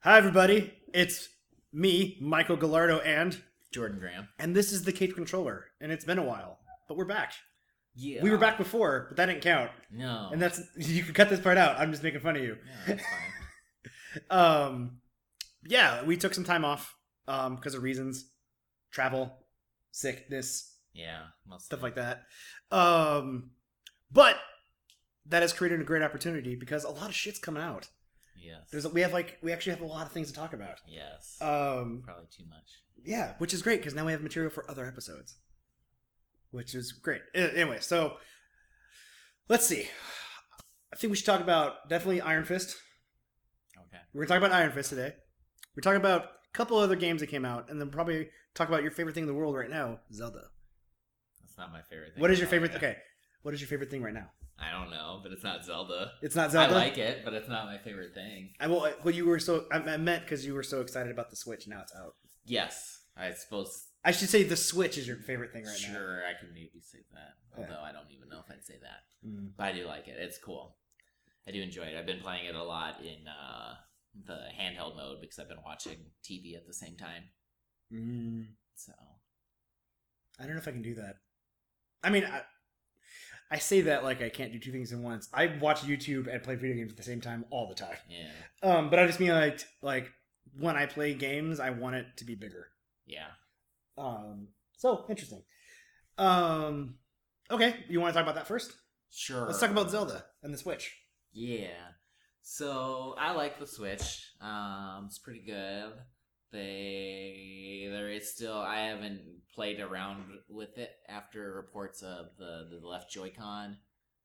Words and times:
Hi, 0.00 0.18
everybody. 0.18 0.72
It's 0.94 1.28
me, 1.72 2.16
Michael 2.20 2.56
Gallardo, 2.56 2.98
and 3.00 3.40
Jordan 3.72 3.98
Graham. 3.98 4.28
and 4.38 4.54
this 4.54 4.72
is 4.72 4.84
the 4.84 4.92
Cape 4.92 5.14
Controller, 5.14 5.66
and 5.80 5.92
it's 5.92 6.04
been 6.04 6.18
a 6.18 6.22
while, 6.24 6.58
but 6.88 6.96
we're 6.96 7.04
back. 7.04 7.32
Yeah. 7.94 8.22
We 8.22 8.30
were 8.30 8.38
back 8.38 8.58
before, 8.58 9.06
but 9.08 9.16
that 9.16 9.26
didn't 9.26 9.42
count, 9.42 9.70
No. 9.90 10.30
and 10.32 10.40
that's 10.40 10.60
you 10.76 11.02
can 11.02 11.14
cut 11.14 11.28
this 11.28 11.40
part 11.40 11.58
out. 11.58 11.78
I'm 11.78 11.90
just 11.90 12.02
making 12.02 12.20
fun 12.20 12.36
of 12.36 12.42
you. 12.42 12.56
No, 12.64 12.72
that's 12.86 13.02
fine. 13.02 13.20
Um, 14.30 15.00
yeah, 15.66 16.02
we 16.02 16.16
took 16.16 16.32
some 16.34 16.42
time 16.42 16.64
off 16.64 16.96
um 17.28 17.56
because 17.56 17.74
of 17.74 17.82
reasons, 17.82 18.24
travel, 18.90 19.36
sickness, 19.92 20.74
Yeah. 20.94 21.20
Mostly. 21.46 21.64
stuff 21.64 21.82
like 21.82 21.94
that. 21.96 22.22
Um, 22.70 23.50
but 24.10 24.36
that 25.26 25.42
has 25.42 25.52
created 25.52 25.80
a 25.80 25.84
great 25.84 26.02
opportunity 26.02 26.56
because 26.56 26.84
a 26.84 26.90
lot 26.90 27.10
of 27.10 27.14
shit's 27.14 27.38
coming 27.38 27.62
out. 27.62 27.88
Yes. 28.40 28.68
There's 28.70 28.86
we 28.88 29.00
have 29.02 29.12
like 29.12 29.38
we 29.42 29.52
actually 29.52 29.72
have 29.72 29.82
a 29.82 29.86
lot 29.86 30.06
of 30.06 30.12
things 30.12 30.28
to 30.28 30.34
talk 30.34 30.52
about. 30.52 30.78
yes. 30.86 31.36
Um, 31.40 32.02
Probably 32.04 32.26
too 32.30 32.44
much. 32.48 32.82
Yeah, 33.04 33.34
which 33.38 33.54
is 33.54 33.62
great 33.62 33.80
because 33.80 33.94
now 33.94 34.04
we 34.06 34.12
have 34.12 34.22
material 34.22 34.50
for 34.50 34.68
other 34.70 34.86
episodes, 34.86 35.36
which 36.50 36.74
is 36.74 36.92
great. 36.92 37.20
Anyway, 37.34 37.78
so 37.80 38.14
let's 39.48 39.66
see. 39.66 39.88
I 40.92 40.96
think 40.96 41.10
we 41.10 41.16
should 41.16 41.26
talk 41.26 41.40
about 41.40 41.88
definitely 41.88 42.20
Iron 42.20 42.44
Fist. 42.44 42.76
Okay. 43.76 43.98
We're 44.12 44.24
gonna 44.26 44.40
talk 44.40 44.46
about 44.46 44.56
Iron 44.58 44.72
Fist 44.72 44.90
today. 44.90 45.12
We're 45.76 45.82
talking 45.82 46.00
about 46.00 46.22
a 46.24 46.28
couple 46.52 46.78
other 46.78 46.96
games 46.96 47.20
that 47.20 47.28
came 47.28 47.44
out, 47.44 47.70
and 47.70 47.80
then 47.80 47.90
probably 47.90 48.28
talk 48.54 48.68
about 48.68 48.82
your 48.82 48.90
favorite 48.90 49.14
thing 49.14 49.24
in 49.24 49.28
the 49.28 49.34
world 49.34 49.54
right 49.54 49.70
now, 49.70 50.00
Zelda. 50.12 50.44
That's 51.42 51.56
not 51.56 51.72
my 51.72 51.82
favorite 51.82 52.14
thing. 52.14 52.20
What 52.20 52.30
is 52.30 52.38
your 52.38 52.48
favorite? 52.48 52.72
yeah. 52.72 52.78
Okay, 52.78 52.96
what 53.42 53.54
is 53.54 53.60
your 53.60 53.68
favorite 53.68 53.90
thing 53.90 54.02
right 54.02 54.14
now? 54.14 54.30
I 54.58 54.72
don't 54.72 54.90
know, 54.90 55.20
but 55.22 55.30
it's 55.32 55.44
not 55.44 55.64
Zelda. 55.64 56.12
It's 56.20 56.34
not 56.34 56.50
Zelda. 56.50 56.74
I 56.74 56.76
like 56.76 56.98
it, 56.98 57.22
but 57.24 57.32
it's 57.32 57.48
not 57.48 57.66
my 57.66 57.78
favorite 57.78 58.12
thing. 58.12 58.50
I 58.58 58.66
will. 58.66 58.90
Well, 59.04 59.14
you 59.14 59.26
were 59.26 59.38
so. 59.38 59.66
I 59.70 59.76
I 59.76 59.96
meant 59.96 60.24
because 60.24 60.44
you 60.44 60.54
were 60.54 60.64
so 60.64 60.80
excited 60.80 61.12
about 61.12 61.30
the 61.30 61.36
Switch. 61.36 61.68
Now 61.68 61.80
it's 61.82 61.94
out. 61.94 62.14
Yes. 62.44 63.02
I 63.16 63.32
suppose. 63.32 63.86
I 64.04 64.12
should 64.12 64.28
say 64.28 64.42
the 64.42 64.56
Switch 64.56 64.96
is 64.96 65.06
your 65.06 65.16
favorite 65.16 65.52
thing 65.52 65.64
right 65.64 65.78
now. 65.82 65.92
sure, 65.92 66.22
I 66.24 66.38
can 66.38 66.52
maybe 66.54 66.80
say 66.80 66.98
that. 67.12 67.34
Yeah. 67.56 67.64
Although 67.64 67.82
I 67.82 67.92
don't 67.92 68.10
even 68.10 68.28
know 68.28 68.38
if 68.38 68.50
I'd 68.50 68.64
say 68.64 68.76
that. 68.82 69.28
Mm. 69.28 69.50
But 69.56 69.66
I 69.66 69.72
do 69.72 69.86
like 69.86 70.08
it. 70.08 70.16
It's 70.18 70.38
cool. 70.38 70.76
I 71.46 71.50
do 71.50 71.62
enjoy 71.62 71.82
it. 71.82 71.96
I've 71.98 72.06
been 72.06 72.20
playing 72.20 72.46
it 72.46 72.54
a 72.54 72.62
lot 72.62 73.00
in 73.00 73.26
uh, 73.26 73.74
the 74.26 74.38
handheld 74.60 74.96
mode 74.96 75.20
because 75.20 75.38
I've 75.38 75.48
been 75.48 75.62
watching 75.64 75.96
TV 76.22 76.56
at 76.56 76.66
the 76.66 76.74
same 76.74 76.96
time. 76.96 77.24
Mm. 77.92 78.46
So 78.74 78.92
I 80.38 80.44
don't 80.44 80.52
know 80.52 80.58
if 80.58 80.68
I 80.68 80.72
can 80.72 80.82
do 80.82 80.94
that. 80.96 81.16
I 82.04 82.10
mean, 82.10 82.24
I, 82.24 82.42
I 83.50 83.58
say 83.58 83.80
that 83.82 84.04
like 84.04 84.20
I 84.22 84.28
can't 84.28 84.52
do 84.52 84.58
two 84.58 84.72
things 84.72 84.92
at 84.92 84.98
once. 84.98 85.28
I 85.32 85.46
watch 85.60 85.82
YouTube 85.82 86.32
and 86.32 86.42
play 86.42 86.54
video 86.54 86.76
games 86.76 86.90
at 86.92 86.96
the 86.98 87.02
same 87.02 87.20
time 87.20 87.44
all 87.50 87.66
the 87.68 87.74
time. 87.74 87.96
yeah, 88.08 88.28
Um, 88.62 88.90
but 88.90 88.98
I 88.98 89.06
just 89.06 89.20
mean 89.20 89.30
like 89.30 89.60
like 89.82 90.10
when 90.58 90.76
I 90.76 90.86
play 90.86 91.14
games, 91.14 91.60
I 91.60 91.70
want 91.70 91.96
it 91.96 92.06
to 92.18 92.24
be 92.24 92.34
bigger. 92.34 92.68
yeah. 93.06 93.28
Um, 93.96 94.48
so 94.76 95.04
interesting. 95.08 95.42
Um, 96.18 96.94
okay, 97.50 97.76
you 97.88 98.00
want 98.00 98.12
to 98.14 98.18
talk 98.18 98.24
about 98.28 98.36
that 98.36 98.46
first? 98.46 98.72
Sure. 99.10 99.46
Let's 99.46 99.58
talk 99.60 99.70
about 99.70 99.90
Zelda 99.90 100.24
and 100.42 100.52
the 100.54 100.58
Switch. 100.58 100.94
Yeah. 101.32 101.68
So 102.42 103.14
I 103.18 103.32
like 103.32 103.58
the 103.58 103.66
Switch. 103.66 104.26
Um, 104.40 105.04
it's 105.06 105.18
pretty 105.18 105.40
good. 105.40 105.92
They 106.52 107.88
there 107.90 108.10
is 108.10 108.32
still 108.34 108.58
I 108.58 108.80
haven't 108.80 109.20
played 109.54 109.80
around 109.80 110.24
with 110.48 110.78
it 110.78 110.90
after 111.08 111.52
reports 111.54 112.02
of 112.02 112.26
the 112.38 112.68
the 112.80 112.86
left 112.86 113.10
Joy-Con 113.10 113.76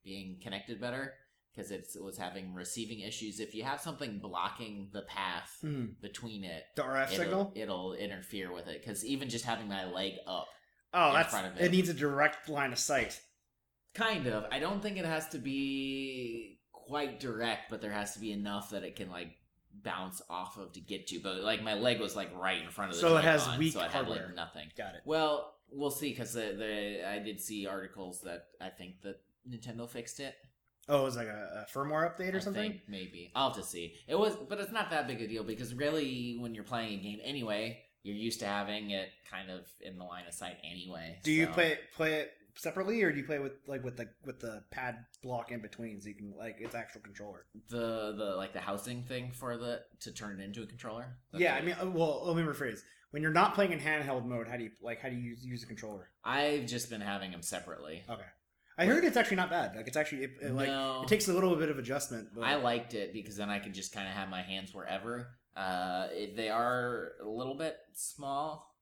being 0.04 0.40
connected 0.42 0.80
better 0.82 1.14
because 1.56 1.72
it 1.72 1.86
was 2.02 2.18
having 2.18 2.54
receiving 2.54 3.00
issues. 3.02 3.40
If 3.40 3.54
you 3.54 3.64
have 3.64 3.80
something 3.80 4.20
blocking 4.20 4.90
the 4.92 5.04
path 5.04 5.58
Hmm. 5.62 5.86
between 6.02 6.44
it, 6.44 6.64
The 6.76 6.82
RF 6.84 7.06
it'll, 7.14 7.18
signal. 7.24 7.54
it'll 7.56 7.94
interfere 7.94 8.52
with 8.52 8.68
it. 8.68 8.82
Because 8.82 9.06
even 9.06 9.30
just 9.30 9.46
having 9.46 9.68
my 9.68 9.86
leg 9.86 10.14
up, 10.26 10.48
Oh, 10.96 11.10
in 11.10 11.14
that's 11.14 11.30
front 11.30 11.48
of 11.48 11.58
it. 11.62 11.66
it. 11.66 11.72
needs 11.72 11.90
a 11.90 11.94
direct 11.94 12.50
line 12.50 12.74
of 12.74 12.80
sight. 12.80 13.22
Kind 13.94 14.26
of. 14.26 14.46
I 14.52 14.58
don't 14.58 14.82
think 14.82 14.98
it 14.98 15.06
has 15.06 15.30
to 15.30 15.38
be 15.38 16.60
quite 16.72 17.20
direct, 17.20 17.70
but 17.70 17.82
there 17.82 17.92
has 17.92 18.14
to 18.16 18.20
be 18.20 18.32
enough 18.32 18.72
that 18.72 18.84
it 18.84 18.96
can 18.96 19.10
like 19.12 19.38
bounce 19.84 20.22
off 20.30 20.58
of 20.58 20.72
to 20.74 20.80
get 20.80 21.08
to. 21.08 21.20
But 21.20 21.38
like 21.42 21.64
my 21.64 21.74
leg 21.74 22.00
was 22.00 22.16
like 22.16 22.32
right 22.38 22.62
in 22.62 22.70
front 22.70 22.92
of 22.92 22.98
the 22.98 23.02
So 23.02 23.18
it 23.18 23.24
has 23.24 23.44
Joy-Con, 23.44 23.60
weak 23.60 23.74
so 23.74 23.80
it 23.80 23.84
had 23.84 23.92
hardware. 23.92 24.26
like 24.28 24.36
nothing. 24.36 24.68
Got 24.78 24.96
it. 24.96 25.02
Well, 25.06 25.54
we'll 25.72 25.92
see 25.92 26.10
because 26.10 26.34
the, 26.34 26.56
the 26.58 27.08
I 27.10 27.20
did 27.20 27.40
see 27.42 27.68
articles 27.68 28.22
that 28.22 28.48
I 28.62 28.70
think 28.70 29.02
that 29.02 29.20
Nintendo 29.50 29.90
fixed 29.90 30.20
it. 30.20 30.36
Oh, 30.90 31.02
it 31.02 31.04
was 31.06 31.16
like 31.16 31.28
a, 31.28 31.66
a 31.66 31.78
firmware 31.78 32.14
update 32.14 32.34
or 32.34 32.38
I 32.38 32.40
something. 32.40 32.72
think, 32.72 32.82
maybe 32.90 33.32
I'll 33.36 33.50
have 33.50 33.58
to 33.58 33.64
see. 33.64 33.96
It 34.08 34.20
was, 34.20 34.36
but 34.36 34.60
it's 34.60 34.72
not 34.72 34.90
that 34.92 35.08
big 35.08 35.22
a 35.22 35.28
deal 35.28 35.44
because 35.44 35.74
really, 35.74 36.38
when 36.40 36.54
you're 36.54 36.66
playing 36.66 37.00
a 37.00 37.02
game 37.02 37.20
anyway, 37.24 37.80
you're 38.04 38.18
used 38.18 38.42
to 38.42 38.46
having 38.46 38.92
it 38.92 39.08
kind 39.32 39.50
of 39.50 39.62
in 39.80 39.98
the 39.98 40.04
line 40.04 40.26
of 40.28 40.34
sight 40.34 40.58
anyway. 40.70 41.20
Do 41.24 41.32
you 41.32 41.48
play 41.48 41.78
play 41.96 42.16
it 42.16 42.34
separately, 42.56 43.02
or 43.04 43.12
do 43.12 43.18
you 43.18 43.24
play 43.26 43.40
with 43.40 43.54
like 43.68 43.84
with 43.84 43.98
the 43.98 44.10
with 44.26 44.40
the 44.40 44.64
pad 44.72 45.06
block 45.22 45.52
in 45.52 45.62
between, 45.62 46.02
so 46.02 46.10
you 46.10 46.16
can 46.16 46.34
like 46.38 46.58
it's 46.60 46.76
actual 46.76 47.02
controller? 47.02 47.46
the 47.70 48.14
the 48.18 48.36
like 48.36 48.54
the 48.54 48.60
housing 48.60 49.04
thing 49.04 49.32
for 49.32 49.58
the 49.58 49.82
to 50.02 50.12
turn 50.12 50.40
it 50.40 50.44
into 50.44 50.64
a 50.64 50.66
controller? 50.66 51.18
That's 51.32 51.42
yeah, 51.42 51.56
I 51.56 51.62
mean, 51.62 51.76
uh, 51.82 51.90
well, 51.90 52.24
let 52.26 52.36
me 52.36 52.44
rephrase. 52.44 52.82
When 53.12 53.22
you're 53.22 53.32
not 53.32 53.54
playing 53.54 53.72
in 53.72 53.80
handheld 53.80 54.26
mode, 54.26 54.48
how 54.48 54.58
do 54.58 54.64
you 54.64 54.72
like 54.82 55.00
how 55.00 55.10
do 55.10 55.16
you 55.16 55.22
use, 55.22 55.46
use 55.46 55.64
a 55.64 55.68
controller? 55.68 56.10
I've 56.24 56.66
just 56.66 56.90
been 56.90 57.02
having 57.02 57.32
them 57.32 57.42
separately. 57.42 58.04
Okay, 58.10 58.24
I 58.78 58.86
heard 58.86 59.04
it's 59.04 59.18
actually 59.18 59.38
not 59.38 59.50
bad. 59.50 59.76
Like 59.76 59.88
it's 59.88 59.98
actually 59.98 60.24
it, 60.24 60.32
it, 60.42 60.52
like 60.54 60.68
no, 60.68 61.02
it 61.04 61.08
takes 61.08 61.28
a 61.28 61.34
little 61.34 61.56
bit 61.56 61.70
of 61.70 61.78
adjustment. 61.78 62.30
But 62.34 62.44
I 62.44 62.56
liked 62.56 62.94
it 62.94 63.14
because 63.14 63.38
then 63.38 63.50
I 63.50 63.60
could 63.60 63.74
just 63.74 63.94
kind 63.94 64.08
of 64.08 64.14
have 64.14 64.30
my 64.30 64.42
hands 64.42 64.74
wherever. 64.74 65.28
Uh, 65.56 66.08
they 66.36 66.50
are 66.50 67.12
a 67.24 67.28
little 67.28 67.56
bit 67.56 67.78
small, 67.94 68.73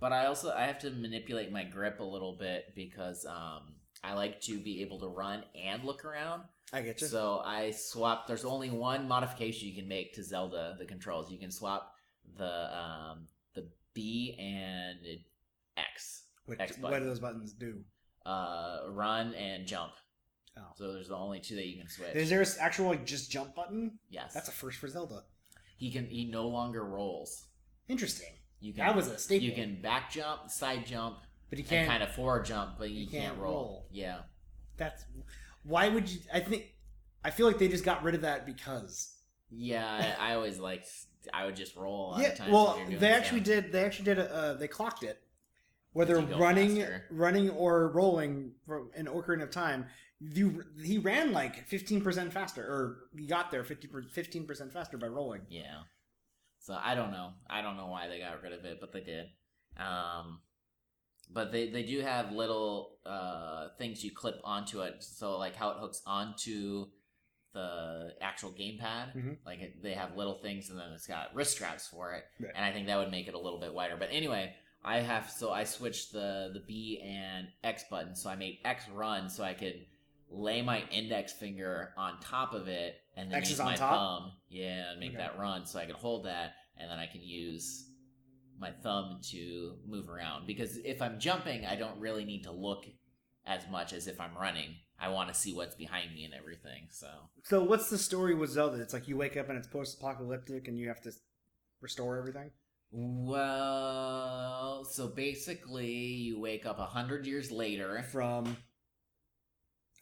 but 0.00 0.12
I 0.12 0.26
also 0.26 0.52
I 0.52 0.62
have 0.62 0.78
to 0.80 0.90
manipulate 0.90 1.52
my 1.52 1.64
grip 1.64 2.00
a 2.00 2.04
little 2.04 2.36
bit 2.36 2.72
because 2.74 3.24
um 3.26 3.74
I 4.02 4.14
like 4.14 4.40
to 4.42 4.58
be 4.58 4.82
able 4.82 4.98
to 5.00 5.08
run 5.08 5.44
and 5.54 5.84
look 5.84 6.04
around. 6.04 6.42
I 6.72 6.82
get 6.82 7.00
you. 7.00 7.06
So 7.06 7.42
I 7.44 7.70
swap. 7.72 8.26
There's 8.26 8.44
only 8.44 8.70
one 8.70 9.06
modification 9.06 9.68
you 9.68 9.74
can 9.74 9.88
make 9.88 10.14
to 10.14 10.22
Zelda 10.24 10.76
the 10.78 10.86
controls. 10.86 11.30
You 11.30 11.38
can 11.38 11.50
swap 11.50 11.92
the 12.36 12.76
um 12.76 13.26
the 13.54 13.68
B 13.94 14.36
and 14.38 14.98
X. 15.76 16.22
Which, 16.46 16.60
X 16.60 16.78
what 16.78 16.98
do 16.98 17.04
those 17.04 17.20
buttons 17.20 17.52
do? 17.52 17.80
uh, 18.26 18.80
run 18.88 19.34
and 19.34 19.66
jump. 19.66 19.92
Oh. 20.58 20.62
So 20.74 20.92
there's 20.92 21.08
the 21.08 21.16
only 21.16 21.40
two 21.40 21.56
that 21.56 21.66
you 21.66 21.78
can 21.78 21.88
switch. 21.88 22.14
Is 22.14 22.28
there 22.28 22.40
an 22.40 22.48
actual 22.60 22.86
like 22.88 23.06
just 23.06 23.30
jump 23.30 23.54
button? 23.54 23.98
yes, 24.08 24.34
That's 24.34 24.48
a 24.48 24.52
first 24.52 24.78
for 24.78 24.88
Zelda. 24.88 25.22
he 25.76 25.90
can. 25.90 26.06
He 26.06 26.30
no 26.30 26.48
longer 26.48 26.84
rolls. 26.84 27.46
Interesting. 27.88 28.28
You 28.60 28.72
can. 28.72 28.86
That 28.86 28.96
was 28.96 29.08
a 29.08 29.18
staple. 29.18 29.46
You 29.46 29.52
can 29.52 29.80
back 29.80 30.10
jump, 30.10 30.50
side 30.50 30.86
jump, 30.86 31.18
but 31.48 31.58
you 31.58 31.64
and 31.64 31.70
can't. 31.70 31.88
kind 31.88 32.02
of 32.02 32.10
forward 32.14 32.44
jump, 32.44 32.72
but 32.78 32.90
you, 32.90 33.02
you 33.02 33.06
can't, 33.08 33.24
can't 33.24 33.38
roll. 33.38 33.52
roll. 33.52 33.86
Yeah. 33.90 34.18
That's 34.76 35.04
why 35.64 35.88
would 35.88 36.08
you? 36.08 36.20
I 36.32 36.40
think 36.40 36.74
I 37.24 37.30
feel 37.30 37.46
like 37.46 37.58
they 37.58 37.68
just 37.68 37.84
got 37.84 38.02
rid 38.02 38.14
of 38.14 38.22
that 38.22 38.46
because 38.46 39.14
Yeah, 39.50 40.14
I, 40.18 40.32
I 40.32 40.34
always 40.34 40.58
like 40.58 40.84
I 41.32 41.46
would 41.46 41.56
just 41.56 41.76
roll. 41.76 42.16
Yeah. 42.18 42.34
Well, 42.50 42.72
if 42.72 42.76
you're 42.78 42.86
doing 42.86 43.00
they 43.00 43.10
actually 43.10 43.40
did. 43.40 43.72
They 43.72 43.84
actually 43.84 44.06
did. 44.06 44.18
A, 44.18 44.34
uh, 44.34 44.54
they 44.54 44.68
clocked 44.68 45.02
it. 45.02 45.20
Whether 45.92 46.20
running, 46.20 46.76
faster. 46.76 47.06
running 47.10 47.50
or 47.50 47.88
rolling 47.88 48.52
for 48.64 48.86
an 48.94 49.06
Ocarina 49.06 49.42
of 49.42 49.50
Time, 49.50 49.86
you 50.20 50.62
he 50.82 50.98
ran 50.98 51.32
like 51.32 51.66
fifteen 51.66 52.00
percent 52.00 52.32
faster, 52.32 52.62
or 52.62 52.98
he 53.18 53.26
got 53.26 53.50
there 53.50 53.64
15 53.64 54.46
percent 54.46 54.72
faster 54.72 54.96
by 54.96 55.08
rolling. 55.08 55.42
Yeah. 55.48 55.80
So 56.70 56.78
I 56.80 56.94
don't 56.94 57.10
know. 57.10 57.30
I 57.48 57.62
don't 57.62 57.76
know 57.76 57.88
why 57.88 58.06
they 58.06 58.20
got 58.20 58.40
rid 58.42 58.52
of 58.52 58.64
it, 58.64 58.78
but 58.80 58.92
they 58.92 59.00
did. 59.00 59.26
Um, 59.76 60.38
but 61.32 61.50
they, 61.50 61.68
they 61.68 61.82
do 61.82 62.00
have 62.00 62.30
little 62.30 62.98
uh, 63.04 63.70
things 63.76 64.04
you 64.04 64.12
clip 64.12 64.40
onto 64.44 64.82
it. 64.82 65.02
So 65.02 65.36
like 65.36 65.56
how 65.56 65.70
it 65.70 65.78
hooks 65.80 66.00
onto 66.06 66.86
the 67.54 68.10
actual 68.20 68.50
gamepad. 68.52 69.16
Mhm. 69.16 69.38
Like 69.44 69.58
it, 69.60 69.82
they 69.82 69.94
have 69.94 70.16
little 70.16 70.38
things, 70.38 70.70
and 70.70 70.78
then 70.78 70.92
it's 70.92 71.08
got 71.08 71.34
wrist 71.34 71.50
straps 71.56 71.88
for 71.88 72.12
it. 72.14 72.22
Right. 72.38 72.52
And 72.54 72.64
I 72.64 72.72
think 72.72 72.86
that 72.86 72.98
would 72.98 73.10
make 73.10 73.26
it 73.26 73.34
a 73.34 73.38
little 73.40 73.58
bit 73.58 73.74
wider. 73.74 73.96
But 73.96 74.10
anyway, 74.12 74.54
I 74.84 75.00
have 75.00 75.28
so 75.28 75.50
I 75.50 75.64
switched 75.64 76.12
the 76.12 76.50
the 76.54 76.60
B 76.68 77.00
and 77.04 77.48
X 77.64 77.82
button. 77.90 78.14
So 78.14 78.30
I 78.30 78.36
made 78.36 78.58
X 78.64 78.88
run 78.88 79.28
so 79.28 79.42
I 79.42 79.54
could 79.54 79.86
lay 80.30 80.62
my 80.62 80.84
index 80.92 81.32
finger 81.32 81.92
on 81.96 82.20
top 82.20 82.54
of 82.54 82.68
it 82.68 82.94
and 83.16 83.32
then 83.32 83.38
X 83.38 83.50
use 83.50 83.58
my 83.58 83.74
top? 83.74 83.90
thumb. 83.96 84.32
Yeah, 84.48 84.92
and 84.92 85.00
make 85.00 85.10
Okay. 85.10 85.18
that 85.18 85.36
run 85.36 85.66
so 85.66 85.80
I 85.80 85.86
could 85.86 85.96
hold 85.96 86.26
that 86.26 86.52
and 86.80 86.90
then 86.90 86.98
I 86.98 87.06
can 87.06 87.22
use 87.22 87.86
my 88.58 88.70
thumb 88.70 89.20
to 89.30 89.76
move 89.86 90.08
around. 90.08 90.46
Because 90.46 90.78
if 90.84 91.00
I'm 91.02 91.18
jumping, 91.18 91.64
I 91.66 91.76
don't 91.76 91.98
really 91.98 92.24
need 92.24 92.44
to 92.44 92.52
look 92.52 92.84
as 93.46 93.62
much 93.70 93.92
as 93.92 94.06
if 94.06 94.20
I'm 94.20 94.36
running. 94.38 94.74
I 94.98 95.08
want 95.08 95.28
to 95.28 95.34
see 95.34 95.54
what's 95.54 95.74
behind 95.74 96.14
me 96.14 96.24
and 96.24 96.34
everything. 96.34 96.88
So 96.90 97.08
So 97.44 97.64
what's 97.64 97.88
the 97.88 97.96
story 97.98 98.34
with 98.34 98.50
Zelda? 98.50 98.80
It's 98.80 98.92
like 98.92 99.08
you 99.08 99.16
wake 99.16 99.36
up 99.36 99.48
and 99.48 99.56
it's 99.56 99.66
post-apocalyptic, 99.66 100.68
and 100.68 100.78
you 100.78 100.88
have 100.88 101.00
to 101.02 101.12
restore 101.80 102.18
everything. 102.18 102.50
Well, 102.92 104.84
so 104.84 105.08
basically, 105.08 105.90
you 105.90 106.38
wake 106.40 106.66
up 106.66 106.78
a 106.78 106.84
hundred 106.84 107.24
years 107.26 107.50
later 107.50 108.02
From 108.10 108.56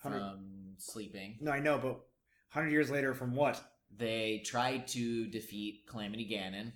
hundred. 0.02 0.18
from 0.18 0.74
sleeping. 0.78 1.36
No, 1.40 1.52
I 1.52 1.60
know, 1.60 1.78
but 1.78 2.00
hundred 2.48 2.70
years 2.70 2.90
later 2.90 3.14
from 3.14 3.34
what? 3.34 3.62
They 3.96 4.42
tried 4.44 4.86
to 4.88 5.26
defeat 5.26 5.86
Calamity 5.88 6.28
Ganon, 6.28 6.72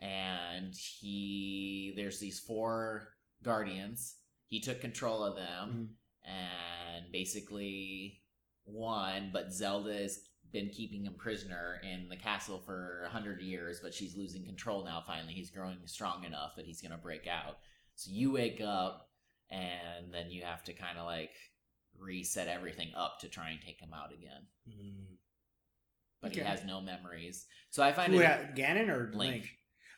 and 0.00 0.74
he 0.74 1.92
there's 1.96 2.18
these 2.18 2.40
four 2.40 3.08
guardians. 3.42 4.16
He 4.48 4.60
took 4.60 4.80
control 4.80 5.24
of 5.24 5.36
them 5.36 5.96
and 6.24 7.12
basically 7.12 8.20
won, 8.64 9.30
but 9.32 9.52
Zelda 9.52 9.94
has 9.94 10.20
been 10.52 10.68
keeping 10.68 11.04
him 11.04 11.14
prisoner 11.14 11.80
in 11.82 12.08
the 12.08 12.16
castle 12.16 12.58
for 12.58 13.04
a 13.06 13.10
hundred 13.10 13.40
years, 13.40 13.80
but 13.82 13.92
she's 13.92 14.16
losing 14.16 14.44
control 14.44 14.84
now. 14.84 15.02
Finally, 15.06 15.34
he's 15.34 15.50
growing 15.50 15.78
strong 15.86 16.24
enough 16.24 16.54
that 16.56 16.66
he's 16.66 16.80
gonna 16.80 16.96
break 16.96 17.26
out. 17.26 17.58
So 17.96 18.10
you 18.12 18.30
wake 18.32 18.60
up, 18.60 19.10
and 19.50 20.12
then 20.12 20.30
you 20.30 20.42
have 20.42 20.62
to 20.64 20.72
kind 20.72 20.98
of 20.98 21.06
like 21.06 21.32
reset 21.98 22.48
everything 22.48 22.92
up 22.96 23.18
to 23.20 23.28
try 23.28 23.50
and 23.50 23.60
take 23.60 23.80
him 23.80 23.90
out 23.94 24.12
again. 24.12 24.46
Mm. 24.68 25.15
But 26.22 26.30
Okay. 26.32 26.40
he 26.40 26.46
has 26.46 26.64
no 26.64 26.80
memories, 26.80 27.46
so 27.70 27.82
I 27.82 27.92
find 27.92 28.12
Who 28.12 28.20
it. 28.20 28.26
had- 28.26 28.56
Ganon 28.56 28.88
or 28.88 29.12
Link. 29.14 29.32
Link? 29.34 29.50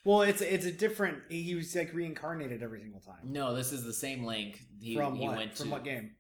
Well, 0.05 0.23
it's 0.23 0.41
it's 0.41 0.67
a 0.67 0.73
different. 0.73 1.23
He 1.31 1.55
was 1.55 1.75
like 1.75 1.93
reincarnated 1.94 2.62
every 2.62 2.81
single 2.81 3.00
time. 3.00 3.20
No, 3.25 3.55
this 3.55 3.73
is 3.73 3.85
the 3.85 3.93
same 3.93 4.25
Link. 4.25 4.61
He, 4.81 4.94
from 4.97 5.15
he 5.17 5.26
what? 5.26 5.37
went 5.37 5.56
from 5.56 5.67
to 5.67 5.73
what 5.73 5.85
game? 5.85 6.15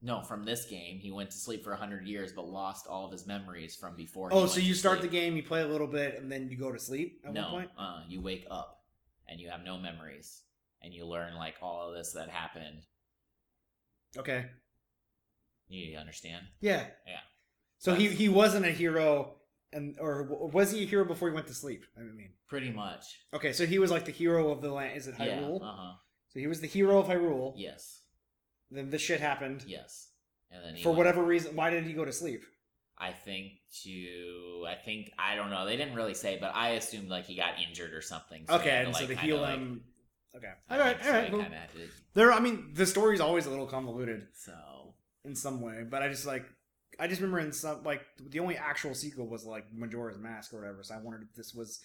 no 0.00 0.22
from 0.22 0.44
this 0.44 0.66
game. 0.66 0.98
He 1.00 1.10
went 1.10 1.30
to 1.30 1.36
sleep 1.36 1.64
for 1.64 1.74
hundred 1.74 2.06
years, 2.06 2.32
but 2.32 2.46
lost 2.46 2.86
all 2.86 3.06
of 3.06 3.12
his 3.12 3.26
memories 3.26 3.74
from 3.76 3.96
before. 3.96 4.28
Oh, 4.32 4.46
so 4.46 4.60
you 4.60 4.74
start 4.74 5.00
sleep. 5.00 5.10
the 5.10 5.16
game, 5.16 5.36
you 5.36 5.42
play 5.42 5.62
a 5.62 5.66
little 5.66 5.86
bit, 5.88 6.16
and 6.20 6.30
then 6.30 6.48
you 6.48 6.56
go 6.56 6.70
to 6.72 6.78
sleep 6.78 7.20
at 7.24 7.32
no, 7.32 7.42
one 7.42 7.50
point. 7.52 7.70
uh, 7.78 8.02
you 8.08 8.20
wake 8.20 8.46
up 8.50 8.84
and 9.28 9.40
you 9.40 9.48
have 9.50 9.62
no 9.64 9.76
memories, 9.78 10.42
and 10.82 10.92
you 10.94 11.04
learn 11.06 11.34
like 11.36 11.56
all 11.62 11.88
of 11.88 11.94
this 11.96 12.12
that 12.12 12.28
happened. 12.30 12.82
Okay. 14.16 14.46
You 15.68 15.98
understand? 15.98 16.46
Yeah. 16.60 16.86
Yeah. 17.06 17.20
So 17.78 17.94
he 17.94 18.08
he 18.08 18.28
wasn't 18.28 18.66
a 18.66 18.70
hero, 18.70 19.34
and 19.72 19.96
or 20.00 20.22
was 20.52 20.70
he 20.72 20.82
a 20.82 20.86
hero 20.86 21.04
before 21.04 21.28
he 21.28 21.34
went 21.34 21.46
to 21.48 21.54
sleep? 21.54 21.84
I 21.96 22.00
mean, 22.02 22.30
Pretty 22.48 22.70
much. 22.70 23.04
okay, 23.34 23.52
so 23.52 23.66
he 23.66 23.78
was 23.78 23.90
like 23.90 24.04
the 24.04 24.12
hero 24.12 24.50
of 24.50 24.62
the 24.62 24.72
land. 24.72 24.96
Is 24.96 25.06
it 25.08 25.14
Yeah. 25.18 25.38
Hyrule? 25.40 25.62
Uh 25.62 25.72
huh. 25.76 25.92
So 26.28 26.40
he 26.40 26.46
was 26.46 26.60
the 26.60 26.66
hero 26.66 26.98
of 26.98 27.06
Hyrule. 27.06 27.54
Yes. 27.56 28.02
Then 28.70 28.90
this 28.90 29.02
shit 29.02 29.20
happened. 29.20 29.64
Yes. 29.66 30.08
And 30.50 30.62
then 30.64 30.74
he 30.74 30.82
For 30.82 30.90
went- 30.90 30.98
whatever 30.98 31.22
reason, 31.22 31.56
why 31.56 31.70
did 31.70 31.84
he 31.84 31.92
go 31.92 32.04
to 32.04 32.12
sleep? 32.12 32.42
I 32.98 33.12
think 33.12 33.52
to 33.84 34.66
I 34.68 34.74
think 34.74 35.12
I 35.18 35.36
don't 35.36 35.50
know. 35.50 35.64
They 35.66 35.76
didn't 35.76 35.94
really 35.94 36.14
say, 36.14 36.36
but 36.40 36.52
I 36.54 36.70
assumed 36.70 37.08
like 37.08 37.26
he 37.26 37.36
got 37.36 37.54
injured 37.66 37.92
or 37.94 38.00
something. 38.02 38.44
he 38.48 38.54
Okay, 38.54 38.82
and 38.84 38.94
so 38.94 39.00
like, 39.00 39.08
to 39.10 39.14
kinda, 39.14 39.22
heal 39.22 39.40
like- 39.40 39.54
him. 39.58 39.84
Okay. 40.36 40.52
All 40.70 40.78
right. 40.78 40.96
All 40.98 41.04
so 41.04 41.12
right. 41.12 41.24
he 41.24 41.30
Cool. 41.30 41.42
kinda 41.42 41.56
had 41.56 41.72
to- 41.72 41.88
There. 42.14 42.32
I 42.32 42.40
mean, 42.40 42.74
the 42.74 42.86
story's 42.86 43.20
always 43.20 43.46
a 43.46 43.50
little 43.50 43.66
convoluted 43.66 44.26
so 44.34 44.94
in 45.24 45.34
some 45.34 45.60
way, 45.60 45.84
but 45.88 46.02
I 46.02 46.08
just 46.08 46.26
like. 46.26 46.44
I 46.98 47.06
just 47.06 47.20
remember 47.20 47.40
in 47.40 47.52
some 47.52 47.82
like 47.84 48.02
the 48.18 48.40
only 48.40 48.56
actual 48.56 48.94
sequel 48.94 49.28
was 49.28 49.44
like 49.44 49.64
Majora's 49.72 50.18
Mask 50.18 50.52
or 50.52 50.60
whatever. 50.60 50.82
So 50.82 50.94
I 50.94 50.98
wondered 50.98 51.22
if 51.30 51.34
this 51.34 51.54
was 51.54 51.80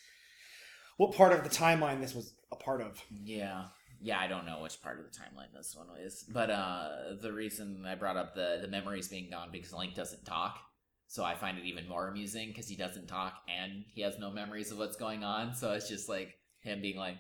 what 0.98 1.13
part 1.13 1.33
of 1.33 1.44
the 1.44 1.50
timeline 1.50 2.01
this 2.01 2.15
was 2.15 2.33
a 2.51 2.56
part 2.56 2.81
of. 2.81 3.01
Yeah. 3.24 3.65
Yeah, 4.01 4.19
I 4.19 4.27
don't 4.27 4.45
know 4.45 4.62
which 4.62 4.81
part 4.81 5.00
of 5.00 5.06
the 5.06 5.12
timeline 5.18 5.54
this 5.56 5.75
one 5.75 5.88
is. 6.01 6.25
But 6.27 6.50
uh 6.50 6.89
the 7.21 7.31
reason 7.31 7.83
I 7.88 7.95
brought 7.95 8.18
up 8.18 8.36
the 8.36 8.60
the 8.62 8.68
memories 8.68 9.07
being 9.07 9.30
gone 9.30 9.50
because 9.51 9.74
Link 9.74 9.94
doesn't 9.95 10.25
talk. 10.25 10.60
So 11.07 11.24
I 11.24 11.36
find 11.36 11.60
it 11.60 11.65
even 11.65 11.88
more 11.88 12.07
amusing 12.07 12.48
because 12.48 12.68
he 12.68 12.75
doesn't 12.75 13.07
talk 13.07 13.33
and 13.48 13.83
he 13.94 14.01
has 14.01 14.18
no 14.18 14.31
memories 14.31 14.71
of 14.71 14.80
what's 14.80 14.95
going 14.98 15.24
on. 15.24 15.54
So 15.54 15.74
it's 15.74 15.88
just 15.88 16.10
like 16.10 16.36
him 16.62 16.81
being 16.81 16.98
like, 16.98 17.18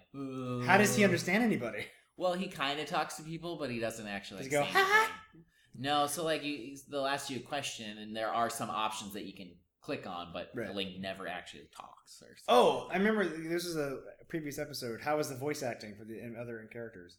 How 0.65 0.77
does 0.77 0.95
he 0.95 1.03
understand 1.03 1.43
anybody? 1.43 1.85
Well, 2.17 2.33
he 2.33 2.47
kind 2.47 2.79
of 2.79 2.87
talks 2.87 3.17
to 3.17 3.23
people, 3.23 3.57
but 3.57 3.69
he 3.69 3.79
doesn't 3.79 4.07
actually 4.07 4.43
Does 4.43 4.47
he 4.47 4.51
go, 4.51 4.63
No, 5.77 6.05
so 6.07 6.23
like 6.23 6.43
you, 6.43 6.77
they'll 6.89 7.05
ask 7.05 7.29
you 7.29 7.37
a 7.37 7.41
question, 7.41 7.97
and 7.97 8.15
there 8.15 8.29
are 8.31 8.49
some 8.49 8.69
options 8.69 9.13
that 9.13 9.25
you 9.25 9.33
can 9.33 9.51
click 9.81 10.05
on, 10.07 10.31
but 10.31 10.49
Right. 10.53 10.73
Link 10.73 10.99
never 10.99 11.27
actually 11.27 11.67
talks. 11.75 12.21
Or 12.21 12.27
something. 12.37 12.43
Oh, 12.47 12.87
I 12.91 12.97
remember 12.97 13.25
this 13.27 13.65
was 13.65 13.75
a 13.75 13.99
previous 14.29 14.59
episode. 14.59 15.01
How 15.01 15.17
was 15.17 15.29
the 15.29 15.35
voice 15.35 15.63
acting 15.63 15.95
for 15.95 16.05
the 16.05 16.21
other 16.39 16.67
characters? 16.71 17.17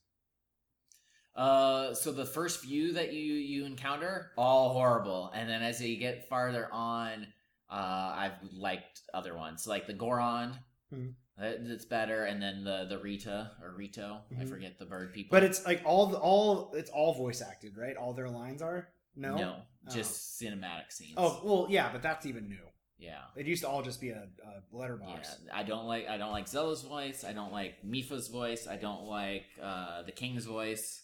Uh, 1.37 1.93
so 1.95 2.12
the 2.12 2.25
first 2.25 2.61
few 2.61 2.93
that 2.93 3.12
you 3.12 3.35
you 3.35 3.65
encounter, 3.67 4.31
all 4.39 4.73
horrible, 4.73 5.33
and 5.35 5.49
then 5.50 5.62
as 5.62 5.81
you 5.83 5.97
get 5.97 6.29
farther 6.29 6.69
on, 6.73 7.27
uh, 7.69 8.15
I've 8.17 8.39
liked 8.53 9.00
other 9.12 9.37
ones 9.37 9.67
like 9.67 9.87
the 9.89 9.95
Goron. 9.95 10.57
Mhm. 10.93 11.15
That's 11.37 11.85
better, 11.85 12.25
and 12.25 12.41
then 12.41 12.63
the 12.65 12.87
the 12.89 12.99
Rita 12.99 13.51
or 13.63 13.73
Rito. 13.77 14.21
I 14.39 14.45
Mhm. 14.45 14.49
forget 14.49 14.79
the 14.79 14.87
bird 14.87 15.13
people. 15.13 15.35
But 15.37 15.43
it's 15.43 15.65
like 15.67 15.83
all 15.85 16.07
the, 16.07 16.19
all 16.19 16.73
it's 16.75 16.91
all 16.91 17.13
voice 17.15 17.43
acted, 17.43 17.77
right? 17.77 17.97
All 17.97 18.13
their 18.15 18.29
lines 18.29 18.63
are 18.63 18.89
no. 19.17 19.37
no, 19.37 19.57
Oh. 19.87 19.91
just 19.91 20.41
cinematic 20.41 20.91
scenes. 20.93 21.15
Oh 21.17 21.41
well, 21.45 21.67
yeah, 21.69 21.91
but 21.93 22.03
that's 22.03 22.25
even 22.27 22.49
new. 22.49 22.65
yeah. 22.99 23.23
It 23.37 23.47
used 23.47 23.63
to 23.65 23.69
all 23.69 23.83
just 23.83 24.01
be 24.01 24.11
a, 24.11 24.29
a 24.45 24.63
letterbox. 24.73 25.39
Yeah, 25.45 25.57
I 25.57 25.63
don't 25.65 25.87
like 25.87 26.07
I 26.09 26.17
don't 26.19 26.31
like 26.33 26.47
Zelda's 26.49 26.83
voice. 26.83 27.25
I 27.25 27.33
don't 27.33 27.53
like 27.53 27.83
Mipha's 27.85 28.29
voice. 28.29 28.67
I 28.69 28.77
don't 28.77 29.05
like 29.05 29.47
uh, 29.61 30.03
the 30.03 30.13
King's 30.13 30.45
voice. 30.47 31.03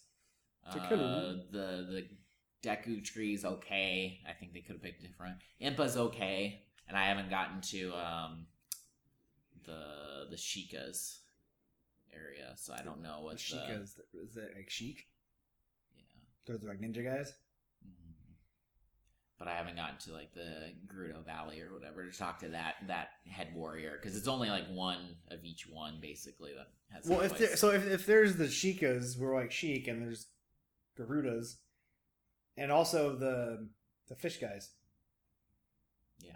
Uh, 0.64 0.88
the 1.50 1.86
the 1.90 2.08
Deku 2.62 3.02
tree's 3.04 3.44
okay. 3.44 4.20
I 4.28 4.32
think 4.34 4.52
they 4.52 4.60
could 4.60 4.76
have 4.76 4.82
picked 4.82 5.02
different. 5.02 5.38
Impa's 5.58 5.96
okay, 5.96 6.62
and 6.88 6.96
I 6.96 7.06
haven't 7.08 7.30
gotten 7.30 7.60
to 7.62 7.92
um, 7.94 8.46
the 9.66 10.26
the 10.30 10.36
Sheikah's 10.36 11.20
area, 12.12 12.52
so 12.56 12.72
I 12.74 12.82
don't 12.82 13.02
know 13.02 13.18
The 13.20 13.24
what 13.24 13.36
the, 13.36 13.42
Sheikah 13.42 13.82
is, 13.82 13.98
is 14.14 14.36
it 14.36 14.50
like 14.56 14.68
chic? 14.70 15.06
yeah. 15.96 16.02
Those 16.46 16.64
are 16.64 16.68
like 16.68 16.80
ninja 16.80 17.04
guys. 17.04 17.32
Mhm. 17.86 18.12
But 19.38 19.48
I 19.48 19.54
haven't 19.54 19.76
gotten 19.76 19.96
to 20.06 20.12
like 20.12 20.32
the 20.34 20.72
Gerudo 20.86 21.24
Valley 21.24 21.60
or 21.60 21.72
whatever 21.72 22.08
to 22.10 22.16
talk 22.18 22.38
to 22.40 22.48
that 22.48 22.74
that 22.88 23.10
head 23.26 23.54
warrior 23.54 23.98
because 24.00 24.16
it's 24.16 24.28
only 24.28 24.48
like 24.50 24.66
one 24.68 25.16
of 25.28 25.44
each 25.44 25.66
one 25.68 25.98
basically 26.00 26.52
that 26.54 26.68
has. 26.94 27.06
Well, 27.06 27.20
if 27.20 27.38
there, 27.38 27.56
so, 27.56 27.70
if, 27.70 27.86
if 27.86 28.06
there's 28.06 28.36
the 28.36 28.44
Sheikahs, 28.46 29.16
we're 29.18 29.34
like 29.34 29.50
chic, 29.52 29.86
and 29.88 30.02
there's 30.02 30.26
Gerudos, 30.98 31.56
and 32.56 32.70
also 32.72 33.16
the 33.16 33.68
the 34.08 34.16
fish 34.16 34.38
guys. 34.38 34.70
yeah, 36.18 36.32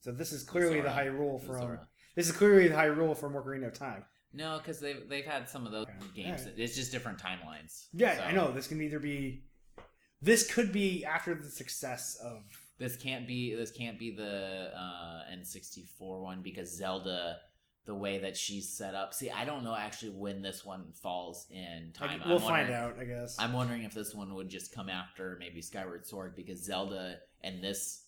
So 0.00 0.10
this 0.12 0.32
is 0.32 0.42
clearly 0.42 0.80
the 0.80 0.90
Zora. 0.92 1.06
Hyrule 1.06 1.40
from. 1.46 1.60
Zora. 1.60 1.88
This 2.14 2.26
is 2.26 2.32
clearly 2.32 2.68
the 2.68 2.74
Hyrule 2.74 3.16
from 3.16 3.34
Ocarina 3.34 3.66
of 3.68 3.74
Time. 3.74 4.04
No, 4.32 4.58
because 4.58 4.80
they've 4.80 5.08
they've 5.08 5.24
had 5.24 5.48
some 5.48 5.64
of 5.66 5.72
those 5.72 5.86
Okay. 5.86 6.22
games. 6.24 6.46
It's 6.56 6.74
just 6.74 6.90
different 6.92 7.18
timelines. 7.18 7.86
Yeah, 7.92 8.16
So, 8.16 8.22
I 8.24 8.32
know. 8.32 8.50
This 8.52 8.66
can 8.66 8.80
either 8.82 8.98
be. 8.98 9.44
This 10.20 10.52
could 10.52 10.72
be 10.72 11.04
after 11.04 11.34
the 11.34 11.48
success 11.50 12.16
of. 12.22 12.42
This 12.78 12.96
can't 12.96 13.28
be 13.28 13.54
this 13.54 13.70
can't 13.70 13.98
be 13.98 14.10
the 14.14 14.72
uh, 14.76 15.22
N64 15.32 16.20
one 16.20 16.42
because 16.42 16.76
Zelda, 16.76 17.36
the 17.86 17.94
way 17.94 18.18
that 18.18 18.36
she's 18.36 18.68
set 18.76 18.96
up. 18.96 19.14
See, 19.14 19.30
I 19.30 19.44
don't 19.44 19.62
know 19.62 19.76
actually 19.76 20.10
when 20.10 20.42
this 20.42 20.64
one 20.64 20.86
falls 21.00 21.46
in 21.52 21.92
time. 21.94 22.20
we'll 22.26 22.40
find 22.40 22.70
out, 22.72 22.96
I 22.98 23.04
guess. 23.04 23.36
I'm 23.38 23.52
wondering 23.52 23.84
if 23.84 23.94
this 23.94 24.12
one 24.14 24.34
would 24.34 24.48
just 24.48 24.74
come 24.74 24.88
after 24.88 25.36
maybe 25.38 25.62
Skyward 25.62 26.04
Sword 26.06 26.34
because 26.34 26.64
Zelda 26.64 27.18
and 27.44 27.62
this 27.62 28.03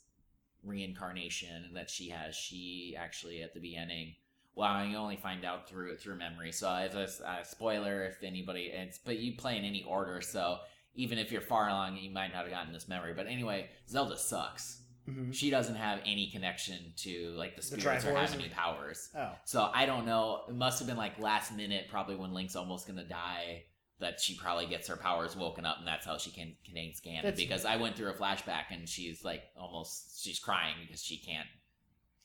reincarnation 0.67 1.71
that 1.75 1.89
she 1.91 2.09
has, 2.11 2.35
she 2.35 2.97
actually 2.99 3.43
at 3.43 3.55
the 3.55 3.61
beginning. 3.61 4.15
Well, 4.55 4.85
you 4.87 4.97
only 4.97 5.17
find 5.17 5.45
out 5.45 5.69
through 5.69 5.97
through 5.97 6.17
memory. 6.17 6.53
So 6.53 6.75
it's 6.77 7.21
a, 7.21 7.25
a 7.41 7.45
spoiler 7.45 8.05
if 8.05 8.23
anybody. 8.23 8.71
It's 8.73 8.99
but 8.99 9.19
you 9.19 9.37
play 9.37 9.59
in 9.59 9.65
any 9.65 9.85
order, 9.85 10.21
so 10.21 10.59
even 10.95 11.19
if 11.19 11.31
you're 11.31 11.43
far 11.43 11.69
along, 11.69 11.99
you 11.99 12.11
might 12.11 12.33
not 12.33 12.43
have 12.45 12.51
gotten 12.51 12.73
this 12.73 12.89
memory. 12.89 13.13
But 13.15 13.27
anyway, 13.27 13.69
Zelda 13.89 14.17
sucks. 14.17 14.81
Mhm. 15.07 15.33
She 15.33 15.51
doesn't 15.51 15.77
have 15.77 16.01
any 16.07 16.31
connection 16.31 16.93
to 16.97 17.31
like 17.37 17.55
the 17.55 17.61
The 17.61 17.81
spirits 17.81 18.05
or 18.07 18.17
have 18.17 18.35
any 18.35 18.49
powers. 18.49 19.11
Oh, 19.15 19.33
So 19.45 19.71
I 19.73 19.87
don't 19.87 20.05
know. 20.07 20.43
It 20.49 20.55
must 20.55 20.79
have 20.81 20.89
been 20.89 20.97
like 20.97 21.19
last 21.19 21.55
minute, 21.55 21.87
probably 21.89 22.17
when 22.17 22.33
Link's 22.33 22.57
almost 22.57 22.87
gonna 22.89 23.05
die, 23.05 23.65
that 23.99 24.21
she 24.21 24.37
probably 24.37 24.67
gets 24.67 24.89
her 24.89 24.97
powers 24.97 25.35
woken 25.37 25.65
up, 25.65 25.79
and 25.79 25.87
that's 25.89 26.05
how 26.05 26.19
she 26.19 26.31
can 26.31 26.55
contains 26.65 27.01
Ganon. 27.01 27.23
That's- 27.23 27.37
Because 27.41 27.65
I 27.65 27.77
went 27.77 27.97
through 27.97 28.11
a 28.11 28.15
flashback, 28.15 28.65
and 28.71 28.89
she's 28.89 29.25
like 29.25 29.43
almost 29.57 30.23
she's 30.23 30.39
crying 30.39 30.75
because 30.87 31.03
she 31.03 31.17
can't 31.19 31.47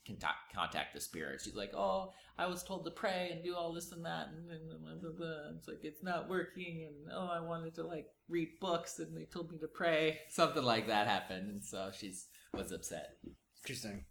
contact 0.05 0.53
contact 0.53 0.93
the 0.93 0.99
spirit. 0.99 1.41
She's 1.41 1.55
like, 1.55 1.73
"Oh, 1.73 2.11
I 2.37 2.47
was 2.47 2.63
told 2.63 2.85
to 2.85 2.91
pray 2.91 3.29
and 3.31 3.43
do 3.43 3.55
all 3.55 3.71
this 3.73 3.91
and 3.91 4.03
that, 4.05 4.27
and, 4.29 4.49
and 4.51 4.81
blah, 4.83 4.95
blah, 4.95 5.11
blah. 5.17 5.55
it's 5.57 5.67
like 5.67 5.79
it's 5.83 6.03
not 6.03 6.27
working, 6.29 6.87
and 6.87 7.11
oh, 7.13 7.27
I 7.27 7.39
wanted 7.39 7.75
to 7.75 7.83
like 7.83 8.07
read 8.27 8.59
books, 8.59 8.99
and 8.99 9.15
they 9.15 9.25
told 9.25 9.51
me 9.51 9.57
to 9.59 9.67
pray. 9.67 10.19
Something 10.29 10.63
like 10.63 10.87
that 10.87 11.07
happened, 11.07 11.49
and 11.49 11.63
so 11.63 11.91
she's 11.97 12.27
was 12.53 12.71
upset. 12.71 13.17
interesting. 13.63 14.03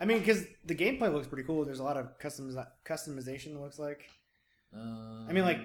I 0.00 0.04
mean, 0.04 0.20
because 0.20 0.44
the 0.64 0.76
gameplay 0.76 1.12
looks 1.12 1.26
pretty 1.26 1.42
cool. 1.42 1.64
There's 1.64 1.80
a 1.80 1.84
lot 1.84 1.96
of 1.96 2.16
customiz- 2.20 2.64
customization. 2.86 3.48
It 3.56 3.60
looks 3.60 3.78
like 3.80 4.04
uh, 4.72 5.26
I 5.28 5.32
mean, 5.32 5.44
like, 5.44 5.58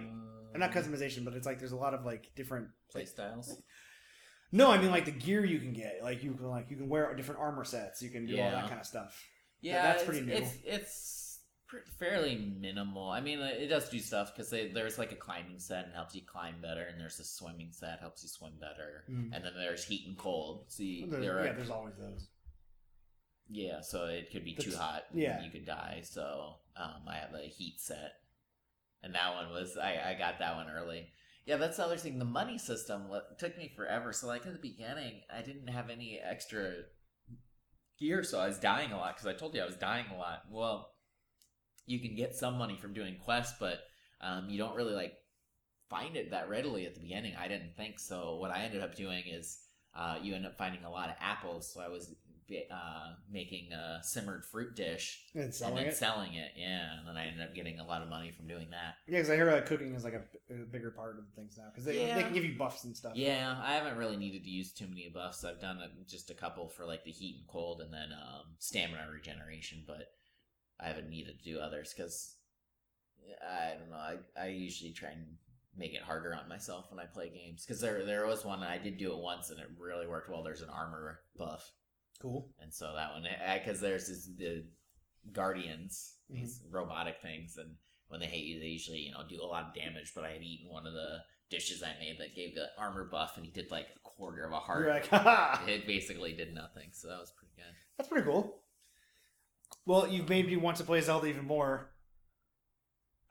not 0.60 0.72
customization, 0.72 1.26
but 1.26 1.34
it's 1.34 1.46
like 1.46 1.60
there's 1.60 1.72
a 1.72 1.78
lot 1.78 1.94
of 1.94 2.06
like 2.06 2.32
different. 2.36 2.68
play 2.92 3.06
styles. 3.06 3.56
No, 4.52 4.70
I 4.72 4.78
mean 4.78 4.92
like 4.92 5.06
the 5.06 5.12
gear 5.12 5.44
you 5.44 5.60
can 5.60 5.74
get. 5.74 6.00
Like 6.04 6.24
you 6.24 6.34
can 6.34 6.46
like 6.48 6.70
you 6.70 6.78
can 6.78 6.88
wear 6.90 7.14
different 7.16 7.42
armor 7.42 7.64
sets. 7.64 8.02
You 8.02 8.10
can 8.10 8.26
do 8.26 8.40
all 8.40 8.52
that 8.52 8.68
kind 8.68 8.80
of 8.80 8.86
stuff. 8.86 9.20
Yeah, 9.62 9.82
that's 9.82 10.04
pretty 10.04 10.22
new. 10.22 10.34
It's 10.34 10.52
it's 10.66 11.40
pr- 11.68 11.78
fairly 11.98 12.36
minimal. 12.60 13.10
I 13.10 13.22
mean, 13.22 13.40
it 13.40 13.68
does 13.68 13.90
do 13.90 13.98
stuff 13.98 14.32
because 14.36 14.50
there's 14.52 14.98
like 15.00 15.12
a 15.12 15.16
climbing 15.16 15.58
set 15.60 15.86
and 15.86 15.94
helps 15.96 16.14
you 16.14 16.22
climb 16.26 16.56
better, 16.62 16.84
and 16.84 17.00
there's 17.00 17.20
a 17.20 17.24
swimming 17.24 17.70
set 17.72 18.00
helps 18.00 18.22
you 18.24 18.30
swim 18.30 18.54
better, 18.60 19.06
Mm. 19.10 19.32
and 19.34 19.44
then 19.44 19.54
there's 19.56 19.86
heat 19.86 20.06
and 20.08 20.18
cold. 20.18 20.66
So 20.68 20.84
you, 20.84 21.08
There- 21.08 21.40
are 21.40 21.46
yeah, 21.46 21.54
there's 21.54 21.70
always 21.72 21.96
those. 21.98 22.28
Yeah, 23.50 23.82
so 23.82 24.06
it 24.06 24.32
could 24.32 24.46
be 24.46 24.56
too 24.56 24.76
hot. 24.76 25.04
yeah. 25.14 25.44
you 25.44 25.52
could 25.52 25.66
die. 25.66 26.02
So 26.04 26.56
um, 26.78 27.04
I 27.08 27.16
have 27.16 27.34
a 27.34 27.48
heat 27.48 27.76
set, 27.80 28.14
and 29.04 29.14
that 29.14 29.34
one 29.36 29.52
was 29.52 29.78
I, 29.78 30.12
I 30.12 30.16
got 30.18 30.40
that 30.40 30.56
one 30.56 30.68
early. 30.70 31.08
Yeah, 31.46 31.58
that's 31.58 31.78
the 31.78 31.84
other 31.84 31.98
thing. 31.98 32.20
The 32.20 32.26
money 32.26 32.58
system 32.58 33.08
took 33.38 33.58
me 33.58 33.72
forever. 33.76 34.14
So 34.14 34.28
like 34.28 34.46
at 34.46 34.54
the 34.54 34.60
beginning, 34.60 35.22
I 35.32 35.42
didn't 35.42 35.68
have 35.68 35.90
any 35.90 36.20
extra 36.24 36.72
gear, 38.00 38.24
so 38.24 38.40
I 38.40 38.48
was 38.48 38.60
dying 38.60 38.92
a 38.92 38.98
lot 38.98 39.16
because 39.16 39.28
I 39.28 39.38
told 39.38 39.54
you 39.54 39.62
I 39.62 39.66
was 39.66 39.76
dying 39.76 40.06
a 40.14 40.18
lot. 40.18 40.44
Well, 40.50 40.90
you 41.86 42.00
can 42.00 42.16
get 42.16 42.36
some 42.36 42.58
money 42.58 42.78
from 42.78 42.94
doing 42.94 43.18
quests, 43.24 43.58
but 43.60 43.80
um, 44.22 44.50
you 44.50 44.58
don't 44.58 44.76
really 44.76 44.94
like 44.94 45.14
find 45.90 46.16
it 46.16 46.32
that 46.32 46.50
readily 46.50 46.86
at 46.86 46.96
the 46.96 47.02
beginning. 47.02 47.34
I 47.38 47.50
didn't 47.50 47.76
think 47.76 48.00
so. 48.00 48.38
What 48.38 48.52
I 48.52 48.64
ended 48.64 48.82
up 48.82 48.96
doing 48.96 49.24
is 49.30 49.60
uh, 49.96 50.16
you 50.22 50.34
end 50.34 50.46
up 50.46 50.58
finding 50.58 50.84
a 50.86 50.90
lot 50.90 51.10
of 51.10 51.16
apples. 51.20 51.72
So 51.74 51.82
I 51.82 51.90
was 51.90 52.16
uh, 52.72 53.14
making 53.32 53.72
a 53.74 54.00
simmered 54.04 54.46
fruit 54.46 54.76
dish 54.76 55.24
And 55.34 55.44
and 55.46 55.54
selling 55.54 55.76
then 55.76 55.86
it. 55.88 55.96
selling 55.96 56.34
it. 56.36 56.52
Yeah, 56.56 56.98
and 57.00 57.08
then 57.08 57.16
I 57.18 57.28
ended 57.28 57.42
up 57.42 57.54
getting 57.56 57.80
a 57.80 57.86
lot 57.86 58.02
of 58.02 58.10
money 58.10 58.32
from 58.32 58.48
doing 58.48 58.68
that. 58.72 58.96
Yeah, 59.08 59.18
because 59.20 59.30
I 59.30 59.36
hear 59.36 59.52
like 59.52 59.66
cooking 59.66 59.94
is 59.96 60.04
like 60.04 60.14
a, 60.14 60.54
a 60.54 60.66
bigger 60.66 60.92
part 60.92 61.18
of 61.20 61.26
things 61.36 61.58
now 61.58 61.66
because 61.72 61.86
they, 61.86 62.06
Yeah. 62.08 62.16
they 62.16 62.24
can 62.24 62.34
give 62.34 62.46
you 62.46 62.58
buffs 62.58 62.84
and 62.84 62.96
stuff. 62.96 63.14
Yeah, 63.16 63.56
I 63.64 63.74
haven't 63.74 63.98
really 63.98 64.18
needed 64.18 64.44
to 64.44 64.50
use 64.50 64.72
too 64.72 64.88
many 64.88 65.10
buffs. 65.14 65.44
I've 65.44 65.62
done 65.62 65.78
uh, 65.80 65.88
just 66.08 66.30
a 66.30 66.34
couple 66.36 66.68
for 66.70 66.86
like 66.86 67.04
the 67.04 67.12
heat 67.12 67.38
and 67.40 67.48
cold, 67.48 67.82
and 67.82 67.94
then 67.94 68.10
um, 68.14 68.56
stamina 68.60 69.08
regeneration. 69.12 69.84
But 69.88 70.08
I 70.80 70.88
haven't 70.88 71.10
needed 71.10 71.38
to 71.40 71.44
do 71.44 71.60
others 71.60 71.94
because 71.96 72.36
I 73.42 73.76
don't 73.80 73.90
know. 73.90 73.96
I, 73.98 74.18
I 74.42 74.48
usually 74.48 74.92
try 74.92 75.10
and 75.10 75.26
make 75.76 75.94
it 75.94 76.02
harder 76.04 76.36
on 76.36 76.48
myself 76.48 76.86
when 76.92 77.00
I 77.00 77.06
play 77.06 77.30
games 77.30 77.66
because 77.66 77.82
there 77.82 78.06
there 78.06 78.28
was 78.28 78.46
one 78.46 78.62
I 78.62 78.78
did 78.78 78.98
do 78.98 79.12
it 79.12 79.18
once 79.18 79.50
and 79.50 79.60
it 79.60 79.68
really 79.80 80.08
worked 80.08 80.30
well. 80.30 80.44
There's 80.44 80.62
an 80.62 80.70
armor 80.70 81.22
buff, 81.38 81.72
Cool. 82.22 82.50
and 82.62 82.74
so 82.74 82.94
that 82.96 83.12
one 83.14 83.26
eh, 83.26 83.36
eh, 83.46 83.60
because 83.60 83.82
there's 83.82 84.08
this, 84.08 84.30
the 84.38 84.64
guardians 85.34 86.16
mm-hmm. 86.32 86.42
these 86.42 86.62
robotic 86.72 87.16
things 87.22 87.58
and 87.58 87.72
when 88.08 88.20
they 88.20 88.28
hit 88.28 88.44
you 88.46 88.60
they 88.60 88.68
usually 88.68 89.00
you 89.00 89.12
know 89.12 89.22
do 89.28 89.42
a 89.42 89.46
lot 89.46 89.66
of 89.68 89.74
damage 89.74 90.12
but 90.16 90.24
i 90.24 90.30
had 90.32 90.42
eaten 90.42 90.70
one 90.72 90.88
of 90.88 90.94
the 90.94 91.18
dishes 91.50 91.84
i 91.84 91.94
made 92.00 92.18
that 92.20 92.36
gave 92.36 92.56
the 92.56 92.68
armor 92.78 93.04
buff 93.12 93.34
and 93.36 93.46
he 93.46 93.52
did 93.52 93.70
like 93.72 93.88
a 93.96 94.00
quarter 94.04 94.46
of 94.46 94.52
a 94.54 94.60
heart 94.60 94.86
You're 94.86 94.94
like, 94.94 95.08
haha. 95.08 95.60
it 95.68 95.86
basically 95.86 96.34
did 96.34 96.54
nothing 96.54 96.90
so 96.92 97.08
that 97.10 97.20
was 97.20 97.32
pretty 97.38 97.54
good 97.58 97.74
That's 97.98 98.10
pretty 98.10 98.26
cool. 98.26 98.60
Well, 99.86 100.08
you've 100.08 100.30
made 100.30 100.48
me 100.48 100.56
want 100.56 100.78
to 100.78 100.84
play 100.84 101.02
Zelda 101.02 101.28
even 101.28 101.46
more. 101.46 101.90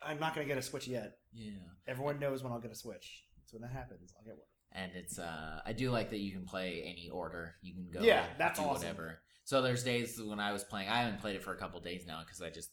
I'm 0.03 0.21
not 0.21 0.35
going 0.35 0.47
to 0.47 0.53
get 0.53 0.59
a 0.59 0.63
Switch 0.63 0.87
yet. 0.87 1.19
yeah 1.33 1.53
Everyone 1.87 2.19
knows 2.19 2.43
when 2.43 2.53
I'll 2.53 2.59
get 2.61 2.73
a 2.73 2.75
Switch. 2.75 3.25
So 3.47 3.57
when 3.57 3.63
that 3.63 3.75
happens, 3.75 4.13
I'll 4.19 4.25
get 4.25 4.35
one. 4.37 4.47
And 4.75 4.93
it's 4.95 5.19
uh 5.19 5.61
i 5.67 5.73
do 5.73 5.91
like 5.91 6.11
that 6.11 6.19
you 6.19 6.33
can 6.33 6.45
play 6.45 6.83
any 6.85 7.09
order 7.11 7.55
you 7.63 7.75
can 7.75 7.89
go 7.93 8.01
Yeah, 8.07 8.25
that's 8.39 8.59
do 8.59 8.65
awesome. 8.65 8.83
whatever 8.83 9.19
so 9.45 9.63
there's 9.63 9.83
days 9.85 10.21
when 10.25 10.41
i 10.41 10.53
was 10.53 10.65
playing 10.65 10.89
i 10.89 11.03
haven't 11.03 11.21
played 11.21 11.37
it 11.37 11.43
for 11.43 11.53
a 11.53 11.57
couple 11.57 11.81
days 11.81 12.05
now 12.07 12.21
because 12.25 12.41
i 12.43 12.51
just 12.51 12.71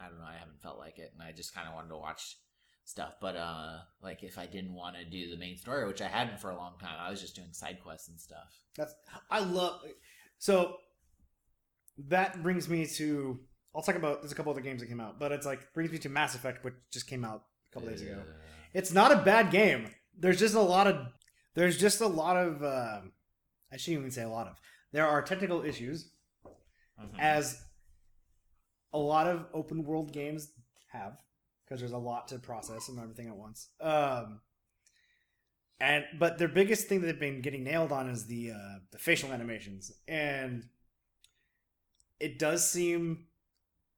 i 0.00 0.06
don't 0.08 0.18
know 0.18 0.24
i 0.26 0.36
haven't 0.38 0.60
felt 0.62 0.78
like 0.78 0.98
it 0.98 1.12
and 1.12 1.22
i 1.26 1.32
just 1.32 1.54
kind 1.54 1.66
of 1.68 1.74
wanted 1.74 1.88
to 1.88 1.96
watch 1.96 2.36
stuff 2.86 3.14
but 3.20 3.34
uh 3.36 3.78
like 4.02 4.22
if 4.22 4.36
i 4.38 4.44
didn't 4.46 4.74
want 4.74 4.94
to 4.96 5.04
do 5.04 5.30
the 5.30 5.36
main 5.38 5.56
story 5.56 5.86
which 5.86 6.02
i 6.02 6.06
hadn't 6.08 6.38
for 6.40 6.50
a 6.50 6.56
long 6.56 6.74
time 6.80 6.96
i 7.00 7.10
was 7.10 7.20
just 7.20 7.34
doing 7.34 7.52
side 7.52 7.78
quests 7.82 8.08
and 8.08 8.20
stuff 8.20 8.58
That's 8.76 8.94
I 9.30 9.40
love. 9.40 9.80
So 10.38 10.76
that 12.08 12.42
brings 12.42 12.68
me 12.68 12.86
to. 12.86 13.38
I'll 13.74 13.82
talk 13.82 13.96
about. 13.96 14.20
There's 14.20 14.32
a 14.32 14.34
couple 14.34 14.52
other 14.52 14.60
games 14.60 14.80
that 14.80 14.88
came 14.88 15.00
out, 15.00 15.18
but 15.18 15.32
it's 15.32 15.46
like 15.46 15.72
brings 15.74 15.90
me 15.92 15.98
to 15.98 16.08
Mass 16.08 16.34
Effect, 16.34 16.64
which 16.64 16.74
just 16.92 17.06
came 17.06 17.24
out 17.24 17.44
a 17.70 17.74
couple 17.74 17.88
days 17.88 18.02
ago. 18.02 18.20
It's 18.72 18.92
not 18.92 19.12
a 19.12 19.16
bad 19.16 19.50
game. 19.50 19.86
There's 20.18 20.38
just 20.38 20.54
a 20.54 20.60
lot 20.60 20.86
of. 20.86 21.06
There's 21.54 21.78
just 21.78 22.00
a 22.00 22.06
lot 22.06 22.36
of. 22.36 22.62
Uh, 22.62 23.00
I 23.72 23.76
shouldn't 23.76 24.00
even 24.00 24.10
say 24.10 24.22
a 24.22 24.28
lot 24.28 24.46
of. 24.46 24.56
There 24.92 25.06
are 25.06 25.22
technical 25.22 25.62
issues, 25.62 26.10
mhm. 27.00 27.18
as 27.18 27.62
a 28.92 28.98
lot 28.98 29.26
of 29.26 29.46
open 29.52 29.84
world 29.84 30.12
games 30.12 30.52
have, 30.92 31.18
because 31.64 31.80
there's 31.80 31.92
a 31.92 31.98
lot 31.98 32.28
to 32.28 32.38
process 32.38 32.88
and 32.88 32.98
everything 32.98 33.26
at 33.28 33.36
once. 33.36 33.68
Um, 33.80 34.40
and 35.80 36.04
but 36.18 36.38
their 36.38 36.48
biggest 36.48 36.86
thing 36.86 37.00
that 37.00 37.06
they've 37.06 37.18
been 37.20 37.40
getting 37.40 37.64
nailed 37.64 37.92
on 37.92 38.08
is 38.08 38.26
the 38.26 38.52
uh, 38.52 38.78
the 38.92 38.98
facial 38.98 39.32
animations, 39.32 39.92
and 40.06 40.64
it 42.20 42.38
does 42.38 42.68
seem 42.70 43.26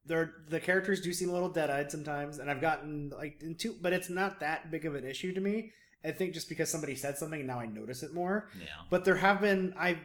there 0.06 0.34
the 0.48 0.60
characters 0.60 1.00
do 1.00 1.12
seem 1.12 1.28
a 1.28 1.32
little 1.32 1.48
dead 1.48 1.68
eyed 1.68 1.90
sometimes, 1.90 2.38
and 2.38 2.50
I've 2.50 2.60
gotten 2.60 3.10
like 3.10 3.42
into, 3.42 3.74
but 3.80 3.92
it's 3.92 4.08
not 4.08 4.40
that 4.40 4.70
big 4.70 4.86
of 4.86 4.94
an 4.94 5.04
issue 5.04 5.34
to 5.34 5.40
me. 5.40 5.72
I 6.06 6.12
think 6.12 6.34
just 6.34 6.48
because 6.48 6.70
somebody 6.70 6.94
said 6.94 7.18
something, 7.18 7.46
now 7.46 7.58
I 7.58 7.66
notice 7.66 8.02
it 8.02 8.14
more. 8.14 8.48
yeah 8.58 8.66
But 8.90 9.04
there 9.04 9.16
have 9.16 9.40
been 9.40 9.74
I 9.78 9.98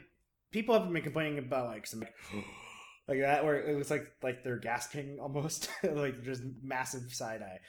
people 0.52 0.78
have 0.78 0.92
been 0.92 1.02
complaining 1.02 1.38
about 1.38 1.68
like 1.68 1.88
some 1.88 2.04
like 3.08 3.20
that 3.20 3.46
where 3.46 3.62
it 3.62 3.76
was 3.76 3.90
like 3.90 4.08
like 4.22 4.44
they're 4.44 4.58
gasping 4.58 5.20
almost 5.20 5.70
like 5.84 6.24
just 6.24 6.44
massive 6.64 7.14
side 7.14 7.42
eye. 7.42 7.60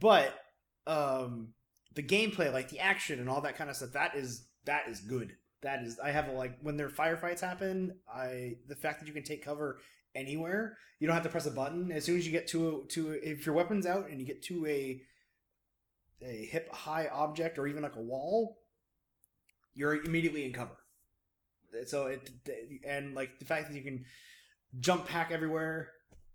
But 0.00 0.34
um 0.86 1.48
the 1.94 2.02
gameplay, 2.02 2.52
like 2.52 2.68
the 2.68 2.80
action 2.80 3.18
and 3.18 3.28
all 3.28 3.40
that 3.42 3.56
kind 3.56 3.70
of 3.70 3.76
stuff, 3.76 3.92
that 3.92 4.14
is 4.14 4.46
that 4.64 4.88
is 4.88 5.00
good. 5.00 5.32
That 5.62 5.82
is 5.82 5.98
I 5.98 6.10
have 6.10 6.28
a 6.28 6.32
like 6.32 6.58
when 6.62 6.76
their 6.76 6.90
firefights 6.90 7.40
happen, 7.40 7.96
I 8.12 8.56
the 8.68 8.76
fact 8.76 9.00
that 9.00 9.06
you 9.06 9.14
can 9.14 9.24
take 9.24 9.44
cover 9.44 9.80
anywhere, 10.14 10.76
you 10.98 11.06
don't 11.06 11.14
have 11.14 11.24
to 11.24 11.28
press 11.28 11.46
a 11.46 11.50
button. 11.50 11.90
As 11.92 12.04
soon 12.04 12.16
as 12.16 12.26
you 12.26 12.32
get 12.32 12.48
to 12.48 12.68
a, 12.68 12.88
to 12.88 13.12
a, 13.12 13.14
if 13.14 13.46
your 13.46 13.54
weapon's 13.54 13.86
out 13.86 14.08
and 14.08 14.20
you 14.20 14.26
get 14.26 14.42
to 14.44 14.66
a 14.66 15.00
a 16.22 16.48
hip 16.50 16.72
high 16.72 17.08
object 17.08 17.58
or 17.58 17.66
even 17.66 17.82
like 17.82 17.96
a 17.96 18.00
wall, 18.00 18.58
you're 19.74 20.04
immediately 20.04 20.44
in 20.44 20.52
cover. 20.52 20.76
So 21.86 22.06
it 22.06 22.30
and 22.86 23.14
like 23.14 23.38
the 23.38 23.44
fact 23.44 23.68
that 23.68 23.76
you 23.76 23.82
can 23.82 24.04
jump 24.80 25.06
pack 25.06 25.30
everywhere, 25.30 25.90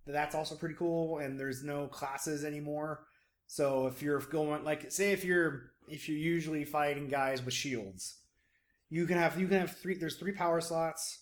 that's 0.05 0.35
also 0.35 0.55
pretty 0.55 0.75
cool. 0.75 1.19
And 1.19 1.39
there's 1.39 1.63
no 1.63 1.87
classes 1.87 2.43
anymore. 2.43 3.05
So 3.47 3.87
if 3.87 4.01
you're 4.01 4.19
going 4.19 4.63
like 4.63 4.91
say 4.91 5.11
if 5.11 5.23
you're 5.23 5.71
if 5.87 6.07
you're 6.07 6.17
usually 6.17 6.65
fighting 6.65 7.07
guys 7.09 7.43
with 7.43 7.53
shields, 7.53 8.19
you 8.89 9.05
can 9.05 9.17
have 9.17 9.39
you 9.39 9.47
can 9.47 9.59
have 9.59 9.75
three. 9.75 9.95
There's 9.95 10.15
three 10.15 10.31
power 10.31 10.61
slots, 10.61 11.19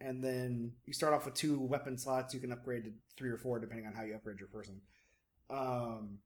and 0.00 0.22
then 0.22 0.72
you 0.84 0.92
start 0.92 1.14
off 1.14 1.24
with 1.24 1.34
two 1.34 1.60
weapon 1.60 1.98
slots. 1.98 2.34
You 2.34 2.40
can 2.40 2.52
upgrade 2.52 2.84
to 2.84 2.90
three 3.16 3.30
or 3.30 3.38
four 3.38 3.58
depending 3.58 3.86
on 3.86 3.92
how 3.92 4.02
you 4.02 4.14
upgrade 4.14 4.40
your 4.40 4.48
person. 4.48 4.80
Um, 5.50 6.18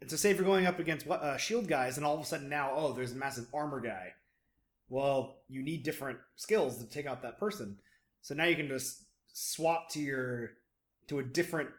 and 0.00 0.10
so 0.10 0.16
say 0.16 0.30
if 0.30 0.36
you're 0.36 0.44
going 0.44 0.66
up 0.66 0.78
against 0.78 1.08
uh, 1.08 1.36
shield 1.36 1.68
guys, 1.68 1.96
and 1.96 2.04
all 2.06 2.14
of 2.14 2.20
a 2.20 2.24
sudden 2.24 2.48
now, 2.48 2.70
oh, 2.74 2.92
there's 2.92 3.12
a 3.12 3.16
massive 3.16 3.46
armor 3.54 3.80
guy. 3.80 4.12
Well, 4.88 5.38
you 5.48 5.62
need 5.62 5.82
different 5.82 6.18
skills 6.36 6.78
to 6.78 6.84
take 6.88 7.06
out 7.06 7.22
that 7.22 7.38
person. 7.38 7.78
So 8.22 8.34
now 8.34 8.44
you 8.44 8.56
can 8.56 8.68
just 8.68 9.04
swap 9.32 9.90
to 9.90 10.00
your 10.00 10.50
to 11.08 11.18
a 11.18 11.22
different. 11.22 11.70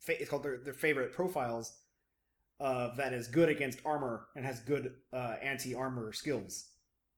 fa- 0.00 0.20
It's 0.20 0.30
called 0.30 0.42
their, 0.42 0.58
their 0.58 0.74
favorite 0.74 1.12
profiles. 1.12 1.78
Uh, 2.60 2.94
that 2.94 3.12
is 3.12 3.26
good 3.26 3.48
against 3.48 3.80
armor 3.84 4.28
and 4.36 4.44
has 4.44 4.60
good 4.60 4.92
uh, 5.12 5.34
anti 5.42 5.74
armor 5.74 6.12
skills, 6.12 6.66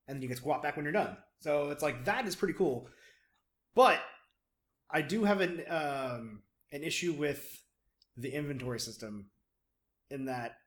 and 0.08 0.16
then 0.16 0.22
you 0.22 0.28
can 0.28 0.36
swap 0.36 0.62
back 0.62 0.76
when 0.76 0.84
you're 0.84 0.92
done. 0.92 1.16
So 1.40 1.70
it's 1.70 1.82
like 1.82 2.04
that 2.06 2.26
is 2.26 2.34
pretty 2.34 2.54
cool. 2.54 2.88
But 3.74 4.00
I 4.90 5.02
do 5.02 5.24
have 5.24 5.40
an 5.42 5.62
um, 5.68 6.42
an 6.72 6.82
issue 6.82 7.12
with 7.12 7.62
the 8.16 8.32
inventory 8.32 8.80
system 8.80 9.26
in 10.10 10.26
that 10.26 10.58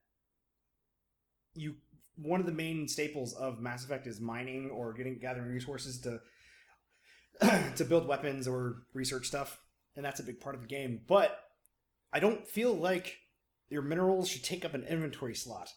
you 1.56 1.76
one 2.22 2.40
of 2.40 2.46
the 2.46 2.52
main 2.52 2.88
staples 2.88 3.34
of 3.34 3.60
Mass 3.60 3.86
Effect 3.86 4.06
is 4.06 4.20
mining 4.20 4.70
or 4.70 4.94
getting 4.94 5.18
gathering 5.20 5.50
resources 5.50 6.00
to 6.02 6.20
to 7.76 7.86
build 7.86 8.08
weapons 8.08 8.48
or 8.48 8.84
research 8.94 9.28
stuff, 9.28 9.60
and 9.96 10.04
that's 10.04 10.20
a 10.20 10.24
big 10.24 10.42
part 10.42 10.56
of 10.56 10.62
the 10.62 10.68
game. 10.68 11.02
But 11.08 11.40
I 12.12 12.20
don't 12.20 12.48
feel 12.48 12.74
like 12.74 13.18
your 13.70 13.82
minerals 13.82 14.28
should 14.28 14.44
take 14.44 14.66
up 14.66 14.74
an 14.74 14.84
inventory 14.84 15.36
slot. 15.36 15.70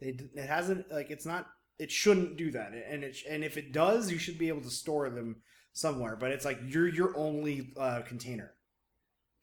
It, 0.00 0.30
it 0.34 0.48
hasn't 0.48 0.90
like 0.90 1.10
it's 1.10 1.24
not 1.24 1.46
it 1.78 1.90
shouldn't 1.90 2.36
do 2.36 2.50
that, 2.52 2.72
and 2.72 3.04
it 3.04 3.16
and 3.28 3.44
if 3.44 3.56
it 3.56 3.72
does, 3.72 4.10
you 4.10 4.18
should 4.18 4.38
be 4.38 4.48
able 4.48 4.62
to 4.62 4.70
store 4.70 5.08
them 5.08 5.36
somewhere. 5.72 6.16
But 6.16 6.32
it's 6.32 6.44
like 6.44 6.58
you're 6.66 6.88
your 6.88 7.16
only 7.16 7.72
uh, 7.78 8.02
container, 8.06 8.52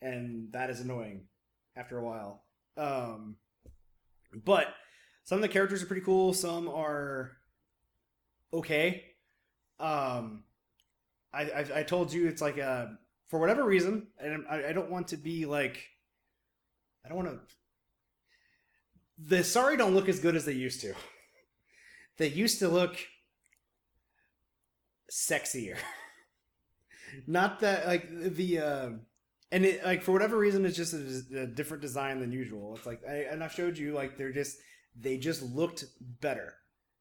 and 0.02 0.52
that 0.52 0.70
is 0.70 0.80
annoying 0.80 1.26
after 1.76 1.98
a 1.98 2.04
while. 2.04 2.44
Um, 2.78 3.38
but 4.34 4.74
some 5.24 5.38
of 5.38 5.42
the 5.42 5.48
characters 5.48 5.84
are 5.84 5.86
pretty 5.86 6.02
cool. 6.02 6.34
Some 6.34 6.68
are 6.68 7.32
okay. 8.54 9.06
Um, 9.80 10.44
I 11.34 11.44
I, 11.44 11.66
I 11.76 11.84
told 11.84 12.14
you 12.14 12.28
it's 12.28 12.42
like 12.42 12.60
uh 12.60 12.88
for 13.28 13.40
whatever 13.40 13.64
reason, 13.64 14.08
and 14.20 14.46
I, 14.50 14.70
I 14.70 14.74
don't 14.74 14.92
want 14.92 15.10
to 15.10 15.18
be 15.18 15.46
like 15.46 15.90
I 17.06 17.10
don't 17.10 17.18
want 17.18 17.30
to. 17.30 17.40
The 19.18 19.38
Asari 19.38 19.78
don't 19.78 19.94
look 19.94 20.10
as 20.10 20.20
good 20.20 20.36
as 20.36 20.46
they 20.46 20.54
used 20.54 20.82
to. 20.82 20.94
They 22.18 22.28
used 22.28 22.60
to 22.60 22.68
look 22.68 22.98
sexier. 25.12 25.78
Not 27.28 27.60
that 27.62 27.88
like 27.88 28.10
the 28.10 28.60
uh 28.60 28.90
and 29.54 29.66
it 29.66 29.86
like 29.86 30.02
for 30.04 30.12
whatever 30.12 30.38
reason 30.38 30.66
it's 30.66 30.76
just 30.76 30.94
a, 30.94 31.42
a 31.44 31.48
different 31.48 31.82
design 31.82 32.20
than 32.20 32.32
usual. 32.32 32.76
It's 32.76 32.86
like 32.86 33.02
I 33.08 33.28
and 33.32 33.44
I 33.44 33.48
showed 33.48 33.78
you 33.78 33.94
like 33.94 34.18
they're 34.18 34.34
just 34.34 34.58
they 34.96 35.18
just 35.18 35.42
looked 35.42 35.86
better. 36.22 36.54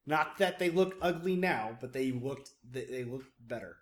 Not 0.05 0.37
that 0.37 0.59
they 0.59 0.69
look 0.69 0.95
ugly 1.01 1.35
now, 1.35 1.77
but 1.81 1.91
they 1.93 2.11
looked 2.11 2.49
they, 2.69 2.85
they 2.85 3.03
looked 3.03 3.29
better. 3.39 3.75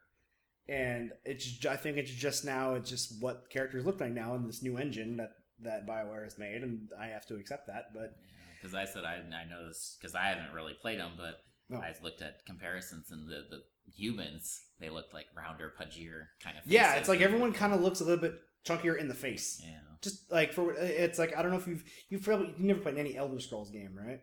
and 0.69 1.11
it's 1.25 1.65
I 1.65 1.75
think 1.75 1.97
it's 1.97 2.11
just 2.11 2.45
now 2.45 2.75
it's 2.75 2.89
just 2.89 3.21
what 3.21 3.49
characters 3.49 3.85
look 3.85 3.99
like 3.99 4.11
now 4.13 4.35
in 4.35 4.47
this 4.47 4.63
new 4.63 4.77
engine 4.77 5.17
that 5.17 5.31
that 5.63 5.85
Bioware 5.87 6.23
has 6.23 6.39
made, 6.39 6.63
and 6.63 6.89
I 6.99 7.07
have 7.07 7.25
to 7.27 7.35
accept 7.35 7.67
that. 7.67 7.93
But 7.93 8.15
Because 8.59 8.73
I 8.73 8.85
said 8.85 9.03
I, 9.03 9.15
I 9.15 9.49
know 9.49 9.67
this 9.67 9.97
because 9.99 10.15
I 10.15 10.23
haven't 10.25 10.53
really 10.55 10.73
played 10.81 10.99
them, 10.99 11.11
but 11.17 11.35
No. 11.69 11.77
I 11.79 11.93
looked 12.03 12.21
at 12.21 12.45
comparisons 12.45 13.11
and 13.11 13.27
the, 13.27 13.43
the 13.49 13.61
humans 13.91 14.61
they 14.79 14.89
looked 14.89 15.13
like 15.13 15.25
rounder, 15.35 15.73
pudgier 15.79 16.27
kind 16.43 16.57
of. 16.57 16.63
yeah, 16.65 16.95
it's 16.95 17.09
like 17.09 17.21
everyone 17.21 17.53
kind 17.53 17.73
of 17.73 17.81
looks 17.81 17.99
a 18.01 18.03
little 18.05 18.21
bit 18.21 18.35
chunkier 18.65 18.97
in 18.97 19.07
the 19.07 19.13
face. 19.13 19.61
Yeah, 19.63 19.77
Just 20.01 20.31
like 20.31 20.53
for 20.53 20.73
it's 20.73 21.19
like 21.19 21.35
I 21.37 21.41
don't 21.41 21.51
know 21.51 21.57
if 21.57 21.67
you've 21.67 21.83
you've 22.09 22.23
probably 22.23 22.47
you've 22.49 22.59
never 22.59 22.79
played 22.81 22.97
any 22.97 23.15
Elder 23.17 23.39
Scrolls 23.39 23.69
game, 23.71 23.91
right? 23.95 24.21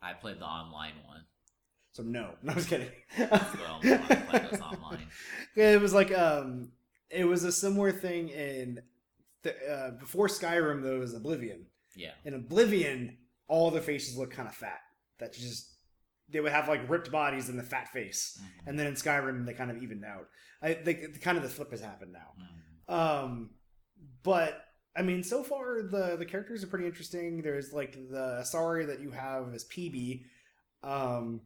I 0.00 0.14
played 0.14 0.38
the 0.40 0.44
online 0.46 0.94
one. 1.06 1.24
So 1.92 2.02
no, 2.02 2.34
no, 2.42 2.52
I 2.52 2.54
was 2.56 2.66
kidding. 2.66 2.88
That's 3.16 3.50
the 3.52 3.68
only 3.70 3.90
one 3.90 4.02
I 4.10 4.14
played 4.16 4.50
was 4.50 4.60
online. 4.60 5.06
it 5.56 5.80
was 5.80 5.92
like 5.94 6.12
um, 6.16 6.72
it 7.10 7.24
was 7.24 7.44
a 7.44 7.52
similar 7.52 7.92
thing 7.92 8.28
in 8.30 8.80
the, 9.42 9.54
uh, 9.72 9.90
before 9.98 10.28
Skyrim. 10.28 10.82
Though 10.82 10.98
was 10.98 11.14
Oblivion. 11.14 11.66
Yeah, 11.94 12.12
In 12.24 12.32
Oblivion, 12.32 13.18
all 13.48 13.70
the 13.70 13.82
faces 13.82 14.16
look 14.16 14.30
kind 14.30 14.48
of 14.48 14.54
fat. 14.54 14.80
That 15.18 15.34
just 15.34 15.68
they 16.30 16.40
would 16.40 16.52
have 16.52 16.66
like 16.68 16.88
ripped 16.88 17.12
bodies 17.12 17.50
and 17.50 17.58
the 17.58 17.62
fat 17.62 17.88
face, 17.92 18.40
Mhm. 18.40 18.68
and 18.68 18.78
then 18.78 18.86
in 18.86 18.94
Skyrim 18.94 19.44
they 19.44 19.52
kind 19.52 19.70
of 19.70 19.82
evened 19.82 20.04
out. 20.04 20.28
I 20.62 20.72
think 20.72 21.20
kind 21.20 21.36
of 21.36 21.42
the 21.44 21.50
flip 21.50 21.70
has 21.72 21.82
happened 21.82 22.12
now. 22.12 22.32
Mhm. 22.40 22.48
Um, 22.92 23.50
but 24.22 24.60
I 24.96 25.02
mean, 25.02 25.22
so 25.22 25.42
far 25.42 25.82
the 25.82 26.16
the 26.18 26.26
characters 26.26 26.62
are 26.62 26.66
pretty 26.66 26.86
interesting. 26.86 27.42
There's 27.42 27.72
like 27.72 27.92
the 27.94 28.42
Asari 28.44 28.86
that 28.88 29.00
you 29.00 29.10
have 29.10 29.54
as 29.54 29.64
Peebee. 29.64 30.24
Um, 30.82 31.42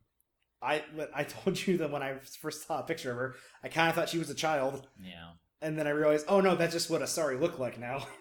I 0.61 0.83
but 0.97 1.11
I 1.15 1.25
told 1.37 1.65
you 1.67 1.79
that 1.79 1.91
when 1.91 2.03
I 2.03 2.17
first 2.41 2.67
saw 2.67 2.81
a 2.81 2.83
picture 2.83 3.11
of 3.13 3.17
her, 3.19 3.35
I 3.63 3.69
kind 3.69 3.89
of 3.89 3.95
thought 3.95 4.09
she 4.09 4.19
was 4.19 4.31
a 4.31 4.35
child, 4.35 4.87
yeah. 5.01 5.31
and 5.63 5.79
then 5.79 5.87
I 5.87 5.91
realized, 5.91 6.27
oh 6.29 6.41
no, 6.41 6.57
that's 6.57 6.73
just 6.73 6.91
what 6.91 7.03
Asari 7.03 7.41
look 7.41 7.59
like 7.59 7.79
now. 7.79 8.07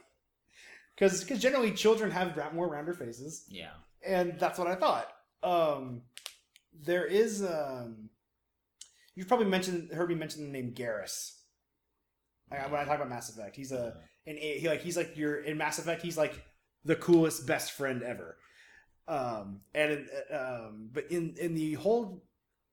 Because 0.97 1.21
because 1.25 1.41
generally 1.41 1.71
children 1.71 2.09
have 2.11 2.53
more 2.53 2.69
rounder 2.69 2.93
faces, 2.93 3.43
Yeah. 3.49 3.71
and 4.07 4.39
that's 4.39 4.57
what 4.57 4.67
I 4.69 4.75
thought. 4.75 5.07
Um, 5.43 6.03
there 6.73 7.05
is 7.05 7.43
um, 7.43 8.09
you've 9.13 9.27
probably 9.27 9.47
mentioned 9.47 9.91
heard 9.91 10.07
me 10.07 10.15
mention 10.15 10.43
the 10.45 10.49
name 10.57 10.73
Garrus. 10.73 11.33
I, 12.51 12.67
when 12.67 12.79
I 12.79 12.85
talk 12.85 12.95
about 12.95 13.09
Mass 13.09 13.29
Effect, 13.29 13.55
he's 13.55 13.71
a 13.71 13.97
and 14.27 14.37
he 14.37 14.67
like 14.67 14.81
he's 14.81 14.97
like 14.97 15.15
your 15.17 15.37
in 15.43 15.57
Mass 15.57 15.79
Effect 15.79 16.01
he's 16.01 16.17
like 16.17 16.33
the 16.83 16.95
coolest 16.95 17.45
best 17.47 17.71
friend 17.71 18.03
ever. 18.03 18.37
Um 19.07 19.61
and 19.73 20.07
um 20.33 20.89
but 20.91 21.11
in 21.11 21.35
in 21.39 21.53
the 21.55 21.73
whole 21.73 22.23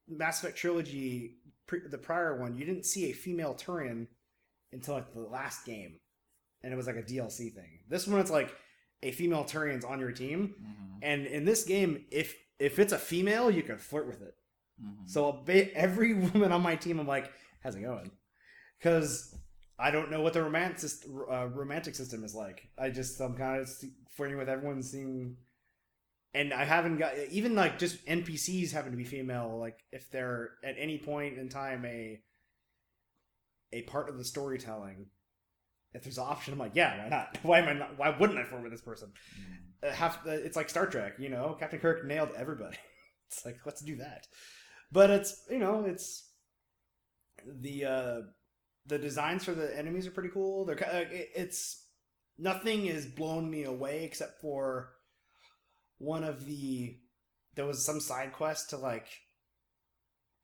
Mass 0.08 0.42
Effect 0.42 0.56
trilogy, 0.58 1.36
pre, 1.66 1.80
the 1.88 1.98
prior 1.98 2.38
one, 2.40 2.56
you 2.56 2.64
didn't 2.64 2.84
see 2.86 3.10
a 3.10 3.12
female 3.14 3.54
Turian 3.54 4.06
until 4.72 4.94
like 4.94 5.12
the 5.12 5.20
last 5.20 5.64
game, 5.64 6.00
and 6.62 6.72
it 6.72 6.76
was 6.76 6.86
like 6.86 6.96
a 6.96 7.02
DLC 7.02 7.52
thing. 7.54 7.80
This 7.88 8.06
one, 8.06 8.20
it's 8.20 8.30
like 8.30 8.54
a 9.02 9.12
female 9.12 9.44
Turian's 9.44 9.84
on 9.84 10.00
your 10.00 10.12
team, 10.12 10.54
Mhm. 10.62 10.98
and 11.02 11.26
in 11.26 11.44
this 11.44 11.64
game, 11.64 12.04
if 12.10 12.34
if 12.58 12.78
it's 12.78 12.92
a 12.92 12.98
female, 12.98 13.50
you 13.50 13.62
can 13.62 13.78
flirt 13.78 14.06
with 14.06 14.22
it. 14.22 14.34
Mhm. 14.82 15.08
So 15.08 15.42
every 15.74 16.14
woman 16.32 16.52
on 16.52 16.62
my 16.62 16.76
team, 16.76 16.98
I'm 16.98 17.06
like, 17.06 17.30
how's 17.62 17.74
it 17.74 17.80
going? 17.82 18.10
Because 18.78 19.34
I 19.78 19.90
don't 19.90 20.10
know 20.10 20.20
what 20.20 20.32
the 20.32 20.42
romantic 20.42 20.90
uh, 21.30 21.46
romantic 21.48 21.94
system 21.94 22.24
is 22.24 22.34
like. 22.34 22.68
I 22.78 22.90
just 22.90 23.20
I'm 23.20 23.34
kind 23.36 23.60
of 23.60 23.70
flirting 24.16 24.38
with 24.38 24.48
everyone, 24.48 24.82
seeing, 24.82 25.36
and 26.34 26.52
I 26.52 26.64
haven't 26.64 26.98
got 26.98 27.12
even 27.30 27.54
like 27.54 27.78
just 27.78 28.04
NPCs 28.06 28.72
happen 28.72 28.90
to 28.92 28.96
be 28.96 29.04
female. 29.04 29.58
Like 29.58 29.80
if 29.92 30.10
they're 30.10 30.50
at 30.64 30.76
any 30.78 30.98
point 30.98 31.38
in 31.38 31.48
time 31.48 31.84
a 31.84 32.20
a 33.72 33.82
part 33.82 34.08
of 34.08 34.18
the 34.18 34.24
storytelling, 34.24 35.06
if 35.94 36.02
there's 36.02 36.18
an 36.18 36.24
option, 36.28 36.52
I'm 36.52 36.58
like, 36.58 36.74
yeah, 36.74 37.02
why 37.02 37.08
not? 37.08 37.38
Why 37.42 37.58
am 37.60 37.68
I 37.68 37.72
not? 37.72 37.98
Why 37.98 38.10
wouldn't 38.10 38.38
I 38.38 38.44
flirt 38.44 38.62
with 38.62 38.72
this 38.72 38.82
person? 38.82 39.12
Mhm. 39.38 39.88
uh, 39.88 39.92
half 39.92 40.26
it's 40.26 40.56
like 40.56 40.70
Star 40.70 40.86
Trek, 40.86 41.14
you 41.18 41.28
know, 41.28 41.56
Captain 41.58 41.80
Kirk 41.80 42.04
nailed 42.06 42.30
everybody. 42.36 42.76
It's 43.28 43.46
like 43.46 43.60
let's 43.64 43.80
do 43.80 43.96
that. 43.96 44.26
But 44.92 45.08
it's 45.08 45.42
you 45.50 45.58
know 45.58 45.86
it's 45.86 46.28
the 47.46 47.84
uh 47.86 48.20
the 48.86 48.98
designs 48.98 49.44
for 49.44 49.52
the 49.54 49.76
enemies 49.78 50.06
are 50.06 50.10
pretty 50.12 50.30
cool. 50.30 50.64
They're 50.64 50.78
it's 51.10 51.86
nothing 52.38 52.86
is 52.86 53.06
blown 53.06 53.50
me 53.50 53.64
away 53.64 54.04
except 54.04 54.40
for 54.40 54.90
one 55.98 56.24
of 56.24 56.46
the 56.46 56.98
there 57.54 57.66
was 57.66 57.84
some 57.84 58.00
side 58.00 58.32
quest 58.32 58.70
to 58.70 58.76
like 58.76 59.06